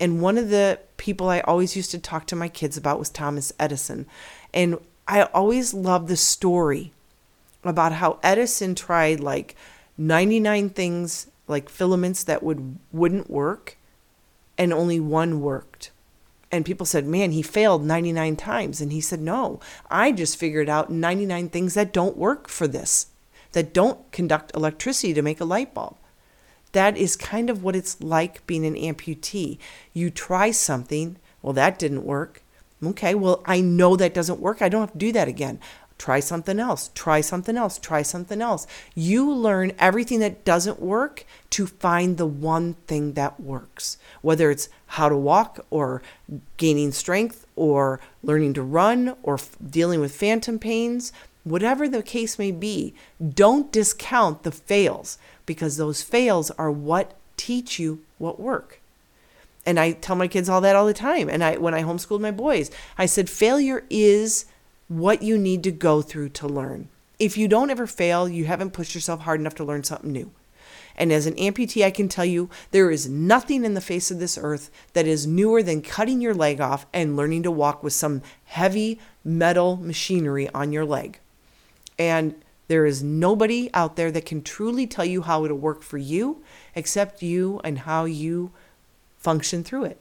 And 0.00 0.20
one 0.20 0.38
of 0.38 0.50
the 0.50 0.80
people 0.96 1.28
I 1.28 1.40
always 1.40 1.76
used 1.76 1.90
to 1.92 1.98
talk 1.98 2.26
to 2.26 2.36
my 2.36 2.48
kids 2.48 2.76
about 2.76 2.98
was 2.98 3.10
Thomas 3.10 3.52
Edison. 3.58 4.06
And 4.52 4.78
I 5.06 5.22
always 5.22 5.74
loved 5.74 6.08
the 6.08 6.16
story 6.16 6.92
about 7.62 7.92
how 7.92 8.18
Edison 8.22 8.74
tried 8.74 9.20
like 9.20 9.54
99 9.96 10.70
things 10.70 11.28
like 11.46 11.68
filaments 11.68 12.24
that 12.24 12.42
would 12.42 12.78
wouldn't 12.92 13.30
work 13.30 13.76
and 14.56 14.72
only 14.72 15.00
one 15.00 15.40
worked. 15.40 15.90
And 16.50 16.64
people 16.64 16.86
said, 16.86 17.06
"Man, 17.06 17.32
he 17.32 17.42
failed 17.42 17.84
99 17.84 18.36
times." 18.36 18.80
And 18.80 18.92
he 18.92 19.00
said, 19.00 19.20
"No, 19.20 19.60
I 19.90 20.12
just 20.12 20.36
figured 20.36 20.68
out 20.68 20.90
99 20.90 21.48
things 21.48 21.74
that 21.74 21.92
don't 21.92 22.16
work 22.16 22.48
for 22.48 22.66
this, 22.68 23.06
that 23.52 23.74
don't 23.74 24.10
conduct 24.12 24.54
electricity 24.54 25.12
to 25.14 25.22
make 25.22 25.40
a 25.40 25.44
light 25.44 25.74
bulb." 25.74 25.96
That 26.74 26.96
is 26.96 27.14
kind 27.14 27.50
of 27.50 27.62
what 27.62 27.76
it's 27.76 28.02
like 28.02 28.44
being 28.48 28.66
an 28.66 28.74
amputee. 28.74 29.58
You 29.92 30.10
try 30.10 30.50
something, 30.50 31.16
well 31.40 31.52
that 31.52 31.78
didn't 31.78 32.04
work. 32.04 32.42
Okay, 32.84 33.14
well 33.14 33.42
I 33.46 33.60
know 33.60 33.94
that 33.96 34.12
doesn't 34.12 34.40
work. 34.40 34.60
I 34.60 34.68
don't 34.68 34.80
have 34.80 34.92
to 34.92 34.98
do 34.98 35.12
that 35.12 35.28
again. 35.28 35.60
Try 35.98 36.18
something 36.18 36.58
else, 36.58 36.90
try 36.96 37.20
something 37.20 37.56
else, 37.56 37.78
try 37.78 38.02
something 38.02 38.42
else. 38.42 38.66
You 38.96 39.30
learn 39.32 39.70
everything 39.78 40.18
that 40.18 40.44
doesn't 40.44 40.80
work 40.80 41.24
to 41.50 41.68
find 41.68 42.16
the 42.16 42.26
one 42.26 42.74
thing 42.88 43.12
that 43.12 43.38
works, 43.38 43.96
whether 44.20 44.50
it's 44.50 44.68
how 44.86 45.08
to 45.08 45.16
walk 45.16 45.64
or 45.70 46.02
gaining 46.56 46.90
strength 46.90 47.46
or 47.54 48.00
learning 48.24 48.54
to 48.54 48.62
run 48.62 49.14
or 49.22 49.34
f- 49.34 49.56
dealing 49.70 50.00
with 50.00 50.16
phantom 50.16 50.58
pains, 50.58 51.12
whatever 51.44 51.88
the 51.88 52.02
case 52.02 52.36
may 52.36 52.50
be. 52.50 52.92
Don't 53.22 53.70
discount 53.70 54.42
the 54.42 54.50
fails 54.50 55.16
because 55.46 55.76
those 55.76 56.02
fails 56.02 56.50
are 56.52 56.70
what 56.70 57.14
teach 57.36 57.78
you 57.78 58.00
what 58.18 58.40
work. 58.40 58.80
And 59.66 59.80
I 59.80 59.92
tell 59.92 60.16
my 60.16 60.28
kids 60.28 60.48
all 60.48 60.60
that 60.60 60.76
all 60.76 60.86
the 60.86 60.94
time. 60.94 61.28
And 61.28 61.42
I 61.42 61.56
when 61.56 61.74
I 61.74 61.82
homeschooled 61.82 62.20
my 62.20 62.30
boys, 62.30 62.70
I 62.98 63.06
said 63.06 63.30
failure 63.30 63.84
is 63.88 64.46
what 64.88 65.22
you 65.22 65.38
need 65.38 65.62
to 65.64 65.72
go 65.72 66.02
through 66.02 66.30
to 66.30 66.46
learn. 66.46 66.88
If 67.18 67.38
you 67.38 67.48
don't 67.48 67.70
ever 67.70 67.86
fail, 67.86 68.28
you 68.28 68.44
haven't 68.44 68.72
pushed 68.72 68.94
yourself 68.94 69.20
hard 69.20 69.40
enough 69.40 69.54
to 69.56 69.64
learn 69.64 69.84
something 69.84 70.12
new. 70.12 70.30
And 70.96 71.12
as 71.12 71.26
an 71.26 71.34
amputee, 71.34 71.84
I 71.84 71.90
can 71.90 72.08
tell 72.08 72.24
you 72.24 72.50
there 72.70 72.90
is 72.90 73.08
nothing 73.08 73.64
in 73.64 73.74
the 73.74 73.80
face 73.80 74.10
of 74.10 74.18
this 74.18 74.38
earth 74.40 74.70
that 74.92 75.06
is 75.06 75.26
newer 75.26 75.62
than 75.62 75.82
cutting 75.82 76.20
your 76.20 76.34
leg 76.34 76.60
off 76.60 76.86
and 76.92 77.16
learning 77.16 77.42
to 77.44 77.50
walk 77.50 77.82
with 77.82 77.92
some 77.92 78.22
heavy 78.44 79.00
metal 79.24 79.76
machinery 79.76 80.48
on 80.50 80.72
your 80.72 80.84
leg. 80.84 81.18
And 81.98 82.34
there 82.68 82.86
is 82.86 83.02
nobody 83.02 83.70
out 83.74 83.96
there 83.96 84.10
that 84.10 84.26
can 84.26 84.42
truly 84.42 84.86
tell 84.86 85.04
you 85.04 85.22
how 85.22 85.44
it'll 85.44 85.56
work 85.56 85.82
for 85.82 85.98
you 85.98 86.42
except 86.74 87.22
you 87.22 87.60
and 87.62 87.80
how 87.80 88.04
you 88.04 88.52
function 89.16 89.62
through 89.62 89.84
it. 89.84 90.00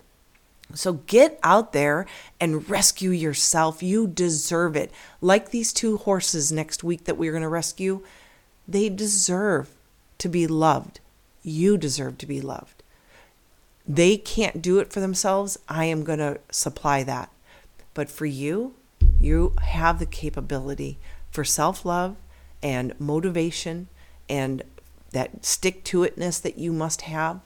So 0.73 0.93
get 0.93 1.39
out 1.43 1.73
there 1.73 2.05
and 2.39 2.67
rescue 2.69 3.11
yourself. 3.11 3.83
You 3.83 4.07
deserve 4.07 4.75
it. 4.75 4.91
Like 5.21 5.49
these 5.49 5.73
two 5.73 5.97
horses 5.97 6.51
next 6.51 6.83
week 6.83 7.03
that 7.03 7.17
we're 7.17 7.31
going 7.31 7.43
to 7.43 7.49
rescue, 7.49 8.01
they 8.67 8.89
deserve 8.89 9.69
to 10.19 10.29
be 10.29 10.47
loved. 10.47 10.99
You 11.43 11.77
deserve 11.77 12.17
to 12.19 12.25
be 12.25 12.41
loved. 12.41 12.81
They 13.85 14.17
can't 14.17 14.61
do 14.61 14.79
it 14.79 14.93
for 14.93 15.01
themselves. 15.01 15.59
I 15.67 15.85
am 15.85 16.03
going 16.03 16.19
to 16.19 16.39
supply 16.49 17.03
that. 17.03 17.29
But 17.93 18.09
for 18.09 18.25
you, 18.25 18.73
you 19.19 19.53
have 19.61 19.99
the 19.99 20.05
capability 20.05 20.97
for 21.29 21.43
self 21.43 21.85
love 21.85 22.15
and 22.63 22.99
motivation 22.99 23.87
and 24.27 24.63
that 25.11 25.45
stick 25.45 25.83
to 25.83 25.99
itness 25.99 26.41
that 26.41 26.57
you 26.57 26.73
must 26.73 27.01
have 27.01 27.41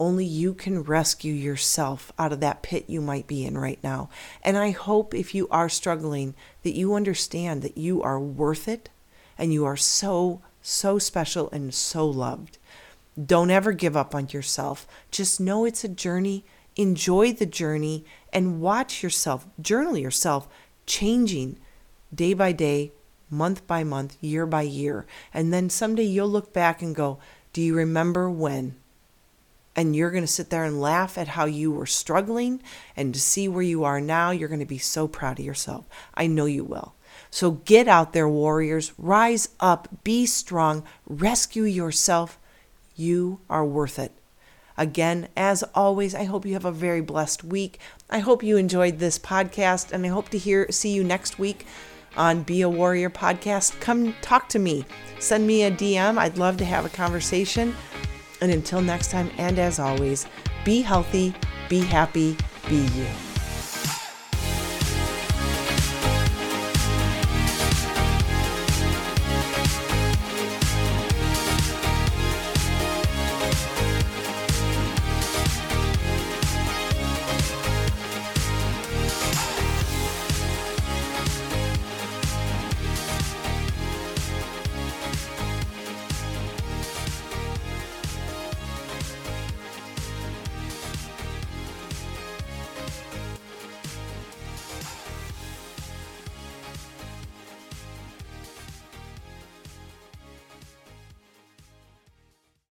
only 0.00 0.24
you 0.24 0.54
can 0.54 0.82
rescue 0.82 1.32
yourself 1.32 2.10
out 2.18 2.32
of 2.32 2.40
that 2.40 2.62
pit 2.62 2.86
you 2.88 3.02
might 3.02 3.26
be 3.26 3.44
in 3.44 3.56
right 3.58 3.78
now. 3.84 4.08
And 4.42 4.56
I 4.56 4.70
hope 4.70 5.14
if 5.14 5.34
you 5.34 5.46
are 5.50 5.68
struggling 5.68 6.34
that 6.62 6.74
you 6.74 6.94
understand 6.94 7.60
that 7.62 7.76
you 7.76 8.02
are 8.02 8.18
worth 8.18 8.66
it 8.66 8.88
and 9.36 9.52
you 9.52 9.66
are 9.66 9.76
so, 9.76 10.40
so 10.62 10.98
special 10.98 11.50
and 11.50 11.74
so 11.74 12.06
loved. 12.06 12.56
Don't 13.22 13.50
ever 13.50 13.72
give 13.72 13.94
up 13.94 14.14
on 14.14 14.28
yourself. 14.28 14.86
Just 15.10 15.38
know 15.38 15.66
it's 15.66 15.84
a 15.84 15.88
journey. 15.88 16.46
Enjoy 16.76 17.34
the 17.34 17.46
journey 17.46 18.06
and 18.32 18.62
watch 18.62 19.02
yourself, 19.02 19.46
journal 19.60 19.98
yourself 19.98 20.48
changing 20.86 21.58
day 22.12 22.32
by 22.32 22.52
day, 22.52 22.90
month 23.30 23.66
by 23.66 23.84
month, 23.84 24.16
year 24.20 24.46
by 24.46 24.62
year. 24.62 25.06
And 25.32 25.52
then 25.52 25.70
someday 25.70 26.04
you'll 26.04 26.28
look 26.28 26.52
back 26.52 26.82
and 26.82 26.94
go, 26.94 27.18
Do 27.52 27.62
you 27.62 27.74
remember 27.74 28.30
when? 28.30 28.76
and 29.76 29.94
you're 29.94 30.10
going 30.10 30.24
to 30.24 30.26
sit 30.26 30.50
there 30.50 30.64
and 30.64 30.80
laugh 30.80 31.16
at 31.16 31.28
how 31.28 31.44
you 31.44 31.70
were 31.70 31.86
struggling 31.86 32.62
and 32.96 33.14
to 33.14 33.20
see 33.20 33.48
where 33.48 33.62
you 33.62 33.84
are 33.84 34.00
now, 34.00 34.30
you're 34.30 34.48
going 34.48 34.60
to 34.60 34.66
be 34.66 34.78
so 34.78 35.06
proud 35.06 35.38
of 35.38 35.44
yourself. 35.44 35.86
I 36.14 36.26
know 36.26 36.46
you 36.46 36.64
will. 36.64 36.94
So 37.30 37.52
get 37.52 37.86
out 37.86 38.12
there, 38.12 38.28
warriors. 38.28 38.92
Rise 38.98 39.48
up, 39.60 39.88
be 40.04 40.26
strong, 40.26 40.84
rescue 41.06 41.62
yourself. 41.62 42.38
You 42.96 43.40
are 43.48 43.64
worth 43.64 43.98
it. 43.98 44.12
Again, 44.76 45.28
as 45.36 45.62
always, 45.74 46.14
I 46.14 46.24
hope 46.24 46.46
you 46.46 46.54
have 46.54 46.64
a 46.64 46.72
very 46.72 47.00
blessed 47.00 47.44
week. 47.44 47.78
I 48.08 48.20
hope 48.20 48.42
you 48.42 48.56
enjoyed 48.56 48.98
this 48.98 49.18
podcast, 49.18 49.92
and 49.92 50.04
I 50.06 50.08
hope 50.08 50.30
to 50.30 50.38
hear 50.38 50.66
see 50.70 50.92
you 50.92 51.04
next 51.04 51.38
week 51.38 51.66
on 52.16 52.42
Be 52.42 52.62
a 52.62 52.68
Warrior 52.68 53.10
podcast. 53.10 53.78
Come 53.80 54.14
talk 54.22 54.48
to 54.50 54.58
me. 54.58 54.84
Send 55.18 55.46
me 55.46 55.64
a 55.64 55.70
DM. 55.70 56.18
I'd 56.18 56.38
love 56.38 56.56
to 56.58 56.64
have 56.64 56.84
a 56.84 56.90
conversation. 56.90 57.74
And 58.40 58.50
until 58.50 58.80
next 58.80 59.10
time, 59.10 59.30
and 59.38 59.58
as 59.58 59.78
always, 59.78 60.26
be 60.64 60.80
healthy, 60.80 61.34
be 61.68 61.80
happy, 61.80 62.36
be 62.68 62.76
you. 62.76 63.29